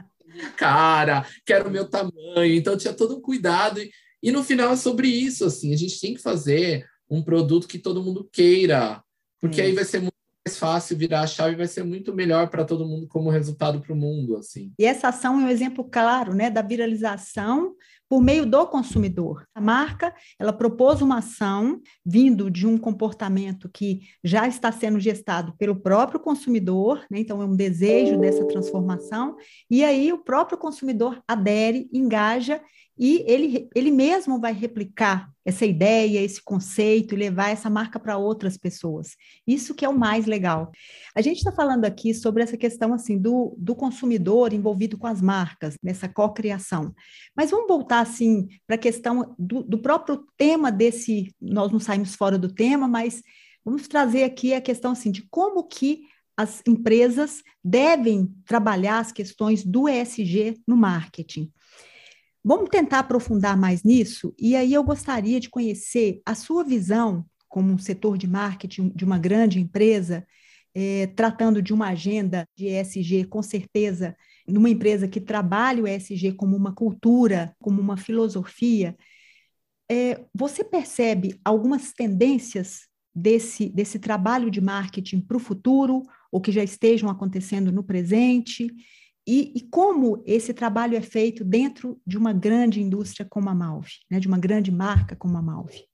cara, 0.57 1.25
quero 1.45 1.69
o 1.69 1.71
meu 1.71 1.89
tamanho. 1.89 2.53
Então 2.55 2.77
tinha 2.77 2.93
todo 2.93 3.17
um 3.17 3.21
cuidado. 3.21 3.79
E, 3.79 3.91
e 4.21 4.31
no 4.31 4.43
final 4.43 4.73
é 4.73 4.75
sobre 4.75 5.07
isso, 5.07 5.45
assim, 5.45 5.73
a 5.73 5.77
gente 5.77 5.99
tem 5.99 6.13
que 6.13 6.21
fazer 6.21 6.85
um 7.09 7.21
produto 7.21 7.67
que 7.67 7.77
todo 7.77 8.03
mundo 8.03 8.27
queira, 8.31 9.03
porque 9.39 9.61
aí 9.61 9.73
vai 9.73 9.83
ser 9.83 9.99
muito 9.99 10.13
mais 10.45 10.57
fácil 10.57 10.97
virar 10.97 11.21
a 11.21 11.27
chave, 11.27 11.55
vai 11.55 11.67
ser 11.67 11.83
muito 11.83 12.13
melhor 12.13 12.49
para 12.49 12.65
todo 12.65 12.87
mundo 12.87 13.07
como 13.07 13.29
resultado 13.29 13.81
para 13.81 13.93
o 13.93 13.95
mundo, 13.95 14.37
assim. 14.37 14.73
E 14.79 14.85
essa 14.85 15.09
ação 15.09 15.39
é 15.39 15.45
um 15.45 15.49
exemplo 15.49 15.83
claro, 15.83 16.33
né, 16.33 16.49
da 16.49 16.61
viralização 16.61 17.75
por 18.13 18.21
meio 18.21 18.45
do 18.45 18.67
consumidor. 18.67 19.43
A 19.55 19.59
marca, 19.59 20.13
ela 20.37 20.53
propôs 20.53 21.01
uma 21.01 21.17
ação 21.17 21.81
vindo 22.05 22.47
de 22.47 22.67
um 22.67 22.77
comportamento 22.77 23.67
que 23.67 24.01
já 24.23 24.47
está 24.47 24.71
sendo 24.71 24.99
gestado 24.99 25.55
pelo 25.57 25.75
próprio 25.75 26.19
consumidor, 26.19 27.03
né? 27.09 27.17
então 27.17 27.41
é 27.41 27.45
um 27.45 27.55
desejo 27.55 28.15
dessa 28.19 28.45
transformação, 28.45 29.35
e 29.67 29.83
aí 29.83 30.13
o 30.13 30.23
próprio 30.23 30.59
consumidor 30.59 31.23
adere, 31.27 31.89
engaja 31.91 32.61
e 32.97 33.23
ele, 33.27 33.69
ele 33.75 33.91
mesmo 33.91 34.39
vai 34.39 34.53
replicar 34.53 35.31
essa 35.43 35.65
ideia, 35.65 36.21
esse 36.21 36.41
conceito 36.41 37.13
e 37.13 37.17
levar 37.17 37.49
essa 37.49 37.69
marca 37.69 37.99
para 37.99 38.17
outras 38.17 38.55
pessoas. 38.55 39.15
Isso 39.45 39.73
que 39.73 39.83
é 39.83 39.89
o 39.89 39.97
mais 39.97 40.25
legal. 40.25 40.71
A 41.15 41.21
gente 41.21 41.37
está 41.37 41.51
falando 41.51 41.85
aqui 41.85 42.13
sobre 42.13 42.43
essa 42.43 42.55
questão 42.55 42.93
assim 42.93 43.17
do, 43.17 43.55
do 43.57 43.75
consumidor 43.75 44.53
envolvido 44.53 44.97
com 44.97 45.07
as 45.07 45.21
marcas, 45.21 45.75
nessa 45.83 46.07
cocriação. 46.07 46.93
Mas 47.35 47.51
vamos 47.51 47.67
voltar 47.67 47.99
assim 47.99 48.47
para 48.65 48.75
a 48.75 48.79
questão 48.79 49.35
do, 49.37 49.63
do 49.63 49.79
próprio 49.79 50.25
tema 50.37 50.71
desse. 50.71 51.33
Nós 51.41 51.71
não 51.71 51.79
saímos 51.79 52.15
fora 52.15 52.37
do 52.37 52.53
tema, 52.53 52.87
mas 52.87 53.21
vamos 53.65 53.87
trazer 53.87 54.23
aqui 54.23 54.53
a 54.53 54.61
questão 54.61 54.91
assim 54.91 55.11
de 55.11 55.23
como 55.29 55.63
que 55.63 56.01
as 56.37 56.61
empresas 56.67 57.43
devem 57.63 58.33
trabalhar 58.45 58.99
as 58.99 59.11
questões 59.11 59.63
do 59.63 59.87
ESG 59.87 60.59
no 60.67 60.75
marketing. 60.75 61.51
Vamos 62.43 62.69
tentar 62.69 62.99
aprofundar 62.99 63.57
mais 63.57 63.83
nisso? 63.83 64.33
E 64.37 64.55
aí 64.55 64.73
eu 64.73 64.83
gostaria 64.83 65.39
de 65.39 65.49
conhecer 65.49 66.21
a 66.25 66.35
sua 66.35 66.63
visão 66.63 67.25
como 67.47 67.71
um 67.71 67.77
setor 67.77 68.17
de 68.17 68.27
marketing 68.27 68.91
de 68.95 69.05
uma 69.05 69.17
grande 69.17 69.59
empresa, 69.59 70.25
é, 70.75 71.07
tratando 71.07 71.61
de 71.61 71.71
uma 71.71 71.89
agenda 71.89 72.47
de 72.55 72.67
ESG, 72.67 73.25
com 73.25 73.41
certeza, 73.41 74.15
numa 74.47 74.69
empresa 74.69 75.07
que 75.07 75.21
trabalha 75.21 75.83
o 75.83 75.87
ESG 75.87 76.33
como 76.33 76.57
uma 76.57 76.73
cultura, 76.73 77.55
como 77.59 77.79
uma 77.79 77.95
filosofia, 77.95 78.97
é, 79.89 80.19
você 80.33 80.63
percebe 80.63 81.39
algumas 81.45 81.93
tendências 81.93 82.87
desse, 83.13 83.69
desse 83.69 83.99
trabalho 83.99 84.49
de 84.49 84.59
marketing 84.59 85.21
para 85.21 85.37
o 85.37 85.39
futuro, 85.39 86.03
ou 86.31 86.41
que 86.41 86.51
já 86.51 86.63
estejam 86.63 87.09
acontecendo 87.09 87.71
no 87.71 87.83
presente? 87.83 88.67
E, 89.25 89.53
e, 89.55 89.61
como 89.69 90.21
esse 90.25 90.53
trabalho 90.53 90.97
é 90.97 91.01
feito 91.01 91.45
dentro 91.45 91.99
de 92.05 92.17
uma 92.17 92.33
grande 92.33 92.81
indústria 92.81 93.25
como 93.29 93.49
a 93.49 93.55
Malve, 93.55 93.93
né, 94.11 94.19
de 94.19 94.27
uma 94.27 94.37
grande 94.37 94.69
marca 94.69 95.15
como 95.15 95.37
a 95.37 95.41
Malve? 95.41 95.85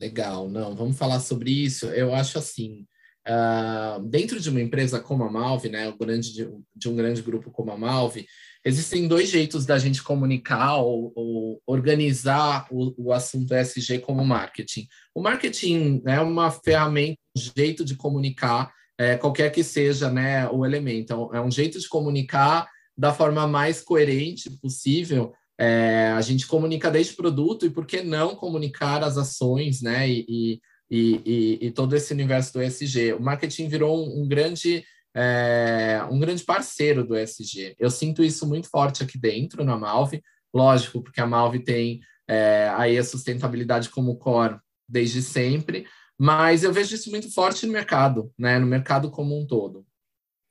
Legal, 0.00 0.48
não, 0.48 0.74
vamos 0.74 0.96
falar 0.96 1.20
sobre 1.20 1.50
isso. 1.50 1.86
Eu 1.86 2.14
acho 2.14 2.38
assim, 2.38 2.86
uh, 3.28 4.02
dentro 4.08 4.40
de 4.40 4.48
uma 4.48 4.60
empresa 4.60 5.00
como 5.00 5.24
a 5.24 5.30
Malve, 5.30 5.68
né, 5.68 5.88
o 5.88 5.96
grande, 5.96 6.32
de, 6.74 6.88
um 6.88 6.96
grande 6.96 7.20
grupo 7.20 7.50
como 7.50 7.70
a 7.72 7.76
Malve, 7.76 8.26
existem 8.64 9.06
dois 9.06 9.28
jeitos 9.28 9.66
da 9.66 9.78
gente 9.78 10.02
comunicar 10.02 10.76
ou, 10.78 11.12
ou 11.14 11.62
organizar 11.66 12.66
o, 12.70 13.08
o, 13.08 13.12
assunto 13.12 13.54
SG 13.54 14.00
como 14.00 14.24
marketing. 14.24 14.86
O 15.14 15.22
marketing 15.22 16.02
é 16.06 16.20
uma 16.20 16.50
ferramenta, 16.50 17.18
um 17.36 17.40
jeito 17.56 17.84
de 17.84 17.96
comunicar 17.96 18.72
é, 18.98 19.16
qualquer 19.16 19.50
que 19.50 19.62
seja 19.62 20.10
né, 20.10 20.48
o 20.48 20.64
elemento. 20.64 21.30
É 21.32 21.40
um 21.40 21.50
jeito 21.50 21.78
de 21.78 21.88
comunicar 21.88 22.68
da 22.96 23.12
forma 23.12 23.46
mais 23.46 23.80
coerente 23.80 24.50
possível. 24.50 25.32
É, 25.58 26.12
a 26.16 26.20
gente 26.20 26.46
comunica 26.46 26.90
desde 26.90 27.14
produto 27.14 27.66
e 27.66 27.70
por 27.70 27.86
que 27.86 28.02
não 28.02 28.34
comunicar 28.34 29.02
as 29.02 29.16
ações, 29.16 29.82
né? 29.82 30.08
E, 30.08 30.24
e, 30.28 30.60
e, 30.90 31.58
e 31.66 31.70
todo 31.70 31.96
esse 31.96 32.12
universo 32.12 32.52
do 32.54 32.62
ESG. 32.62 33.14
O 33.14 33.20
marketing 33.20 33.68
virou 33.68 34.06
um, 34.06 34.22
um 34.22 34.28
grande 34.28 34.84
é, 35.16 36.06
um 36.10 36.18
grande 36.18 36.44
parceiro 36.44 37.02
do 37.02 37.16
ESG. 37.16 37.74
Eu 37.78 37.90
sinto 37.90 38.22
isso 38.22 38.46
muito 38.46 38.68
forte 38.68 39.02
aqui 39.02 39.18
dentro 39.18 39.64
na 39.64 39.76
Malve, 39.76 40.22
lógico, 40.52 41.02
porque 41.02 41.22
a 41.22 41.26
Malve 41.26 41.60
tem 41.60 42.00
é, 42.28 42.70
aí 42.76 42.98
a 42.98 43.04
sustentabilidade 43.04 43.88
como 43.88 44.18
core 44.18 44.58
desde 44.86 45.22
sempre, 45.22 45.86
mas 46.18 46.64
eu 46.64 46.72
vejo 46.72 46.94
isso 46.94 47.10
muito 47.10 47.32
forte 47.32 47.66
no 47.66 47.72
mercado, 47.72 48.32
né, 48.38 48.58
no 48.58 48.66
mercado 48.66 49.10
como 49.10 49.38
um 49.38 49.46
todo. 49.46 49.86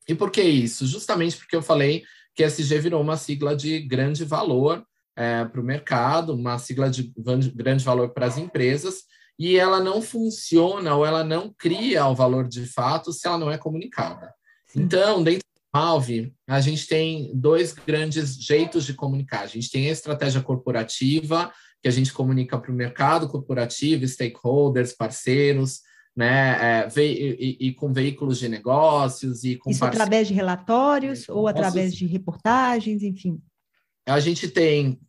E 0.07 0.13
por 0.13 0.29
que 0.29 0.41
isso? 0.41 0.85
Justamente 0.85 1.37
porque 1.37 1.55
eu 1.55 1.61
falei 1.61 2.03
que 2.35 2.43
ESG 2.43 2.79
virou 2.79 3.01
uma 3.01 3.17
sigla 3.17 3.55
de 3.55 3.79
grande 3.79 4.23
valor 4.23 4.85
é, 5.15 5.45
para 5.45 5.61
o 5.61 5.63
mercado, 5.63 6.33
uma 6.33 6.59
sigla 6.59 6.89
de 6.89 7.13
grande 7.55 7.83
valor 7.83 8.09
para 8.09 8.25
as 8.25 8.37
empresas, 8.37 9.03
e 9.39 9.57
ela 9.57 9.79
não 9.81 10.01
funciona 10.01 10.95
ou 10.95 11.05
ela 11.05 11.23
não 11.23 11.53
cria 11.57 12.05
o 12.07 12.15
valor 12.15 12.47
de 12.47 12.65
fato 12.65 13.11
se 13.11 13.27
ela 13.27 13.37
não 13.37 13.51
é 13.51 13.57
comunicada. 13.57 14.33
Então, 14.75 15.23
dentro 15.23 15.39
do 15.39 15.79
Malve, 15.79 16.33
a 16.47 16.59
gente 16.61 16.87
tem 16.87 17.31
dois 17.33 17.73
grandes 17.73 18.35
jeitos 18.35 18.85
de 18.85 18.93
comunicar. 18.93 19.41
A 19.41 19.47
gente 19.47 19.71
tem 19.71 19.87
a 19.87 19.91
estratégia 19.91 20.41
corporativa, 20.41 21.51
que 21.85 21.89
a 21.89 21.91
gente 21.91 22.11
comunica 22.11 22.57
para 22.57 22.71
o 22.71 22.73
mercado 22.73 23.27
corporativo, 23.27 24.07
stakeholders, 24.07 24.91
parceiros, 24.91 25.81
né, 26.17 26.87
é, 26.87 26.99
e, 26.99 27.57
e, 27.59 27.73
com 27.75 27.93
veículos 27.93 28.39
de 28.39 28.49
negócios 28.49 29.43
e 29.43 29.55
com 29.55 29.69
Isso 29.69 29.85
através 29.85 30.27
de 30.27 30.33
relatórios 30.33 31.29
ou 31.29 31.47
através 31.47 31.93
de 31.93 32.07
reportagens, 32.07 33.03
enfim. 33.03 33.39
A 34.03 34.19
gente 34.19 34.47
tem 34.47 34.99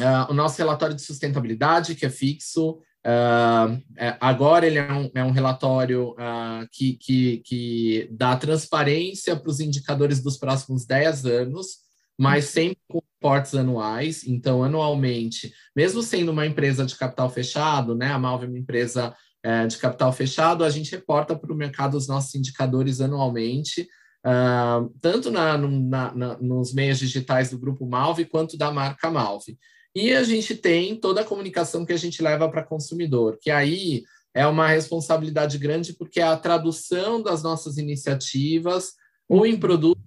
uh, 0.00 0.28
o 0.28 0.34
nosso 0.34 0.58
relatório 0.58 0.96
de 0.96 1.02
sustentabilidade, 1.02 1.94
que 1.94 2.04
é 2.04 2.10
fixo. 2.10 2.80
Uh, 3.06 3.80
agora 4.20 4.66
ele 4.66 4.78
é 4.78 4.92
um, 4.92 5.10
é 5.14 5.22
um 5.22 5.30
relatório 5.30 6.14
uh, 6.14 6.66
que, 6.72 6.94
que, 6.94 7.42
que 7.44 8.08
dá 8.10 8.36
transparência 8.36 9.36
para 9.36 9.50
os 9.50 9.60
indicadores 9.60 10.20
dos 10.20 10.36
próximos 10.36 10.84
10 10.84 11.26
anos, 11.26 11.87
mas 12.18 12.46
sempre 12.46 12.78
com 12.88 13.00
reportes 13.14 13.54
anuais. 13.54 14.26
Então, 14.26 14.64
anualmente, 14.64 15.52
mesmo 15.74 16.02
sendo 16.02 16.32
uma 16.32 16.46
empresa 16.46 16.84
de 16.84 16.96
capital 16.96 17.30
fechado, 17.30 17.94
né, 17.94 18.10
a 18.10 18.18
Malve 18.18 18.46
é 18.46 18.48
uma 18.48 18.58
empresa 18.58 19.14
é, 19.42 19.66
de 19.66 19.78
capital 19.78 20.12
fechado, 20.12 20.64
a 20.64 20.70
gente 20.70 20.90
reporta 20.90 21.36
para 21.36 21.52
o 21.52 21.56
mercado 21.56 21.96
os 21.96 22.08
nossos 22.08 22.34
indicadores 22.34 23.00
anualmente, 23.00 23.82
uh, 24.26 24.92
tanto 25.00 25.30
na, 25.30 25.56
na, 25.56 26.14
na, 26.14 26.38
nos 26.38 26.74
meios 26.74 26.98
digitais 26.98 27.50
do 27.50 27.58
Grupo 27.58 27.86
Malve 27.86 28.24
quanto 28.24 28.58
da 28.58 28.72
marca 28.72 29.10
Malve. 29.10 29.56
E 29.94 30.12
a 30.12 30.22
gente 30.24 30.54
tem 30.56 30.98
toda 30.98 31.20
a 31.20 31.24
comunicação 31.24 31.86
que 31.86 31.92
a 31.92 31.96
gente 31.96 32.22
leva 32.22 32.48
para 32.50 32.64
consumidor, 32.64 33.38
que 33.40 33.50
aí 33.50 34.02
é 34.34 34.46
uma 34.46 34.68
responsabilidade 34.68 35.56
grande, 35.56 35.92
porque 35.92 36.20
é 36.20 36.24
a 36.24 36.36
tradução 36.36 37.22
das 37.22 37.42
nossas 37.42 37.78
iniciativas 37.78 38.92
ou 39.28 39.46
em 39.46 39.58
produtos 39.58 40.02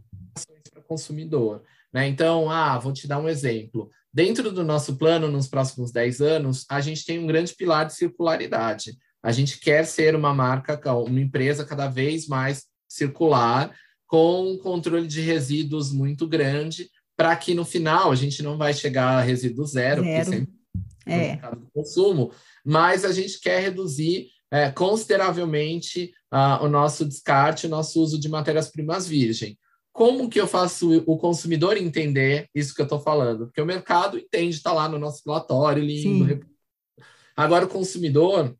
para 0.72 0.82
consumidor. 0.84 1.64
Né? 1.93 2.07
Então, 2.07 2.49
ah, 2.49 2.77
vou 2.77 2.93
te 2.93 3.07
dar 3.07 3.19
um 3.19 3.27
exemplo. 3.29 3.89
Dentro 4.13 4.51
do 4.51 4.63
nosso 4.63 4.97
plano, 4.97 5.29
nos 5.29 5.47
próximos 5.47 5.91
10 5.91 6.21
anos, 6.21 6.65
a 6.69 6.81
gente 6.81 7.05
tem 7.05 7.19
um 7.19 7.27
grande 7.27 7.55
pilar 7.55 7.85
de 7.85 7.95
circularidade. 7.95 8.97
A 9.23 9.31
gente 9.31 9.59
quer 9.59 9.85
ser 9.85 10.15
uma 10.15 10.33
marca, 10.33 10.79
uma 10.95 11.19
empresa 11.19 11.65
cada 11.65 11.87
vez 11.87 12.27
mais 12.27 12.65
circular, 12.87 13.73
com 14.07 14.51
um 14.51 14.57
controle 14.57 15.07
de 15.07 15.21
resíduos 15.21 15.91
muito 15.91 16.27
grande, 16.27 16.89
para 17.15 17.35
que 17.35 17.53
no 17.53 17.63
final 17.63 18.11
a 18.11 18.15
gente 18.15 18.41
não 18.43 18.57
vai 18.57 18.73
chegar 18.73 19.19
a 19.19 19.21
resíduo 19.21 19.65
zero, 19.65 20.03
zero. 20.03 20.15
porque 20.15 20.37
sempre 20.37 20.61
é 21.05 21.35
do 21.35 21.67
consumo, 21.73 22.31
mas 22.65 23.05
a 23.05 23.11
gente 23.11 23.39
quer 23.39 23.61
reduzir 23.61 24.27
é, 24.51 24.69
consideravelmente 24.69 26.11
uh, 26.31 26.63
o 26.63 26.67
nosso 26.67 27.05
descarte, 27.05 27.67
o 27.67 27.69
nosso 27.69 28.01
uso 28.01 28.19
de 28.19 28.27
matérias-primas 28.27 29.07
virgem. 29.07 29.57
Como 29.93 30.29
que 30.29 30.39
eu 30.39 30.47
faço 30.47 31.03
o 31.05 31.17
consumidor 31.17 31.75
entender 31.75 32.47
isso 32.55 32.73
que 32.73 32.81
eu 32.81 32.85
estou 32.85 32.99
falando? 32.99 33.47
Porque 33.47 33.61
o 33.61 33.65
mercado 33.65 34.17
entende, 34.17 34.55
está 34.55 34.71
lá 34.71 34.87
no 34.87 34.97
nosso 34.97 35.21
relatório, 35.25 35.83
lindo. 35.83 36.27
Sim. 36.27 36.39
Agora, 37.35 37.65
o 37.65 37.69
consumidor, 37.69 38.55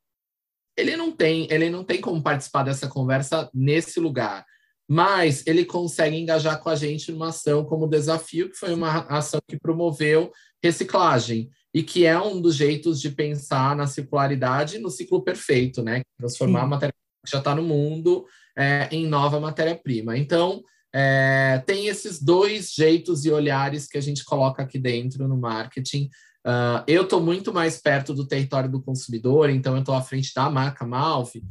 ele 0.75 0.95
não 0.97 1.11
tem, 1.11 1.47
ele 1.49 1.69
não 1.69 1.84
tem 1.84 2.01
como 2.01 2.21
participar 2.21 2.63
dessa 2.63 2.88
conversa 2.88 3.49
nesse 3.53 3.99
lugar, 3.99 4.45
mas 4.89 5.45
ele 5.47 5.63
consegue 5.63 6.17
engajar 6.17 6.61
com 6.61 6.69
a 6.69 6.75
gente 6.75 7.11
numa 7.11 7.29
ação 7.29 7.63
como 7.63 7.88
desafio, 7.88 8.49
que 8.49 8.57
foi 8.57 8.73
uma 8.73 9.05
ação 9.07 9.39
que 9.47 9.57
promoveu 9.57 10.32
reciclagem 10.61 11.49
e 11.73 11.82
que 11.82 12.05
é 12.05 12.19
um 12.19 12.41
dos 12.41 12.55
jeitos 12.55 12.99
de 12.99 13.09
pensar 13.09 13.75
na 13.75 13.88
circularidade 13.88 14.79
no 14.79 14.89
ciclo 14.89 15.23
perfeito, 15.23 15.82
né? 15.82 16.01
Transformar 16.17 16.59
Sim. 16.59 16.65
a 16.65 16.69
matéria 16.69 16.93
que 17.23 17.32
já 17.32 17.38
está 17.38 17.55
no 17.55 17.63
mundo 17.63 18.25
é, 18.57 18.89
em 18.91 19.07
nova 19.07 19.39
matéria-prima. 19.39 20.17
Então, 20.17 20.61
é, 20.93 21.63
tem 21.65 21.87
esses 21.87 22.21
dois 22.21 22.73
jeitos 22.73 23.25
e 23.25 23.31
olhares 23.31 23.87
que 23.87 23.97
a 23.97 24.01
gente 24.01 24.25
coloca 24.25 24.61
aqui 24.63 24.77
dentro 24.77 25.27
no 25.27 25.37
marketing 25.37 26.09
Uh, 26.45 26.81
eu 26.87 27.03
estou 27.03 27.21
muito 27.21 27.53
mais 27.53 27.79
perto 27.79 28.13
do 28.13 28.25
território 28.25 28.69
do 28.69 28.81
consumidor, 28.81 29.49
então 29.49 29.75
eu 29.75 29.81
estou 29.81 29.93
à 29.93 30.01
frente 30.01 30.33
da 30.33 30.49
marca 30.49 30.85
Malve, 30.85 31.43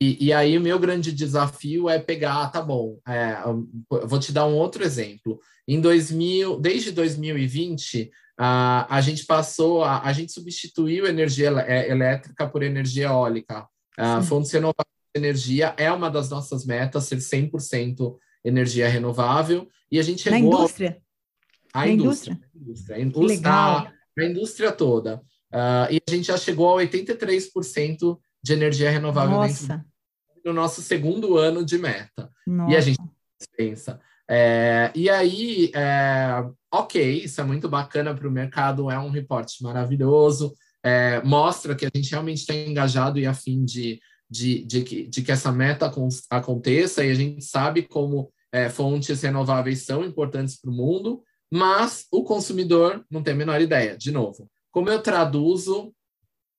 e, 0.00 0.26
e, 0.26 0.32
aí 0.32 0.56
o 0.56 0.60
meu 0.60 0.78
grande 0.78 1.10
desafio 1.10 1.88
é 1.88 1.98
pegar, 1.98 2.52
tá 2.52 2.62
bom, 2.62 3.00
é, 3.06 3.36
vou 4.06 4.20
te 4.20 4.30
dar 4.30 4.46
um 4.46 4.54
outro 4.54 4.84
exemplo. 4.84 5.40
Em 5.66 5.80
2000, 5.80 6.60
desde 6.60 6.92
2020, 6.92 8.04
uh, 8.04 8.86
a 8.88 9.00
gente 9.00 9.26
passou, 9.26 9.82
a, 9.82 10.04
a 10.04 10.12
gente 10.12 10.30
substituiu 10.30 11.04
energia 11.04 11.48
é, 11.66 11.90
elétrica 11.90 12.48
por 12.48 12.62
energia 12.62 13.06
eólica. 13.06 13.66
Uh, 13.98 14.22
fontes 14.22 14.52
renováveis 14.52 14.86
de 15.12 15.20
energia 15.20 15.74
é 15.76 15.90
uma 15.90 16.08
das 16.08 16.30
nossas 16.30 16.64
metas, 16.64 17.02
ser 17.02 17.18
100% 17.18 18.16
energia 18.44 18.88
renovável, 18.88 19.68
e 19.90 19.98
a 19.98 20.02
gente 20.02 20.22
chegou... 20.22 20.38
Na 20.38 20.44
indústria? 20.44 21.02
A, 21.72 21.80
a 21.80 21.88
indústria. 21.88 22.32
indústria. 22.54 22.54
A 22.54 22.56
indústria. 22.56 22.96
A 22.96 23.00
indústria 23.00 23.36
Legal 23.36 23.98
a 24.22 24.26
indústria 24.26 24.72
toda. 24.72 25.16
Uh, 25.52 25.88
e 25.90 26.02
a 26.06 26.10
gente 26.10 26.26
já 26.26 26.36
chegou 26.36 26.78
a 26.78 26.82
83% 26.82 28.18
de 28.42 28.52
energia 28.52 28.90
renovável 28.90 29.36
Nossa. 29.36 29.84
do 30.44 30.52
nosso 30.52 30.82
segundo 30.82 31.36
ano 31.36 31.64
de 31.64 31.78
meta. 31.78 32.30
Nossa. 32.46 32.72
E 32.72 32.76
a 32.76 32.80
gente 32.80 32.98
pensa. 33.56 34.00
É, 34.30 34.92
e 34.94 35.08
aí, 35.08 35.70
é, 35.74 36.44
ok, 36.70 37.24
isso 37.24 37.40
é 37.40 37.44
muito 37.44 37.66
bacana 37.66 38.14
para 38.14 38.28
o 38.28 38.30
mercado, 38.30 38.90
é 38.90 38.98
um 38.98 39.08
reporte 39.08 39.62
maravilhoso, 39.62 40.52
é, 40.84 41.22
mostra 41.22 41.74
que 41.74 41.86
a 41.86 41.90
gente 41.94 42.10
realmente 42.10 42.40
está 42.40 42.54
engajado 42.54 43.18
e 43.18 43.24
a 43.24 43.32
fim 43.32 43.64
de, 43.64 43.98
de, 44.30 44.64
de, 44.64 44.82
que, 44.82 45.06
de 45.06 45.22
que 45.22 45.32
essa 45.32 45.50
meta 45.50 45.90
aconteça, 46.30 47.04
e 47.04 47.10
a 47.10 47.14
gente 47.14 47.44
sabe 47.44 47.82
como 47.82 48.30
é, 48.52 48.68
fontes 48.68 49.22
renováveis 49.22 49.84
são 49.84 50.04
importantes 50.04 50.60
para 50.60 50.70
o 50.70 50.74
mundo, 50.74 51.22
mas 51.50 52.06
o 52.12 52.22
consumidor 52.22 53.04
não 53.10 53.22
tem 53.22 53.34
a 53.34 53.36
menor 53.36 53.60
ideia. 53.60 53.96
De 53.96 54.10
novo, 54.10 54.50
como 54.70 54.90
eu 54.90 55.02
traduzo 55.02 55.94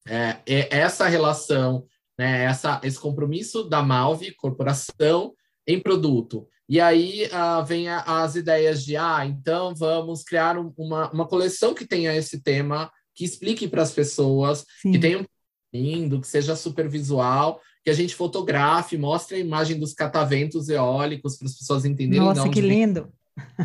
é, 0.07 0.37
essa 0.45 1.07
relação, 1.07 1.85
né, 2.17 2.43
essa, 2.43 2.81
esse 2.83 2.99
compromisso 2.99 3.63
da 3.63 3.83
Malve, 3.83 4.33
corporação, 4.35 5.33
em 5.67 5.79
produto? 5.79 6.47
E 6.67 6.79
aí 6.79 7.25
uh, 7.27 7.65
vem 7.65 7.89
a, 7.89 8.01
as 8.23 8.35
ideias 8.35 8.83
de, 8.83 8.95
ah, 8.95 9.25
então 9.25 9.73
vamos 9.75 10.23
criar 10.23 10.57
um, 10.57 10.71
uma, 10.77 11.11
uma 11.11 11.27
coleção 11.27 11.73
que 11.73 11.85
tenha 11.85 12.15
esse 12.15 12.41
tema, 12.41 12.91
que 13.15 13.25
explique 13.25 13.67
para 13.67 13.81
as 13.81 13.91
pessoas, 13.91 14.65
Sim. 14.81 14.91
que 14.91 14.99
tenha 14.99 15.19
um 15.19 15.25
lindo, 15.73 16.19
que 16.19 16.27
seja 16.27 16.55
super 16.55 16.87
visual, 16.87 17.61
que 17.83 17.89
a 17.89 17.93
gente 17.93 18.15
fotografe, 18.15 18.97
mostre 18.97 19.37
a 19.37 19.39
imagem 19.39 19.79
dos 19.79 19.93
cataventos 19.93 20.69
eólicos 20.69 21.37
para 21.37 21.47
as 21.47 21.57
pessoas 21.57 21.85
entenderem. 21.85 22.25
Nossa, 22.25 22.49
que 22.49 22.61
lindo! 22.61 23.11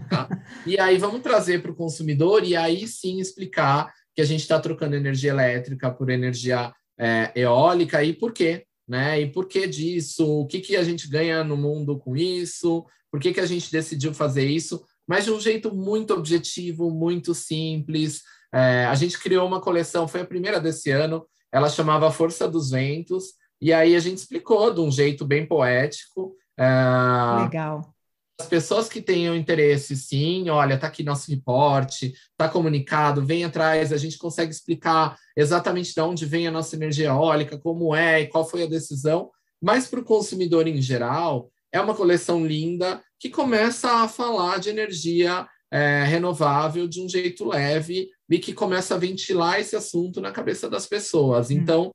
Tá? 0.08 0.28
E 0.66 0.78
aí 0.78 0.98
vamos 0.98 1.20
trazer 1.20 1.60
para 1.60 1.70
o 1.70 1.74
consumidor 1.74 2.44
e 2.44 2.54
aí 2.54 2.86
sim 2.86 3.18
explicar 3.18 3.92
que 4.14 4.22
a 4.22 4.24
gente 4.24 4.40
está 4.40 4.60
trocando 4.60 4.94
energia 4.94 5.30
elétrica 5.30 5.90
por 5.90 6.10
energia 6.10 6.72
é, 6.98 7.32
eólica 7.34 8.02
e 8.04 8.12
por 8.12 8.32
quê, 8.32 8.64
né? 8.88 9.20
E 9.20 9.32
por 9.32 9.48
que 9.48 9.66
disso? 9.66 10.40
O 10.40 10.46
que, 10.46 10.60
que 10.60 10.76
a 10.76 10.84
gente 10.84 11.08
ganha 11.08 11.42
no 11.42 11.56
mundo 11.56 11.98
com 11.98 12.16
isso? 12.16 12.84
Por 13.10 13.20
que, 13.20 13.32
que 13.32 13.40
a 13.40 13.46
gente 13.46 13.70
decidiu 13.70 14.14
fazer 14.14 14.46
isso? 14.46 14.84
Mas 15.06 15.24
de 15.24 15.32
um 15.32 15.40
jeito 15.40 15.74
muito 15.74 16.14
objetivo, 16.14 16.90
muito 16.90 17.34
simples. 17.34 18.22
É, 18.52 18.84
a 18.84 18.94
gente 18.94 19.18
criou 19.18 19.46
uma 19.46 19.60
coleção, 19.60 20.06
foi 20.06 20.20
a 20.20 20.26
primeira 20.26 20.60
desse 20.60 20.90
ano, 20.90 21.26
ela 21.54 21.68
chamava 21.68 22.10
Força 22.10 22.48
dos 22.48 22.70
Ventos, 22.70 23.34
e 23.60 23.72
aí 23.72 23.94
a 23.94 24.00
gente 24.00 24.18
explicou 24.18 24.74
de 24.74 24.80
um 24.80 24.90
jeito 24.90 25.24
bem 25.24 25.46
poético. 25.46 26.34
É, 26.58 27.42
Legal 27.44 27.94
as 28.38 28.46
pessoas 28.46 28.88
que 28.88 29.00
tenham 29.00 29.34
interesse, 29.34 29.96
sim, 29.96 30.50
olha, 30.50 30.74
está 30.74 30.88
aqui 30.88 31.04
nosso 31.04 31.30
reporte, 31.30 32.14
está 32.32 32.48
comunicado, 32.48 33.24
vem 33.24 33.44
atrás, 33.44 33.92
a 33.92 33.96
gente 33.96 34.18
consegue 34.18 34.50
explicar 34.50 35.16
exatamente 35.36 35.94
de 35.94 36.00
onde 36.00 36.26
vem 36.26 36.48
a 36.48 36.50
nossa 36.50 36.74
energia 36.74 37.08
eólica, 37.08 37.56
como 37.56 37.94
é 37.94 38.22
e 38.22 38.26
qual 38.26 38.48
foi 38.48 38.64
a 38.64 38.68
decisão, 38.68 39.30
mas 39.62 39.86
para 39.86 40.00
o 40.00 40.04
consumidor 40.04 40.66
em 40.66 40.82
geral, 40.82 41.48
é 41.70 41.80
uma 41.80 41.94
coleção 41.94 42.44
linda 42.44 43.00
que 43.20 43.30
começa 43.30 44.02
a 44.02 44.08
falar 44.08 44.58
de 44.58 44.68
energia 44.68 45.46
é, 45.74 46.04
renovável 46.04 46.86
de 46.86 47.02
um 47.02 47.08
jeito 47.08 47.48
leve 47.48 48.08
e 48.30 48.38
que 48.38 48.52
começa 48.52 48.94
a 48.94 48.98
ventilar 48.98 49.58
esse 49.58 49.74
assunto 49.74 50.20
na 50.20 50.30
cabeça 50.30 50.70
das 50.70 50.86
pessoas. 50.86 51.50
Hum. 51.50 51.54
Então, 51.54 51.90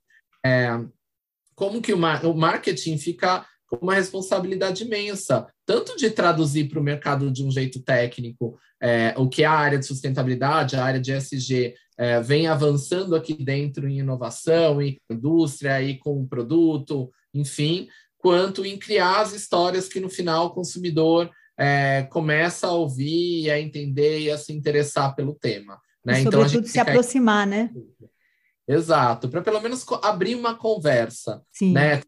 é, 0.45 0.67
como 1.55 1.81
que 1.81 1.93
o, 1.93 1.97
mar 1.97 2.25
o 2.25 2.33
marketing 2.33 2.97
fica 2.97 3.45
com 3.67 3.77
uma 3.77 3.93
responsabilidade 3.93 4.83
imensa, 4.83 5.47
tanto 5.65 5.95
de 5.95 6.09
traduzir 6.09 6.67
para 6.67 6.79
o 6.79 6.83
mercado 6.83 7.31
de 7.31 7.41
um 7.41 7.49
jeito 7.49 7.81
técnico 7.81 8.59
é, 8.81 9.13
o 9.15 9.29
que 9.29 9.45
a 9.45 9.51
área 9.51 9.79
de 9.79 9.85
sustentabilidade, 9.85 10.75
a 10.75 10.83
área 10.83 10.99
de 10.99 11.13
SG, 11.13 11.73
é, 11.97 12.19
vem 12.19 12.47
avançando 12.47 13.15
aqui 13.15 13.33
dentro 13.33 13.87
em 13.87 13.99
inovação, 13.99 14.81
em 14.81 14.97
indústria, 15.09 15.81
e 15.81 15.97
com 15.97 16.21
o 16.21 16.27
produto, 16.27 17.09
enfim, 17.33 17.87
quanto 18.17 18.65
em 18.65 18.77
criar 18.77 19.21
as 19.21 19.33
histórias 19.33 19.87
que 19.87 20.01
no 20.01 20.09
final 20.09 20.47
o 20.47 20.53
consumidor 20.53 21.29
é, 21.59 22.03
começa 22.03 22.67
a 22.67 22.71
ouvir, 22.71 23.41
e 23.41 23.51
a 23.51 23.59
entender 23.59 24.19
e 24.21 24.31
a 24.31 24.37
se 24.37 24.53
interessar 24.53 25.13
pelo 25.13 25.35
tema. 25.35 25.79
Né? 26.05 26.19
E, 26.19 26.25
então, 26.25 26.41
a 26.41 26.47
gente 26.47 26.69
se 26.69 26.79
aproximar, 26.79 27.45
né? 27.45 27.69
Exato, 28.65 29.27
para 29.27 29.41
pelo 29.41 29.59
menos 29.59 29.85
abrir 30.01 30.35
uma 30.35 30.55
conversa, 30.55 31.41
Sim. 31.51 31.73
né? 31.73 32.01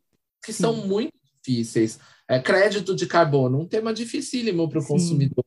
Que 0.43 0.53
Sim. 0.53 0.63
são 0.63 0.75
muito 0.87 1.13
difíceis. 1.43 1.99
É, 2.29 2.39
crédito 2.39 2.95
de 2.95 3.05
carbono, 3.05 3.59
um 3.59 3.67
tema 3.67 3.93
dificílimo 3.93 4.69
para 4.69 4.79
o 4.79 4.85
consumidor. 4.85 5.43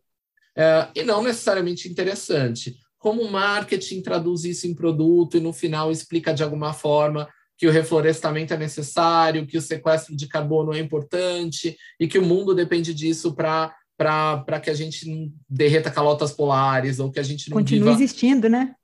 É, 0.55 0.89
e 0.95 1.03
não 1.03 1.23
necessariamente 1.23 1.89
interessante. 1.89 2.77
Como 2.99 3.23
o 3.23 3.31
marketing 3.31 4.03
traduz 4.03 4.45
isso 4.45 4.67
em 4.67 4.75
produto 4.75 5.37
e 5.37 5.41
no 5.41 5.53
final 5.53 5.91
explica 5.91 6.35
de 6.35 6.43
alguma 6.43 6.75
forma 6.75 7.29
que 7.57 7.67
o 7.67 7.71
reflorestamento 7.71 8.53
é 8.53 8.57
necessário, 8.57 9.47
que 9.47 9.57
o 9.57 9.63
sequestro 9.63 10.15
de 10.17 10.27
carbono 10.27 10.75
é 10.75 10.79
importante 10.79 11.77
e 11.99 12.07
que 12.07 12.19
o 12.19 12.25
mundo 12.25 12.55
depende 12.55 12.93
disso 12.93 13.35
para 13.35 13.75
para 13.97 14.61
que 14.61 14.71
a 14.71 14.75
gente 14.75 15.09
não 15.09 15.33
derreta 15.49 15.91
calotas 15.91 16.33
polares 16.33 16.99
ou 16.99 17.11
que 17.11 17.21
a 17.21 17.23
gente 17.23 17.49
não 17.49 17.57
continue 17.57 17.91
viva... 17.91 17.93
existindo, 17.93 18.49
né? 18.49 18.75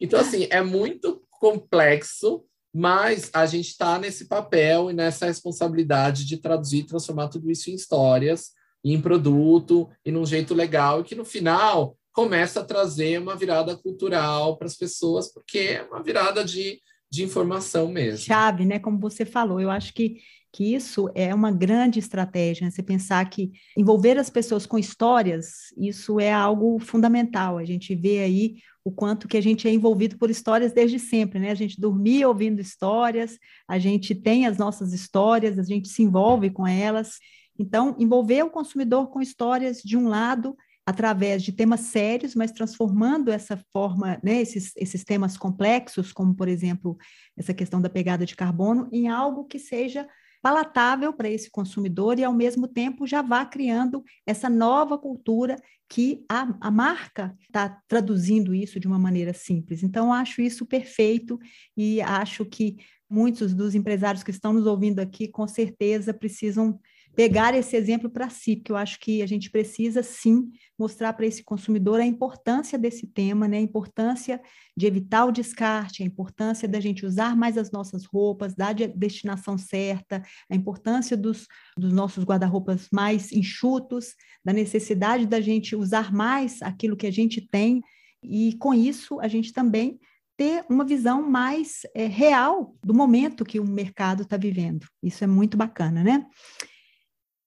Então 0.00 0.18
assim 0.18 0.46
é 0.50 0.62
muito 0.62 1.22
complexo, 1.30 2.42
mas 2.74 3.30
a 3.34 3.44
gente 3.44 3.68
está 3.68 3.98
nesse 3.98 4.26
papel 4.26 4.90
e 4.90 4.94
nessa 4.94 5.26
responsabilidade 5.26 6.24
de 6.24 6.38
traduzir 6.38 6.78
e 6.78 6.86
transformar 6.86 7.28
tudo 7.28 7.50
isso 7.50 7.70
em 7.70 7.74
histórias, 7.74 8.52
em 8.82 9.00
produto 9.00 9.90
e 10.04 10.10
num 10.10 10.24
jeito 10.24 10.54
legal 10.54 11.00
e 11.00 11.04
que 11.04 11.14
no 11.14 11.24
final 11.24 11.96
começa 12.12 12.60
a 12.60 12.64
trazer 12.64 13.20
uma 13.20 13.36
virada 13.36 13.76
cultural 13.76 14.56
para 14.56 14.66
as 14.66 14.76
pessoas, 14.76 15.32
porque 15.32 15.58
é 15.58 15.82
uma 15.82 16.02
virada 16.02 16.44
de 16.44 16.80
de 17.10 17.24
informação 17.24 17.88
mesmo. 17.90 18.24
Chave, 18.24 18.64
né? 18.64 18.78
Como 18.78 18.98
você 18.98 19.26
falou, 19.26 19.60
eu 19.60 19.68
acho 19.68 19.92
que, 19.92 20.18
que 20.52 20.74
isso 20.74 21.08
é 21.14 21.34
uma 21.34 21.50
grande 21.50 21.98
estratégia. 21.98 22.64
Né? 22.64 22.70
Você 22.70 22.82
pensar 22.82 23.28
que 23.28 23.52
envolver 23.76 24.18
as 24.18 24.28
pessoas 24.28 24.66
com 24.66 24.78
histórias, 24.78 25.72
isso 25.78 26.18
é 26.18 26.32
algo 26.32 26.78
fundamental. 26.78 27.58
A 27.58 27.64
gente 27.64 27.94
vê 27.94 28.20
aí 28.20 28.56
o 28.84 28.90
quanto 28.90 29.28
que 29.28 29.36
a 29.36 29.40
gente 29.40 29.68
é 29.68 29.72
envolvido 29.72 30.18
por 30.18 30.30
histórias 30.30 30.72
desde 30.72 30.98
sempre, 30.98 31.38
né? 31.38 31.50
A 31.50 31.54
gente 31.54 31.80
dormia 31.80 32.26
ouvindo 32.26 32.60
histórias, 32.60 33.38
a 33.68 33.78
gente 33.78 34.14
tem 34.14 34.46
as 34.46 34.56
nossas 34.56 34.92
histórias, 34.92 35.58
a 35.58 35.62
gente 35.62 35.88
se 35.88 36.02
envolve 36.02 36.50
com 36.50 36.66
elas. 36.66 37.18
Então, 37.58 37.94
envolver 37.98 38.42
o 38.42 38.50
consumidor 38.50 39.08
com 39.08 39.20
histórias 39.20 39.82
de 39.82 39.96
um 39.96 40.08
lado 40.08 40.56
através 40.86 41.42
de 41.42 41.52
temas 41.52 41.80
sérios, 41.80 42.34
mas 42.34 42.50
transformando 42.50 43.30
essa 43.30 43.56
forma, 43.72 44.18
né, 44.24 44.40
esses, 44.40 44.72
esses 44.76 45.04
temas 45.04 45.36
complexos, 45.36 46.10
como, 46.12 46.34
por 46.34 46.48
exemplo, 46.48 46.96
essa 47.36 47.54
questão 47.54 47.80
da 47.80 47.90
pegada 47.90 48.24
de 48.24 48.34
carbono, 48.34 48.88
em 48.90 49.08
algo 49.08 49.44
que 49.44 49.58
seja 49.58 50.08
palatável 50.42 51.12
para 51.12 51.28
esse 51.28 51.50
consumidor 51.50 52.18
e, 52.18 52.24
ao 52.24 52.32
mesmo 52.32 52.66
tempo, 52.66 53.06
já 53.06 53.22
vá 53.22 53.44
criando 53.44 54.02
essa 54.26 54.48
nova 54.48 54.98
cultura 54.98 55.56
que 55.88 56.24
a, 56.28 56.56
a 56.60 56.70
marca 56.70 57.36
está 57.40 57.80
traduzindo 57.88 58.54
isso 58.54 58.78
de 58.78 58.86
uma 58.86 58.98
maneira 58.98 59.32
simples. 59.32 59.82
Então, 59.82 60.12
acho 60.12 60.40
isso 60.40 60.64
perfeito 60.64 61.38
e 61.76 62.00
acho 62.00 62.44
que 62.44 62.76
muitos 63.08 63.52
dos 63.52 63.74
empresários 63.74 64.22
que 64.22 64.30
estão 64.30 64.52
nos 64.52 64.66
ouvindo 64.66 65.00
aqui, 65.00 65.26
com 65.26 65.48
certeza, 65.48 66.14
precisam 66.14 66.78
pegar 67.14 67.54
esse 67.54 67.76
exemplo 67.76 68.08
para 68.08 68.30
si, 68.30 68.56
porque 68.56 68.72
eu 68.72 68.76
acho 68.76 68.98
que 69.00 69.22
a 69.22 69.26
gente 69.26 69.50
precisa 69.50 70.02
sim 70.02 70.50
mostrar 70.78 71.12
para 71.12 71.26
esse 71.26 71.42
consumidor 71.42 72.00
a 72.00 72.06
importância 72.06 72.78
desse 72.78 73.06
tema, 73.06 73.46
né? 73.46 73.58
a 73.58 73.60
importância 73.60 74.40
de 74.76 74.86
evitar 74.86 75.24
o 75.26 75.32
descarte, 75.32 76.02
a 76.02 76.06
importância 76.06 76.66
da 76.66 76.80
gente 76.80 77.04
usar 77.04 77.36
mais 77.36 77.58
as 77.58 77.70
nossas 77.70 78.04
roupas, 78.04 78.54
da 78.54 78.72
destinação 78.72 79.58
certa, 79.58 80.22
a 80.48 80.54
importância 80.54 81.16
dos, 81.16 81.46
dos 81.76 81.92
nossos 81.92 82.24
guarda-roupas 82.24 82.88
mais 82.92 83.32
enxutos, 83.32 84.14
da 84.44 84.52
necessidade 84.52 85.26
da 85.26 85.40
gente 85.40 85.76
usar 85.76 86.12
mais 86.12 86.62
aquilo 86.62 86.96
que 86.96 87.06
a 87.06 87.12
gente 87.12 87.40
tem, 87.40 87.82
e 88.22 88.54
com 88.58 88.72
isso 88.72 89.20
a 89.20 89.28
gente 89.28 89.52
também 89.52 89.98
ter 90.40 90.64
uma 90.70 90.86
visão 90.86 91.20
mais 91.20 91.82
é, 91.94 92.06
real 92.06 92.74
do 92.82 92.94
momento 92.94 93.44
que 93.44 93.60
o 93.60 93.66
mercado 93.66 94.22
está 94.22 94.38
vivendo. 94.38 94.86
Isso 95.02 95.22
é 95.22 95.26
muito 95.26 95.54
bacana, 95.54 96.02
né? 96.02 96.26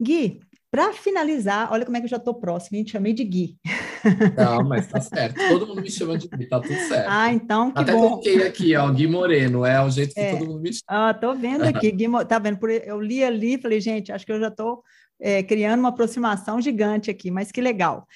Gui, 0.01 0.39
para 0.71 0.91
finalizar, 0.91 1.71
olha 1.71 1.85
como 1.85 1.95
é 1.95 1.99
que 1.99 2.05
eu 2.05 2.09
já 2.09 2.17
estou 2.17 2.33
próximo, 2.33 2.77
hein? 2.77 2.83
Te 2.83 2.91
chamei 2.93 3.13
de 3.13 3.23
Gui. 3.23 3.57
Não, 4.35 4.63
mas 4.67 4.87
tá 4.87 4.99
certo. 4.99 5.35
Todo 5.47 5.67
mundo 5.67 5.81
me 5.81 5.91
chama 5.91 6.17
de 6.17 6.27
Gui, 6.27 6.47
tá 6.47 6.59
tudo 6.59 6.73
certo. 6.73 7.07
Ah, 7.07 7.31
então 7.31 7.71
que 7.71 7.79
Até 7.79 7.93
bom. 7.93 8.09
coloquei 8.09 8.47
aqui, 8.47 8.75
ó, 8.75 8.91
Gui 8.91 9.05
Moreno, 9.05 9.65
é 9.65 9.83
o 9.83 9.89
jeito 9.89 10.13
que 10.13 10.19
é. 10.19 10.35
todo 10.35 10.47
mundo 10.47 10.61
me 10.61 10.73
chama. 10.73 10.83
Ah, 10.87 11.13
tô 11.13 11.35
vendo 11.35 11.63
aqui, 11.63 11.91
Gui, 11.93 12.07
tá 12.27 12.39
vendo? 12.39 12.57
Eu 12.67 12.99
li 12.99 13.23
ali, 13.23 13.61
falei, 13.61 13.79
gente, 13.79 14.11
acho 14.11 14.25
que 14.25 14.31
eu 14.31 14.39
já 14.39 14.47
estou 14.47 14.83
é, 15.21 15.43
criando 15.43 15.79
uma 15.79 15.89
aproximação 15.89 16.59
gigante 16.59 17.11
aqui, 17.11 17.29
mas 17.29 17.51
que 17.51 17.61
legal. 17.61 18.07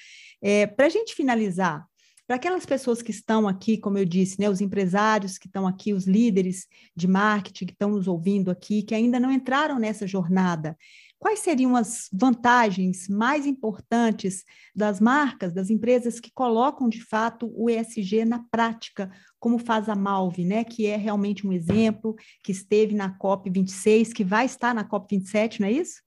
É, 0.42 0.66
para 0.66 0.86
a 0.86 0.90
gente 0.90 1.14
finalizar, 1.14 1.86
para 2.26 2.36
aquelas 2.36 2.66
pessoas 2.66 3.00
que 3.00 3.10
estão 3.10 3.48
aqui, 3.48 3.78
como 3.78 3.96
eu 3.96 4.04
disse, 4.04 4.38
né, 4.38 4.50
os 4.50 4.60
empresários 4.60 5.38
que 5.38 5.46
estão 5.46 5.66
aqui, 5.66 5.94
os 5.94 6.06
líderes 6.06 6.66
de 6.94 7.08
marketing 7.08 7.64
que 7.64 7.72
estão 7.72 7.90
nos 7.90 8.06
ouvindo 8.06 8.50
aqui, 8.50 8.82
que 8.82 8.94
ainda 8.94 9.18
não 9.18 9.32
entraram 9.32 9.78
nessa 9.78 10.06
jornada, 10.06 10.76
Quais 11.18 11.40
seriam 11.40 11.74
as 11.74 12.08
vantagens 12.12 13.08
mais 13.08 13.44
importantes 13.44 14.44
das 14.74 15.00
marcas, 15.00 15.52
das 15.52 15.68
empresas 15.68 16.20
que 16.20 16.30
colocam 16.32 16.88
de 16.88 17.02
fato 17.04 17.50
o 17.56 17.68
ESG 17.68 18.24
na 18.24 18.44
prática, 18.50 19.10
como 19.40 19.58
faz 19.58 19.88
a 19.88 19.96
Malve, 19.96 20.44
né, 20.44 20.62
que 20.62 20.86
é 20.86 20.96
realmente 20.96 21.46
um 21.46 21.52
exemplo, 21.52 22.14
que 22.42 22.52
esteve 22.52 22.94
na 22.94 23.10
COP 23.10 23.50
26, 23.50 24.12
que 24.12 24.22
vai 24.22 24.46
estar 24.46 24.72
na 24.74 24.84
COP 24.84 25.16
27, 25.16 25.60
não 25.60 25.68
é 25.68 25.72
isso? 25.72 26.00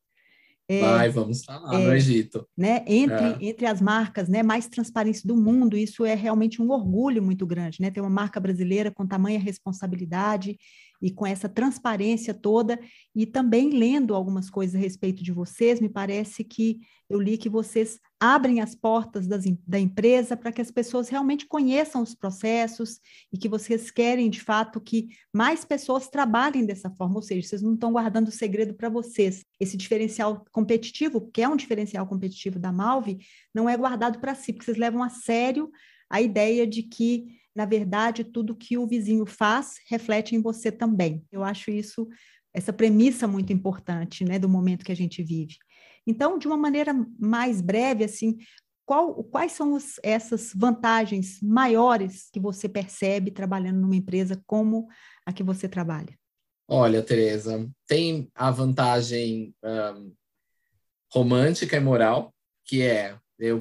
É, 0.71 0.79
vai, 0.79 1.09
vamos 1.09 1.39
estar 1.39 1.59
lá 1.59 1.75
é, 1.75 1.85
no 1.85 1.93
Egito. 1.93 2.47
Né, 2.57 2.85
entre, 2.87 3.15
é. 3.15 3.37
entre 3.41 3.65
as 3.65 3.81
marcas 3.81 4.29
né, 4.29 4.41
mais 4.41 4.67
transparentes 4.69 5.25
do 5.25 5.35
mundo, 5.35 5.75
isso 5.75 6.05
é 6.05 6.15
realmente 6.15 6.61
um 6.61 6.71
orgulho 6.71 7.21
muito 7.21 7.45
grande, 7.45 7.81
né? 7.81 7.91
Ter 7.91 7.99
uma 7.99 8.09
marca 8.09 8.39
brasileira 8.39 8.89
com 8.89 9.05
tamanha 9.05 9.37
responsabilidade 9.37 10.57
e 11.01 11.11
com 11.11 11.25
essa 11.25 11.49
transparência 11.49 12.33
toda, 12.33 12.79
e 13.15 13.25
também 13.25 13.69
lendo 13.71 14.13
algumas 14.13 14.49
coisas 14.49 14.75
a 14.75 14.79
respeito 14.79 15.23
de 15.23 15.31
vocês, 15.31 15.81
me 15.81 15.89
parece 15.89 16.43
que 16.43 16.79
eu 17.09 17.19
li 17.19 17.37
que 17.37 17.49
vocês 17.49 17.99
abrem 18.19 18.61
as 18.61 18.73
portas 18.73 19.27
das, 19.27 19.43
da 19.67 19.79
empresa 19.79 20.37
para 20.37 20.51
que 20.51 20.61
as 20.61 20.71
pessoas 20.71 21.09
realmente 21.09 21.45
conheçam 21.45 22.01
os 22.01 22.15
processos 22.15 22.99
e 23.33 23.37
que 23.37 23.49
vocês 23.49 23.91
querem, 23.91 24.29
de 24.29 24.39
fato, 24.39 24.79
que 24.79 25.09
mais 25.33 25.65
pessoas 25.65 26.07
trabalhem 26.07 26.65
dessa 26.65 26.89
forma, 26.91 27.15
ou 27.15 27.21
seja, 27.21 27.47
vocês 27.47 27.61
não 27.61 27.73
estão 27.73 27.91
guardando 27.91 28.31
segredo 28.31 28.73
para 28.73 28.87
vocês. 28.87 29.43
Esse 29.59 29.75
diferencial 29.75 30.45
competitivo, 30.51 31.29
que 31.31 31.41
é 31.41 31.49
um 31.49 31.57
diferencial 31.57 32.07
competitivo 32.07 32.59
da 32.59 32.71
Malve, 32.71 33.19
não 33.53 33.67
é 33.67 33.75
guardado 33.75 34.19
para 34.19 34.35
si, 34.35 34.53
porque 34.53 34.65
vocês 34.65 34.77
levam 34.77 35.03
a 35.03 35.09
sério 35.09 35.69
a 36.09 36.21
ideia 36.21 36.67
de 36.67 36.83
que 36.83 37.40
na 37.55 37.65
verdade, 37.65 38.23
tudo 38.23 38.55
que 38.55 38.77
o 38.77 38.87
vizinho 38.87 39.25
faz 39.25 39.75
reflete 39.89 40.35
em 40.35 40.41
você 40.41 40.71
também. 40.71 41.23
Eu 41.31 41.43
acho 41.43 41.69
isso, 41.69 42.07
essa 42.53 42.71
premissa 42.71 43.27
muito 43.27 43.51
importante, 43.51 44.23
né, 44.23 44.39
do 44.39 44.49
momento 44.49 44.85
que 44.85 44.91
a 44.91 44.95
gente 44.95 45.21
vive. 45.21 45.57
Então, 46.05 46.37
de 46.37 46.47
uma 46.47 46.57
maneira 46.57 46.93
mais 47.19 47.61
breve, 47.61 48.03
assim, 48.03 48.37
qual, 48.85 49.23
quais 49.23 49.51
são 49.51 49.73
os, 49.73 49.99
essas 50.03 50.51
vantagens 50.55 51.39
maiores 51.41 52.29
que 52.31 52.39
você 52.39 52.67
percebe 52.67 53.31
trabalhando 53.31 53.79
numa 53.79 53.95
empresa 53.95 54.41
como 54.45 54.87
a 55.25 55.31
que 55.31 55.43
você 55.43 55.69
trabalha? 55.69 56.17
Olha, 56.67 57.03
Tereza, 57.03 57.69
tem 57.87 58.29
a 58.33 58.49
vantagem 58.49 59.53
um, 59.63 60.13
romântica 61.13 61.75
e 61.75 61.79
moral, 61.79 62.33
que 62.65 62.81
é 62.81 63.17
eu, 63.41 63.59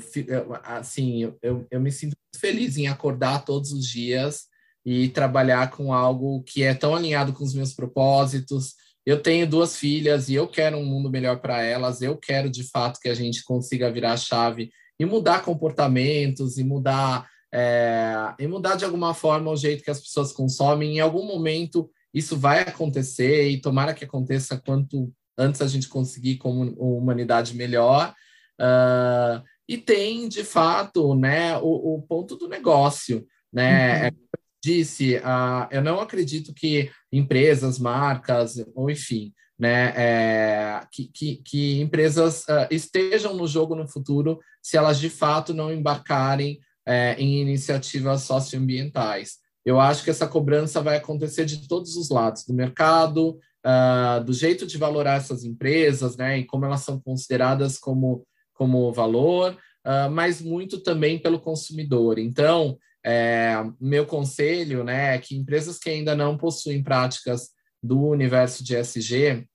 assim, 0.63 1.35
eu, 1.43 1.67
eu 1.71 1.81
me 1.81 1.91
sinto 1.91 2.15
feliz 2.37 2.77
em 2.77 2.87
acordar 2.87 3.45
todos 3.45 3.73
os 3.73 3.87
dias 3.87 4.45
e 4.85 5.09
trabalhar 5.09 5.71
com 5.71 5.93
algo 5.93 6.43
que 6.43 6.63
é 6.63 6.75
tão 6.75 6.95
alinhado 6.95 7.33
com 7.33 7.43
os 7.43 7.55
meus 7.55 7.75
propósitos. 7.75 8.75
Eu 9.05 9.23
tenho 9.23 9.47
duas 9.49 9.77
filhas 9.77 10.29
e 10.29 10.35
eu 10.35 10.47
quero 10.47 10.77
um 10.77 10.85
mundo 10.85 11.11
melhor 11.11 11.41
para 11.41 11.63
elas. 11.63 12.03
Eu 12.03 12.17
quero, 12.17 12.51
de 12.51 12.63
fato, 12.63 13.01
que 13.01 13.09
a 13.09 13.15
gente 13.15 13.43
consiga 13.43 13.91
virar 13.91 14.17
chave 14.17 14.71
e 14.99 15.05
mudar 15.05 15.43
comportamentos 15.43 16.59
e 16.59 16.65
mudar 16.65 17.29
é, 17.53 18.35
e 18.39 18.47
mudar 18.47 18.77
de 18.77 18.85
alguma 18.85 19.13
forma 19.13 19.51
o 19.51 19.57
jeito 19.57 19.83
que 19.83 19.91
as 19.91 20.01
pessoas 20.01 20.33
consomem. 20.33 20.97
Em 20.97 21.01
algum 21.01 21.25
momento 21.25 21.91
isso 22.13 22.37
vai 22.37 22.61
acontecer 22.61 23.49
e 23.49 23.61
tomara 23.61 23.95
que 23.95 24.05
aconteça 24.05 24.61
quanto 24.65 25.13
antes 25.39 25.63
a 25.63 25.67
gente 25.67 25.89
conseguir 25.89 26.37
como 26.37 26.73
humanidade 26.75 27.55
melhor. 27.55 28.15
Uh, 28.61 29.43
e 29.71 29.79
tem, 29.79 30.29
de 30.29 30.43
fato, 30.43 31.15
né, 31.15 31.57
o, 31.59 31.95
o 31.95 32.03
ponto 32.03 32.35
do 32.35 32.49
negócio. 32.49 33.25
Né? 33.53 34.01
Uhum. 34.01 34.07
É, 34.07 34.13
disse, 34.61 35.17
uh, 35.19 35.69
eu 35.71 35.81
não 35.81 36.01
acredito 36.01 36.53
que 36.53 36.91
empresas, 37.13 37.79
marcas, 37.79 38.57
ou 38.75 38.91
enfim, 38.91 39.33
né, 39.57 39.93
é, 39.97 40.81
que, 40.91 41.09
que, 41.15 41.37
que, 41.45 41.81
empresas 41.81 42.41
uh, 42.49 42.67
estejam 42.69 43.37
no 43.37 43.47
jogo 43.47 43.77
no 43.77 43.87
futuro 43.87 44.41
se 44.61 44.77
elas 44.77 44.99
de 44.99 45.09
fato 45.09 45.55
não 45.55 45.73
embarcarem 45.73 46.59
é, 46.85 47.15
em 47.15 47.41
iniciativas 47.41 48.23
socioambientais. 48.23 49.37
Eu 49.65 49.79
acho 49.79 50.03
que 50.03 50.11
essa 50.11 50.27
cobrança 50.27 50.83
vai 50.83 50.97
acontecer 50.97 51.45
de 51.45 51.69
todos 51.69 51.95
os 51.95 52.11
lados, 52.11 52.45
do 52.45 52.53
mercado, 52.53 53.39
uh, 53.65 54.25
do 54.25 54.33
jeito 54.33 54.67
de 54.67 54.77
valorar 54.77 55.19
essas 55.19 55.45
empresas, 55.45 56.17
né, 56.17 56.39
e 56.41 56.45
como 56.45 56.65
elas 56.65 56.81
são 56.81 56.99
consideradas 56.99 57.79
como, 57.79 58.27
como 58.61 58.93
valor, 58.93 59.57
uh, 59.87 60.11
mas 60.11 60.43
muito 60.43 60.81
também 60.81 61.19
pelo 61.19 61.41
consumidor. 61.41 62.19
Então, 62.19 62.79
é, 63.03 63.55
meu 63.81 64.05
conselho 64.05 64.85
né, 64.85 65.15
é 65.15 65.19
que 65.19 65.35
empresas 65.35 65.79
que 65.79 65.89
ainda 65.89 66.15
não 66.15 66.37
possuem 66.37 66.83
práticas 66.83 67.53
do 67.83 67.99
universo 68.03 68.63
de 68.63 68.77
SG, 68.77 69.47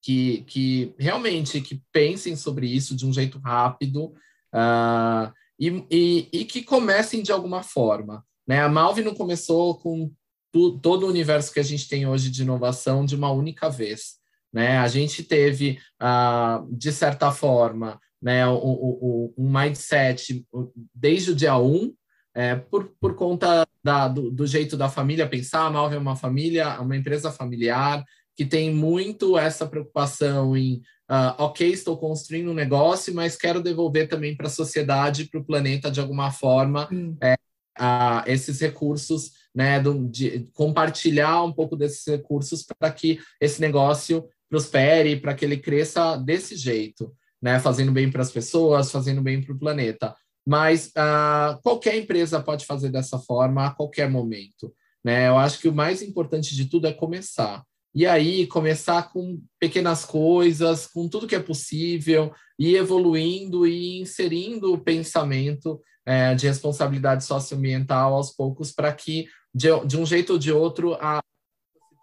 que, 0.00 0.44
que 0.46 0.94
realmente 0.96 1.60
que 1.60 1.82
pensem 1.92 2.36
sobre 2.36 2.68
isso 2.68 2.94
de 2.94 3.04
um 3.04 3.12
jeito 3.12 3.40
rápido 3.40 4.14
uh, 4.54 5.32
e, 5.58 5.84
e, 5.90 6.28
e, 6.32 6.44
que 6.44 6.62
comecem 6.62 7.20
de 7.20 7.32
alguma 7.32 7.64
forma. 7.64 8.24
Né? 8.46 8.60
A 8.60 8.68
Malve 8.68 9.02
não 9.02 9.12
começou 9.12 9.76
com 9.76 10.08
tu, 10.52 10.78
todo 10.78 11.04
o 11.04 11.08
universo 11.08 11.52
que 11.52 11.58
a 11.58 11.64
gente 11.64 11.88
tem 11.88 12.06
hoje 12.06 12.30
de 12.30 12.42
inovação 12.42 13.04
de 13.04 13.16
uma 13.16 13.32
única 13.32 13.68
vez. 13.68 14.20
Né? 14.52 14.78
A 14.78 14.86
gente 14.86 15.24
teve, 15.24 15.80
uh, 16.00 16.64
de 16.72 16.92
certa 16.92 17.32
forma, 17.32 18.00
né, 18.20 18.46
o, 18.46 18.54
o, 18.54 19.34
um 19.36 19.50
mindset 19.50 20.46
desde 20.94 21.30
o 21.30 21.34
dia 21.34 21.56
1, 21.56 21.94
é, 22.34 22.54
por, 22.54 22.92
por 23.00 23.14
conta 23.14 23.66
da, 23.82 24.06
do, 24.08 24.30
do, 24.30 24.46
jeito 24.46 24.76
da 24.76 24.88
família 24.88 25.28
pensar, 25.28 25.66
a 25.66 25.70
Malve 25.70 25.96
é 25.96 25.98
uma 25.98 26.16
família, 26.16 26.80
uma 26.80 26.96
empresa 26.96 27.32
familiar, 27.32 28.04
que 28.36 28.44
tem 28.44 28.72
muito 28.72 29.36
essa 29.36 29.66
preocupação 29.66 30.56
em, 30.56 30.76
uh, 31.10 31.34
ok, 31.38 31.68
estou 31.68 31.98
construindo 31.98 32.50
um 32.50 32.54
negócio, 32.54 33.14
mas 33.14 33.36
quero 33.36 33.62
devolver 33.62 34.08
também 34.08 34.36
para 34.36 34.46
a 34.46 34.50
sociedade, 34.50 35.26
para 35.26 35.40
o 35.40 35.44
planeta, 35.44 35.90
de 35.90 36.00
alguma 36.00 36.30
forma, 36.30 36.88
é, 37.20 37.34
uh, 37.78 38.22
esses 38.26 38.60
recursos, 38.60 39.32
né, 39.54 39.80
do, 39.80 40.08
de 40.08 40.48
compartilhar 40.54 41.42
um 41.42 41.52
pouco 41.52 41.76
desses 41.76 42.06
recursos 42.06 42.64
para 42.64 42.92
que 42.92 43.18
esse 43.40 43.60
negócio 43.60 44.26
prospere, 44.48 45.20
para 45.20 45.34
que 45.34 45.44
ele 45.44 45.56
cresça 45.56 46.16
desse 46.16 46.56
jeito, 46.56 47.12
né, 47.42 47.58
fazendo 47.58 47.92
bem 47.92 48.10
para 48.10 48.22
as 48.22 48.30
pessoas, 48.30 48.90
fazendo 48.90 49.22
bem 49.22 49.42
para 49.42 49.54
o 49.54 49.58
planeta. 49.58 50.14
Mas 50.46 50.88
uh, 50.88 51.60
qualquer 51.62 51.96
empresa 51.96 52.40
pode 52.40 52.66
fazer 52.66 52.90
dessa 52.90 53.18
forma 53.18 53.66
a 53.66 53.70
qualquer 53.70 54.10
momento. 54.10 54.74
Né? 55.04 55.28
Eu 55.28 55.38
acho 55.38 55.58
que 55.58 55.68
o 55.68 55.74
mais 55.74 56.02
importante 56.02 56.54
de 56.54 56.66
tudo 56.66 56.86
é 56.86 56.92
começar. 56.92 57.62
E 57.94 58.06
aí, 58.06 58.46
começar 58.46 59.10
com 59.12 59.42
pequenas 59.58 60.04
coisas, 60.04 60.86
com 60.86 61.08
tudo 61.08 61.26
que 61.26 61.34
é 61.34 61.40
possível, 61.40 62.32
e 62.58 62.76
evoluindo 62.76 63.66
e 63.66 64.00
inserindo 64.00 64.72
o 64.72 64.78
pensamento 64.78 65.80
é, 66.06 66.34
de 66.34 66.46
responsabilidade 66.46 67.24
socioambiental 67.24 68.14
aos 68.14 68.30
poucos, 68.30 68.70
para 68.70 68.92
que, 68.92 69.26
de, 69.52 69.68
de, 69.86 69.96
um 69.96 70.06
jeito 70.06 70.34
ou 70.34 70.38
de 70.38 70.52
outro, 70.52 70.94
a 71.00 71.20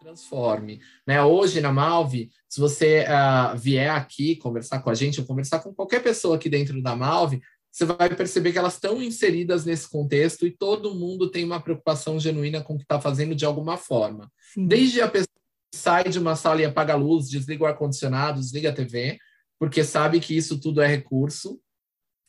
transforme. 0.07 0.79
Né? 1.05 1.21
Hoje, 1.21 1.59
na 1.59 1.71
Malve, 1.71 2.29
se 2.47 2.61
você 2.61 3.03
uh, 3.03 3.57
vier 3.57 3.91
aqui 3.91 4.37
conversar 4.37 4.79
com 4.79 4.89
a 4.89 4.93
gente, 4.93 5.19
ou 5.19 5.25
conversar 5.25 5.59
com 5.59 5.73
qualquer 5.73 6.01
pessoa 6.01 6.37
aqui 6.37 6.49
dentro 6.49 6.81
da 6.81 6.95
Malve, 6.95 7.41
você 7.69 7.83
vai 7.83 8.13
perceber 8.15 8.53
que 8.53 8.57
elas 8.57 8.75
estão 8.75 9.01
inseridas 9.01 9.65
nesse 9.65 9.89
contexto 9.89 10.47
e 10.47 10.51
todo 10.51 10.95
mundo 10.95 11.29
tem 11.29 11.43
uma 11.43 11.59
preocupação 11.59 12.17
genuína 12.19 12.63
com 12.63 12.73
o 12.75 12.77
que 12.77 12.83
está 12.83 13.01
fazendo 13.01 13.35
de 13.35 13.45
alguma 13.45 13.75
forma. 13.75 14.31
Sim. 14.53 14.65
Desde 14.65 15.01
a 15.01 15.09
pessoa 15.09 15.27
sai 15.75 16.05
de 16.05 16.17
uma 16.17 16.35
sala 16.35 16.61
e 16.61 16.65
apaga 16.65 16.93
a 16.93 16.97
luz, 16.97 17.29
desliga 17.29 17.65
o 17.65 17.67
ar-condicionado, 17.67 18.39
desliga 18.39 18.69
a 18.69 18.73
TV, 18.73 19.19
porque 19.59 19.83
sabe 19.83 20.21
que 20.21 20.35
isso 20.35 20.59
tudo 20.59 20.81
é 20.81 20.87
recurso, 20.87 21.59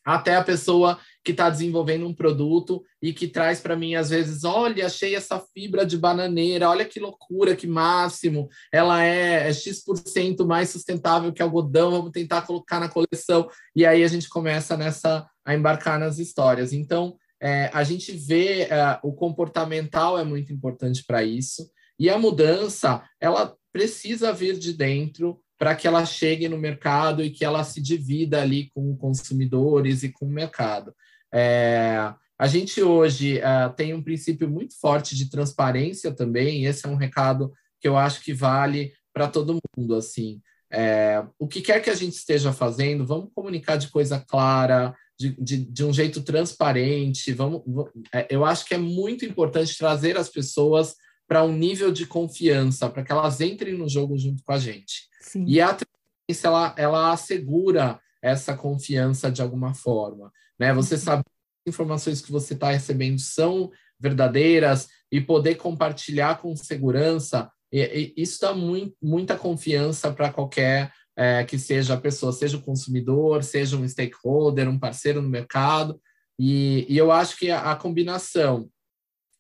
até 0.09 0.37
a 0.37 0.43
pessoa 0.43 0.99
que 1.23 1.33
está 1.33 1.51
desenvolvendo 1.51 2.07
um 2.07 2.15
produto 2.15 2.83
e 3.03 3.13
que 3.13 3.29
traz 3.29 3.61
para 3.61 3.77
mim, 3.77 3.95
às 3.95 4.09
vezes, 4.09 4.43
olha, 4.43 4.87
achei 4.87 5.15
essa 5.15 5.39
fibra 5.53 5.85
de 5.85 5.99
bananeira, 5.99 6.71
olha 6.71 6.87
que 6.87 6.99
loucura, 6.99 7.55
que 7.55 7.67
máximo, 7.67 8.49
ela 8.73 9.05
é, 9.05 9.51
é 9.51 9.53
X% 9.53 10.47
mais 10.47 10.71
sustentável 10.71 11.31
que 11.31 11.43
algodão, 11.43 11.91
vamos 11.91 12.11
tentar 12.11 12.43
colocar 12.43 12.81
na 12.81 12.89
coleção. 12.89 13.51
E 13.77 13.85
aí 13.85 14.03
a 14.03 14.09
gente 14.09 14.31
começa 14.31 14.79
nessa 14.79 15.29
a 15.45 15.55
embarcar 15.55 16.01
nas 16.01 16.19
histórias. 16.19 16.73
Então, 16.73 17.15
é, 17.39 17.71
a 17.75 17.85
gente 17.85 18.11
vê 18.13 18.63
é, 18.63 18.99
o 19.03 19.13
comportamental 19.13 20.19
é 20.19 20.25
muito 20.25 20.55
importante 20.55 21.05
para 21.07 21.23
isso. 21.23 21.71
E 21.99 22.09
a 22.09 22.17
mudança, 22.17 23.03
ela 23.21 23.55
precisa 23.71 24.33
vir 24.33 24.59
de 24.59 24.73
dentro 24.73 25.39
para 25.59 25.75
que 25.75 25.87
ela 25.87 26.07
chegue 26.07 26.49
no 26.49 26.57
mercado 26.57 27.23
e 27.23 27.31
que 27.31 27.45
ela 27.45 27.65
se 27.65 27.83
divida 27.83 28.41
ali 28.41 28.71
com 28.73 28.97
consumidores 28.97 30.03
e 30.05 30.11
com 30.11 30.27
o 30.27 30.31
mercado. 30.31 30.95
É, 31.35 32.15
a 32.39 32.47
gente 32.47 32.81
hoje 32.81 33.39
uh, 33.39 33.75
tem 33.75 33.93
um 33.93 34.03
princípio 34.03 34.49
muito 34.49 34.79
forte 34.79 35.17
de 35.17 35.29
transparência 35.29 36.13
também, 36.13 36.65
esse 36.65 36.87
é 36.87 36.89
um 36.89 36.95
recado 36.95 37.53
que 37.81 37.89
eu 37.89 37.97
acho 37.97 38.23
que 38.23 38.33
vale 38.33 38.93
para 39.13 39.27
todo 39.27 39.59
mundo, 39.77 39.97
assim. 39.97 40.41
É, 40.71 41.25
o 41.39 41.49
que 41.49 41.61
quer 41.61 41.81
que 41.81 41.91
a 41.91 41.95
gente 41.95 42.13
esteja 42.15 42.53
fazendo, 42.53 43.07
vamos 43.07 43.31
comunicar 43.35 43.77
de 43.77 43.89
coisa 43.89 44.21
clara, 44.21 44.95
de, 45.19 45.35
de, 45.43 45.65
de 45.65 45.85
um 45.85 45.93
jeito 45.93 46.23
transparente, 46.23 47.33
vamos, 47.33 47.63
vamos, 47.67 47.91
é, 48.15 48.29
eu 48.31 48.45
acho 48.45 48.65
que 48.65 48.75
é 48.75 48.79
muito 48.79 49.25
importante 49.25 49.77
trazer 49.77 50.17
as 50.17 50.29
pessoas 50.29 50.95
para 51.29 51.45
um 51.45 51.53
nível 51.53 51.93
de 51.93 52.07
confiança, 52.07 52.89
para 52.89 53.05
que 53.05 53.13
elas 53.13 53.41
entrem 53.43 53.77
no 53.77 53.89
jogo 53.89 54.17
junto 54.17 54.43
com 54.43 54.53
a 54.53 54.59
gente. 54.59 55.07
Sim. 55.21 55.45
E 55.47 55.61
a 55.61 55.75
transparência, 55.75 56.47
ela, 56.49 56.75
ela 56.79 57.13
assegura 57.13 58.01
essa 58.23 58.57
confiança 58.57 59.31
de 59.31 59.43
alguma 59.43 59.75
forma. 59.75 60.33
Né? 60.59 60.73
Você 60.73 60.95
uhum. 60.95 61.01
sabe 61.01 61.23
que 61.23 61.69
as 61.69 61.75
informações 61.75 62.23
que 62.23 62.33
você 62.33 62.55
está 62.55 62.71
recebendo 62.71 63.19
são 63.19 63.71
verdadeiras 64.01 64.89
e 65.13 65.21
poder 65.21 65.57
compartilhar 65.57 66.39
com 66.41 66.57
segurança, 66.57 67.51
e, 67.71 68.15
e 68.17 68.23
isso 68.23 68.41
dá 68.41 68.55
muito, 68.55 68.97
muita 69.03 69.37
confiança 69.37 70.11
para 70.11 70.33
qualquer 70.33 70.91
é, 71.15 71.45
que 71.45 71.59
seja 71.59 71.95
a 71.95 72.01
pessoa, 72.01 72.33
seja 72.33 72.57
o 72.57 72.63
consumidor, 72.63 73.43
seja 73.45 73.77
um 73.77 73.87
stakeholder, 73.87 74.69
um 74.69 74.79
parceiro 74.79 75.21
no 75.21 75.29
mercado. 75.29 76.01
E, 76.39 76.87
e 76.89 76.97
eu 76.97 77.11
acho 77.11 77.37
que 77.37 77.51
a, 77.51 77.73
a 77.73 77.77
combinação 77.77 78.71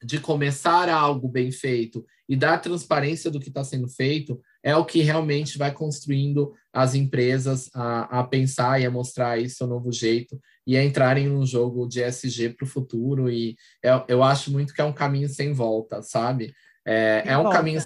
de 0.02 0.20
começar 0.20 0.88
algo 0.88 1.28
bem 1.28 1.50
feito 1.50 2.04
e 2.28 2.36
dar 2.36 2.58
transparência 2.58 3.30
do 3.30 3.40
que 3.40 3.48
está 3.48 3.64
sendo 3.64 3.88
feito 3.88 4.40
é 4.62 4.76
o 4.76 4.84
que 4.84 5.00
realmente 5.00 5.58
vai 5.58 5.72
construindo 5.72 6.52
as 6.72 6.94
empresas 6.94 7.70
a, 7.74 8.20
a 8.20 8.24
pensar 8.24 8.80
e 8.80 8.86
a 8.86 8.90
mostrar 8.90 9.40
esse 9.40 9.56
seu 9.56 9.66
novo 9.66 9.90
jeito 9.90 10.38
e 10.66 10.76
a 10.76 10.84
entrarem 10.84 11.28
no 11.28 11.44
jogo 11.46 11.88
de 11.88 12.02
SG 12.02 12.50
para 12.50 12.64
o 12.64 12.68
futuro. 12.68 13.30
E 13.30 13.56
eu, 13.82 14.04
eu 14.08 14.22
acho 14.22 14.52
muito 14.52 14.74
que 14.74 14.80
é 14.80 14.84
um 14.84 14.92
caminho 14.92 15.28
sem 15.28 15.52
volta, 15.52 16.02
sabe? 16.02 16.54
É, 16.86 17.22
é 17.26 17.38
um 17.38 17.44
volta. 17.44 17.56
caminho, 17.56 17.82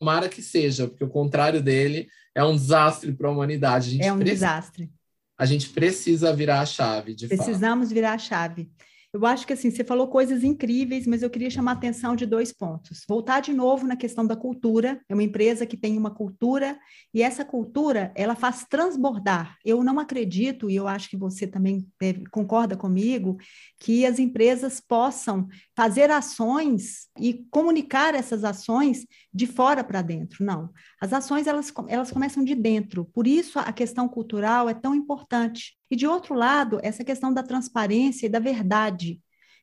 tomara 0.00 0.28
que 0.28 0.42
seja, 0.42 0.88
porque 0.88 1.04
o 1.04 1.08
contrário 1.08 1.62
dele 1.62 2.08
é 2.34 2.42
um 2.42 2.56
desastre 2.56 3.12
para 3.12 3.28
a 3.28 3.30
humanidade. 3.30 4.00
É 4.02 4.12
um 4.12 4.18
precisa, 4.18 4.46
desastre. 4.46 4.90
A 5.38 5.46
gente 5.46 5.68
precisa 5.70 6.34
virar 6.34 6.60
a 6.60 6.66
chave, 6.66 7.14
de 7.14 7.28
Precisamos 7.28 7.88
fato. 7.88 7.94
virar 7.94 8.12
a 8.12 8.18
chave. 8.18 8.70
Eu 9.14 9.24
acho 9.24 9.46
que 9.46 9.52
assim, 9.52 9.70
você 9.70 9.84
falou 9.84 10.08
coisas 10.08 10.42
incríveis, 10.42 11.06
mas 11.06 11.22
eu 11.22 11.30
queria 11.30 11.48
chamar 11.48 11.70
a 11.70 11.74
atenção 11.74 12.16
de 12.16 12.26
dois 12.26 12.52
pontos. 12.52 13.04
Voltar 13.08 13.38
de 13.38 13.54
novo 13.54 13.86
na 13.86 13.94
questão 13.94 14.26
da 14.26 14.34
cultura. 14.34 15.00
É 15.08 15.14
uma 15.14 15.22
empresa 15.22 15.64
que 15.64 15.76
tem 15.76 15.96
uma 15.96 16.10
cultura 16.10 16.76
e 17.14 17.22
essa 17.22 17.44
cultura, 17.44 18.10
ela 18.16 18.34
faz 18.34 18.66
transbordar. 18.68 19.56
Eu 19.64 19.84
não 19.84 20.00
acredito, 20.00 20.68
e 20.68 20.74
eu 20.74 20.88
acho 20.88 21.08
que 21.08 21.16
você 21.16 21.46
também 21.46 21.86
deve, 22.00 22.26
concorda 22.26 22.76
comigo, 22.76 23.36
que 23.78 24.04
as 24.04 24.18
empresas 24.18 24.80
possam 24.80 25.46
fazer 25.76 26.10
ações 26.10 27.06
e 27.16 27.46
comunicar 27.52 28.16
essas 28.16 28.42
ações 28.42 29.06
de 29.34 29.46
fora 29.46 29.82
para 29.82 30.00
dentro. 30.00 30.44
Não. 30.44 30.70
As 31.00 31.12
ações, 31.12 31.48
elas, 31.48 31.72
elas 31.88 32.10
começam 32.12 32.44
de 32.44 32.54
dentro. 32.54 33.04
Por 33.06 33.26
isso, 33.26 33.58
a 33.58 33.72
questão 33.72 34.08
cultural 34.08 34.68
é 34.68 34.74
tão 34.74 34.94
importante. 34.94 35.76
E, 35.90 35.96
de 35.96 36.06
outro 36.06 36.34
lado, 36.34 36.78
essa 36.82 37.02
questão 37.02 37.34
da 37.34 37.42
transparência 37.42 38.26
e 38.26 38.28
da 38.28 38.38
verdade. 38.38 39.20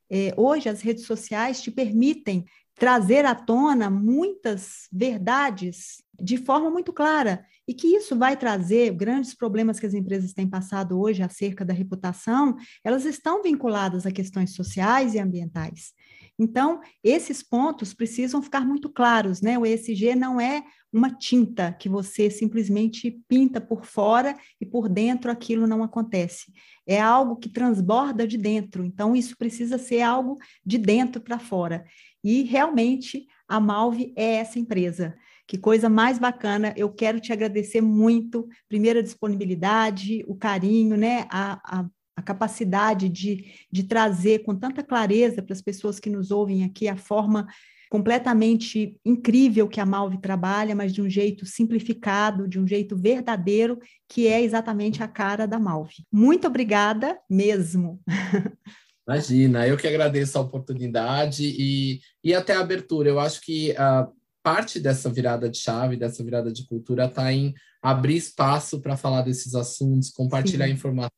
É, 0.09 0.33
hoje, 0.35 0.67
as 0.67 0.81
redes 0.81 1.05
sociais 1.05 1.61
te 1.61 1.71
permitem 1.71 2.43
trazer 2.75 3.25
à 3.25 3.33
tona 3.33 3.89
muitas 3.89 4.87
verdades 4.91 6.03
de 6.19 6.35
forma 6.35 6.69
muito 6.69 6.91
clara 6.91 7.45
e 7.67 7.73
que 7.73 7.87
isso 7.87 8.15
vai 8.15 8.35
trazer 8.35 8.91
grandes 8.93 9.33
problemas 9.33 9.79
que 9.79 9.85
as 9.85 9.93
empresas 9.93 10.33
têm 10.33 10.49
passado 10.49 10.99
hoje 10.99 11.23
acerca 11.23 11.63
da 11.63 11.73
reputação, 11.73 12.57
elas 12.83 13.05
estão 13.05 13.41
vinculadas 13.41 14.05
a 14.05 14.11
questões 14.11 14.53
sociais 14.53 15.13
e 15.13 15.19
ambientais. 15.19 15.93
Então, 16.39 16.81
esses 17.03 17.43
pontos 17.43 17.93
precisam 17.93 18.41
ficar 18.41 18.65
muito 18.65 18.89
claros, 18.89 19.41
né? 19.41 19.59
O 19.59 19.65
ESG 19.65 20.15
não 20.15 20.41
é 20.41 20.63
uma 20.91 21.09
tinta 21.09 21.71
que 21.71 21.87
você 21.87 22.29
simplesmente 22.29 23.21
pinta 23.27 23.61
por 23.61 23.85
fora 23.85 24.35
e 24.59 24.65
por 24.65 24.89
dentro 24.89 25.31
aquilo 25.31 25.67
não 25.67 25.83
acontece. 25.83 26.51
É 26.85 26.99
algo 26.99 27.37
que 27.37 27.47
transborda 27.47 28.27
de 28.27 28.37
dentro. 28.37 28.83
Então, 28.83 29.15
isso 29.15 29.37
precisa 29.37 29.77
ser 29.77 30.01
algo 30.01 30.37
de 30.65 30.77
dentro 30.77 31.21
para 31.21 31.39
fora. 31.39 31.85
E 32.23 32.43
realmente 32.43 33.27
a 33.47 33.59
Malve 33.59 34.13
é 34.15 34.35
essa 34.35 34.59
empresa 34.59 35.15
Que 35.47 35.57
coisa 35.57 35.89
mais 35.89 36.17
bacana. 36.17 36.73
Eu 36.77 36.89
quero 36.89 37.19
te 37.19 37.33
agradecer 37.33 37.81
muito. 37.81 38.47
Primeiro, 38.69 38.99
a 38.99 39.03
disponibilidade, 39.03 40.23
o 40.27 40.35
carinho, 40.35 40.95
né? 40.95 41.27
A, 41.29 41.79
a, 41.79 41.89
a 42.15 42.21
capacidade 42.21 43.09
de, 43.09 43.45
de 43.71 43.83
trazer 43.83 44.39
com 44.39 44.55
tanta 44.55 44.83
clareza 44.83 45.41
para 45.41 45.53
as 45.53 45.61
pessoas 45.61 45.99
que 45.99 46.09
nos 46.09 46.31
ouvem 46.31 46.63
aqui 46.63 46.87
a 46.87 46.95
forma 46.95 47.47
completamente 47.89 48.97
incrível 49.03 49.67
que 49.67 49.81
a 49.81 49.85
Malve 49.85 50.17
trabalha, 50.17 50.73
mas 50.73 50.93
de 50.93 51.01
um 51.01 51.09
jeito 51.09 51.45
simplificado, 51.45 52.47
de 52.47 52.57
um 52.57 52.65
jeito 52.65 52.95
verdadeiro, 52.95 53.77
que 54.07 54.27
é 54.27 54.41
exatamente 54.41 55.03
a 55.03 55.09
cara 55.09 55.45
da 55.45 55.59
Malve. 55.59 56.05
Muito 56.09 56.47
obrigada 56.47 57.19
mesmo. 57.29 58.01
Imagina, 59.05 59.67
eu 59.67 59.75
que 59.75 59.87
agradeço 59.87 60.37
a 60.37 60.41
oportunidade 60.41 61.43
e, 61.43 61.99
e 62.23 62.33
até 62.33 62.53
a 62.53 62.61
abertura. 62.61 63.09
Eu 63.09 63.19
acho 63.19 63.41
que 63.41 63.71
uh, 63.71 64.09
parte 64.41 64.79
dessa 64.79 65.09
virada 65.09 65.49
de 65.49 65.57
chave, 65.57 65.97
dessa 65.97 66.23
virada 66.23 66.49
de 66.49 66.65
cultura, 66.65 67.07
está 67.07 67.33
em 67.33 67.53
abrir 67.81 68.15
espaço 68.15 68.79
para 68.79 68.95
falar 68.95 69.23
desses 69.23 69.53
assuntos, 69.53 70.11
compartilhar 70.11 70.67
Sim. 70.67 70.73
informação, 70.73 71.11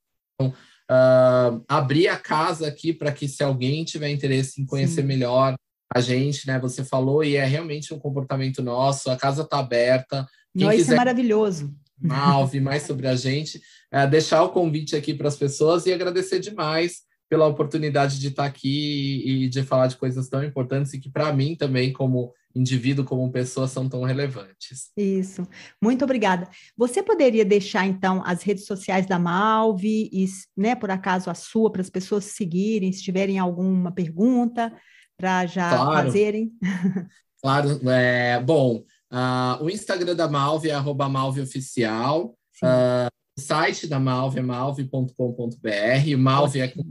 uh, 0.89 1.63
abrir 1.67 2.07
a 2.07 2.17
casa 2.17 2.67
aqui 2.67 2.93
para 2.93 3.11
que, 3.11 3.27
se 3.27 3.43
alguém 3.43 3.83
tiver 3.83 4.09
interesse 4.09 4.61
em 4.61 4.65
conhecer 4.65 5.01
Sim. 5.01 5.07
melhor 5.07 5.55
a 5.93 6.01
gente, 6.01 6.47
né? 6.47 6.59
Você 6.59 6.83
falou, 6.83 7.23
e 7.23 7.35
é 7.35 7.45
realmente 7.45 7.93
um 7.93 7.99
comportamento 7.99 8.61
nosso, 8.61 9.11
a 9.11 9.17
casa 9.17 9.43
está 9.43 9.59
aberta. 9.59 10.27
Quem 10.57 10.65
Não, 10.65 10.73
isso 10.73 10.91
é 10.91 10.95
maravilhoso. 10.95 11.73
Malve 12.01 12.59
mais 12.59 12.83
sobre 12.83 13.07
a 13.07 13.15
gente, 13.15 13.61
é, 13.91 14.05
deixar 14.07 14.43
o 14.43 14.49
convite 14.49 14.95
aqui 14.95 15.13
para 15.13 15.27
as 15.27 15.37
pessoas 15.37 15.85
e 15.85 15.93
agradecer 15.93 16.39
demais 16.39 17.03
pela 17.29 17.47
oportunidade 17.47 18.19
de 18.19 18.27
estar 18.27 18.45
aqui 18.45 19.23
e 19.25 19.49
de 19.49 19.63
falar 19.63 19.87
de 19.87 19.97
coisas 19.97 20.27
tão 20.27 20.43
importantes 20.43 20.93
e 20.93 20.99
que 20.99 21.09
para 21.09 21.31
mim 21.31 21.55
também 21.55 21.93
como 21.93 22.33
indivíduo, 22.55 23.05
como 23.05 23.31
pessoa, 23.31 23.67
são 23.67 23.89
tão 23.89 24.03
relevantes. 24.03 24.91
Isso. 24.95 25.47
Muito 25.81 26.03
obrigada. 26.03 26.47
Você 26.77 27.01
poderia 27.01 27.43
deixar 27.43 27.85
então 27.85 28.21
as 28.25 28.43
redes 28.43 28.65
sociais 28.65 29.05
da 29.05 29.17
Malve 29.17 30.09
e, 30.11 30.25
né, 30.55 30.75
por 30.75 30.91
acaso 30.91 31.29
a 31.29 31.33
sua 31.33 31.71
para 31.71 31.81
as 31.81 31.89
pessoas 31.89 32.25
seguirem, 32.25 32.91
se 32.91 33.03
tiverem 33.03 33.39
alguma 33.39 33.91
pergunta 33.91 34.73
para 35.17 35.45
já 35.45 35.69
claro. 35.69 36.05
fazerem? 36.05 36.51
Claro. 37.43 37.77
É, 37.89 38.39
bom, 38.39 38.85
uh, 39.11 39.61
o 39.61 39.69
Instagram 39.69 40.15
da 40.15 40.29
Malve 40.29 40.69
é 40.69 40.73
arroba 40.73 41.09
malveoficial. 41.09 42.37
Uh, 42.63 43.11
o 43.37 43.41
site 43.41 43.85
da 43.85 43.99
Malve 43.99 44.39
é 44.39 44.41
malve.com.br. 44.41 46.17
Malve 46.17 46.61
é 46.61 46.69
com 46.69 46.83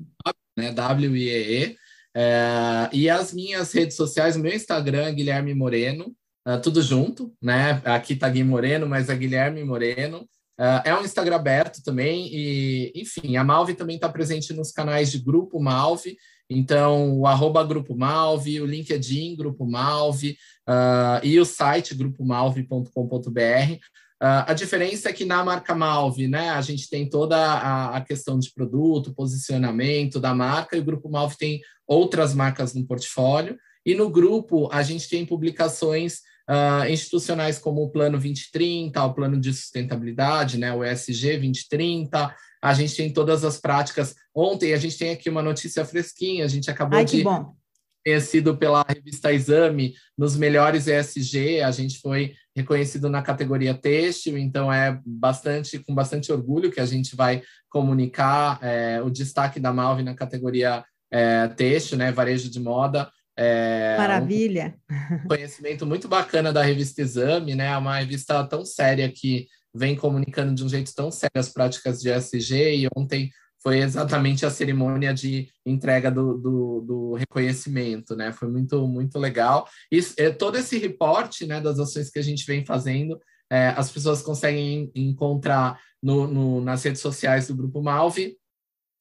né? 0.57 0.73
W-I-E-E. 0.73 1.77
É, 2.15 2.89
e 2.93 3.09
as 3.09 3.33
minhas 3.33 3.73
redes 3.73 3.97
sociais, 3.97 4.37
meu 4.37 4.55
Instagram 4.55 5.07
é 5.07 5.13
Guilherme 5.13 5.55
Moreno, 5.55 6.15
uh, 6.47 6.61
tudo 6.61 6.83
junto, 6.83 7.33
né? 7.41 7.81
Aqui 7.85 8.15
tá 8.15 8.29
Gui 8.29 8.45
Moreno, 8.45 8.87
mas 8.87 9.09
é 9.09 9.17
Guilherme 9.17 9.65
Moreno. 9.65 10.29
Uh, 10.61 10.83
é 10.85 10.95
um 10.95 11.05
Instagram 11.05 11.37
aberto 11.37 11.83
também, 11.83 12.29
e 12.31 12.93
enfim, 12.95 13.37
a 13.37 13.45
Malve 13.45 13.75
também 13.75 13.97
está 13.97 14.09
presente 14.09 14.53
nos 14.53 14.71
canais 14.71 15.11
de 15.11 15.19
Grupo 15.19 15.61
Malve, 15.61 16.17
então 16.49 17.19
o 17.19 17.27
arroba 17.27 17.65
Grupo 17.65 17.97
Malve, 17.97 18.61
o 18.61 18.67
LinkedIn 18.67 19.35
Grupo 19.35 19.67
Malve 19.67 20.37
uh, 20.69 21.25
e 21.25 21.41
o 21.41 21.45
site 21.45 21.95
grupomalve.com.br. 21.95 23.79
Uh, 24.23 24.47
a 24.47 24.55
diferença 24.55 25.09
é 25.09 25.13
que 25.13 25.25
na 25.25 25.43
marca 25.43 25.75
Malve, 25.75 26.29
né, 26.29 26.51
a 26.51 26.61
gente 26.61 26.89
tem 26.89 27.09
toda 27.09 27.37
a, 27.37 27.97
a, 27.97 28.01
questão 28.01 28.39
de 28.39 28.53
produto, 28.53 29.13
posicionamento 29.15 30.21
da 30.21 30.33
marca, 30.33 30.77
e 30.77 30.81
o 30.81 30.85
Grupo 30.85 31.11
Malve 31.11 31.37
tem 31.37 31.61
outras 31.87 32.35
marcas 32.35 32.75
no 32.75 32.87
portfólio. 32.87 33.59
E 33.85 33.95
no 33.95 34.09
grupo, 34.09 34.69
a 34.73 34.83
gente 34.83 35.09
tem 35.09 35.27
publicações 35.27 36.21
uh, 36.49 36.89
institucionais 36.89 37.59
como 37.59 37.83
o 37.83 37.91
Plano 37.91 38.19
2030, 38.19 39.03
o 39.05 39.15
Plano 39.15 39.41
de 39.41 39.53
Sustentabilidade, 39.53 40.59
né, 40.59 40.73
o 40.73 40.85
ESG 40.85 41.39
2030. 41.39 42.35
A 42.63 42.75
gente 42.75 42.95
tem 42.95 43.13
todas 43.13 43.45
as 43.45 43.61
práticas. 43.61 44.15
Ontem, 44.35 44.73
a 44.73 44.77
gente 44.77 44.97
tem 44.97 45.11
aqui 45.11 45.29
uma 45.29 45.43
notícia 45.43 45.85
fresquinha, 45.85 46.45
a 46.45 46.49
gente 46.49 46.71
acabou 46.71 46.99
Ai, 46.99 47.05
de. 47.05 47.23
Bom 47.25 47.55
reconhecido 48.05 48.57
pela 48.57 48.85
revista 48.87 49.33
Exame 49.33 49.95
nos 50.19 50.37
melhores 50.37 50.89
ESG, 50.89 51.61
a 51.61 51.71
gente 51.71 52.01
foi 52.01 52.35
reconhecido 52.55 53.09
na 53.09 53.23
categoria 53.23 53.75
têxtil, 53.75 54.37
então 54.37 54.73
é 54.73 55.01
bastante 55.07 55.79
com 55.79 55.95
bastante 55.95 56.33
orgulho 56.33 56.71
que 56.71 56.81
a 56.81 56.85
gente 56.85 57.17
vai 57.17 57.43
comunicar 57.71 58.59
é, 58.61 59.01
o 59.01 59.09
destaque 59.09 59.59
da 59.59 59.73
Malve 59.73 60.03
na 60.03 60.15
categoria 60.15 60.85
é, 61.13 61.47
têxtil, 61.49 61.99
né, 61.99 62.11
varejo 62.11 62.51
de 62.51 62.59
moda. 62.59 63.11
É, 63.37 63.97
Maravilha! 63.99 64.75
Um 65.25 65.29
conhecimento 65.29 65.87
muito 65.87 66.09
bacana 66.09 66.53
da 66.53 66.63
revista 66.63 67.03
Exame, 67.03 67.55
né, 67.55 67.67
é 67.67 67.77
uma 67.77 67.99
revista 67.99 68.43
tão 68.45 68.65
séria 68.65 69.11
que 69.13 69.47
vem 69.75 69.95
comunicando 69.95 70.55
de 70.55 70.65
um 70.65 70.69
jeito 70.69 70.93
tão 70.95 71.11
sério 71.11 71.33
as 71.37 71.49
práticas 71.49 72.01
de 72.01 72.11
ESG 72.11 72.77
e 72.77 72.89
ontem 72.95 73.31
foi 73.63 73.79
exatamente 73.79 74.45
a 74.45 74.51
cerimônia 74.51 75.15
de 75.15 75.49
entrega 75.65 76.11
do, 76.11 76.37
do, 76.37 76.81
do, 76.81 77.15
reconhecimento, 77.15 78.17
né? 78.17 78.33
Foi 78.33 78.49
muito, 78.49 78.89
muito 78.89 79.21
legal. 79.21 79.69
E 79.91 80.01
é, 80.19 80.31
todo 80.31 80.59
esse 80.59 80.79
reporte 80.79 81.47
né, 81.47 81.61
das 81.61 81.79
ações 81.79 82.11
que 82.11 82.19
a 82.19 82.23
gente 82.23 82.45
vem 82.45 82.67
fazendo, 82.67 83.21
é, 83.49 83.69
as 83.69 83.89
pessoas 83.89 84.21
conseguem 84.21 84.91
encontrar 84.97 85.81
no, 86.03 86.27
no, 86.27 86.61
nas 86.61 86.83
redes 86.83 87.01
sociais 87.01 87.47
do 87.47 87.55
Grupo 87.55 87.81
Malve 87.81 88.37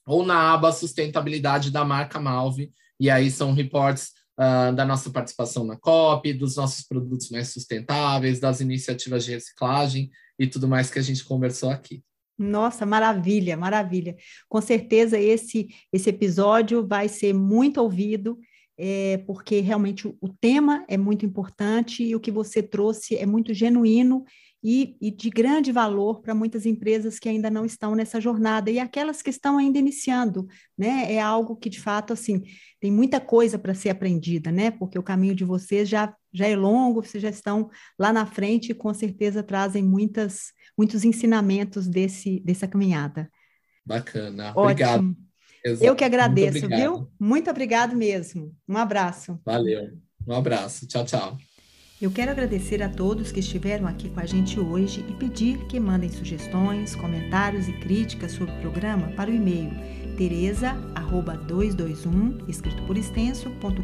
ou 0.06 0.26
na 0.26 0.54
aba 0.54 0.72
sustentabilidade 0.72 1.72
da 1.72 1.86
marca 1.86 2.20
Malve. 2.20 2.72
E 3.00 3.10
aí 3.10 3.32
são 3.32 3.54
reportes 3.54 4.12
uh, 4.40 4.74
da 4.74 4.86
nossa 4.86 5.10
participação 5.10 5.66
na 5.66 5.78
COP, 5.78 6.34
dos 6.34 6.56
nossos 6.56 6.86
produtos 6.86 7.30
mais 7.30 7.50
sustentáveis, 7.50 8.40
das 8.40 8.62
iniciativas 8.62 9.26
de 9.26 9.32
reciclagem 9.32 10.10
e 10.38 10.48
tudo 10.48 10.68
mais 10.68 10.90
que 10.90 11.00
a 11.00 11.02
gente 11.02 11.24
conversou 11.24 11.70
aqui. 11.70 12.04
Nossa, 12.38 12.86
maravilha, 12.86 13.56
maravilha. 13.56 14.16
Com 14.50 14.60
certeza 14.60 15.20
esse 15.20 15.70
esse 15.94 16.10
episódio 16.10 16.88
vai 16.88 17.08
ser 17.08 17.34
muito 17.34 17.80
ouvido, 17.80 18.40
é, 18.78 19.20
porque 19.28 19.60
realmente 19.60 20.08
o, 20.08 20.18
o, 20.20 20.28
tema 20.28 20.84
é 20.88 20.98
muito 20.98 21.24
importante 21.24 22.04
e 22.04 22.16
o 22.16 22.20
que 22.20 22.32
você 22.32 22.64
trouxe 22.64 23.16
é 23.16 23.28
muito 23.28 23.54
genuíno 23.54 24.24
e, 24.64 24.96
e 25.02 25.10
de 25.10 25.30
grande 25.30 25.72
valor 25.72 26.22
para 26.22 26.36
muitas 26.36 26.66
empresas 26.66 27.18
que 27.18 27.28
ainda 27.28 27.50
não 27.50 27.66
estão 27.66 27.96
nessa 27.96 28.22
jornada 28.22 28.70
e 28.70 28.80
aquelas 28.80 29.22
que 29.22 29.30
estão 29.30 29.58
ainda 29.58 29.80
iniciando, 29.80 30.48
né? 30.78 31.12
É 31.12 31.20
algo 31.20 31.56
que 31.56 31.70
de 31.70 31.80
fato 31.80 32.14
assim 32.14 32.44
tem 32.80 32.92
muita 32.92 33.20
coisa 33.20 33.58
para 33.58 33.74
ser 33.74 33.90
aprendida, 33.90 34.52
né? 34.52 34.70
Porque 34.72 35.00
o 35.00 35.04
caminho 35.04 35.36
de 35.36 35.44
vocês 35.44 35.90
já 35.90 36.14
já 36.34 36.48
é 36.48 36.56
longo, 36.56 37.04
vocês 37.04 37.22
já 37.22 37.30
estão 37.30 37.70
lá 38.00 38.14
na 38.14 38.26
frente 38.26 38.72
e 38.72 38.76
com 38.76 38.94
certeza 38.94 39.44
trazem 39.44 39.84
muitas 39.84 40.54
muitos 40.78 41.04
ensinamentos 41.04 41.88
desse 41.88 42.40
dessa 42.42 42.68
caminhada. 42.68 43.30
Bacana, 43.86 44.52
Ótimo. 44.52 44.62
obrigado. 44.62 45.16
Exato. 45.64 45.86
Eu 45.86 45.96
que 45.96 46.04
agradeço, 46.04 46.62
Muito 46.62 46.76
viu? 46.76 47.12
Muito 47.20 47.50
obrigado 47.50 47.96
mesmo. 47.96 48.56
Um 48.68 48.78
abraço. 48.78 49.40
Valeu. 49.46 49.92
Um 50.28 50.34
abraço. 50.34 50.88
Tchau, 50.88 51.06
tchau. 51.06 51.51
Eu 52.02 52.10
quero 52.10 52.32
agradecer 52.32 52.82
a 52.82 52.90
todos 52.90 53.32
que 53.32 53.42
estiveram 53.42 53.86
aqui 53.86 54.10
com 54.10 54.20
a 54.20 54.26
gente 54.26 54.60
hoje 54.60 55.06
e 55.08 55.14
pedir 55.14 55.60
que 55.68 55.80
mandem 55.80 56.10
sugestões, 56.10 56.96
comentários 56.96 57.68
e 57.68 57.74
críticas 57.74 58.32
sobre 58.32 58.56
o 58.56 58.60
programa 58.60 59.10
para 59.10 59.30
o 59.30 59.34
e-mail 59.34 59.70
tereza@221 60.18 62.40
escrito 62.48 62.82
por 62.88 62.98
extenso.com.br. 62.98 63.78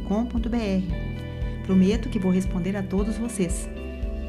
Prometo 1.64 2.10
que 2.10 2.18
vou 2.18 2.32
responder 2.32 2.76
a 2.76 2.82
todos 2.82 3.18
vocês. 3.18 3.70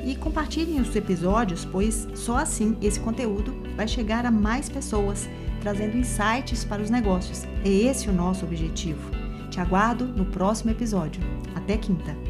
E 0.05 0.15
compartilhem 0.17 0.83
os 0.83 0.95
episódios, 0.95 1.65
pois 1.65 2.07
só 2.15 2.37
assim 2.37 2.77
esse 2.83 3.01
conteúdo 3.01 3.57
vai 3.75 3.89
chegar 3.89 4.27
a 4.27 4.31
mais 4.31 4.69
pessoas, 4.69 5.27
trazendo 5.63 5.97
insights 5.97 6.63
para 6.63 6.83
os 6.83 6.91
negócios. 6.91 7.47
É 7.65 7.71
esse 7.71 8.11
o 8.11 8.13
nosso 8.13 8.45
objetivo. 8.45 9.11
Te 9.51 9.61
aguardo 9.61 10.07
no 10.07 10.27
próximo 10.27 10.73
episódio. 10.73 11.23
Até 11.55 11.79
quinta! 11.79 12.28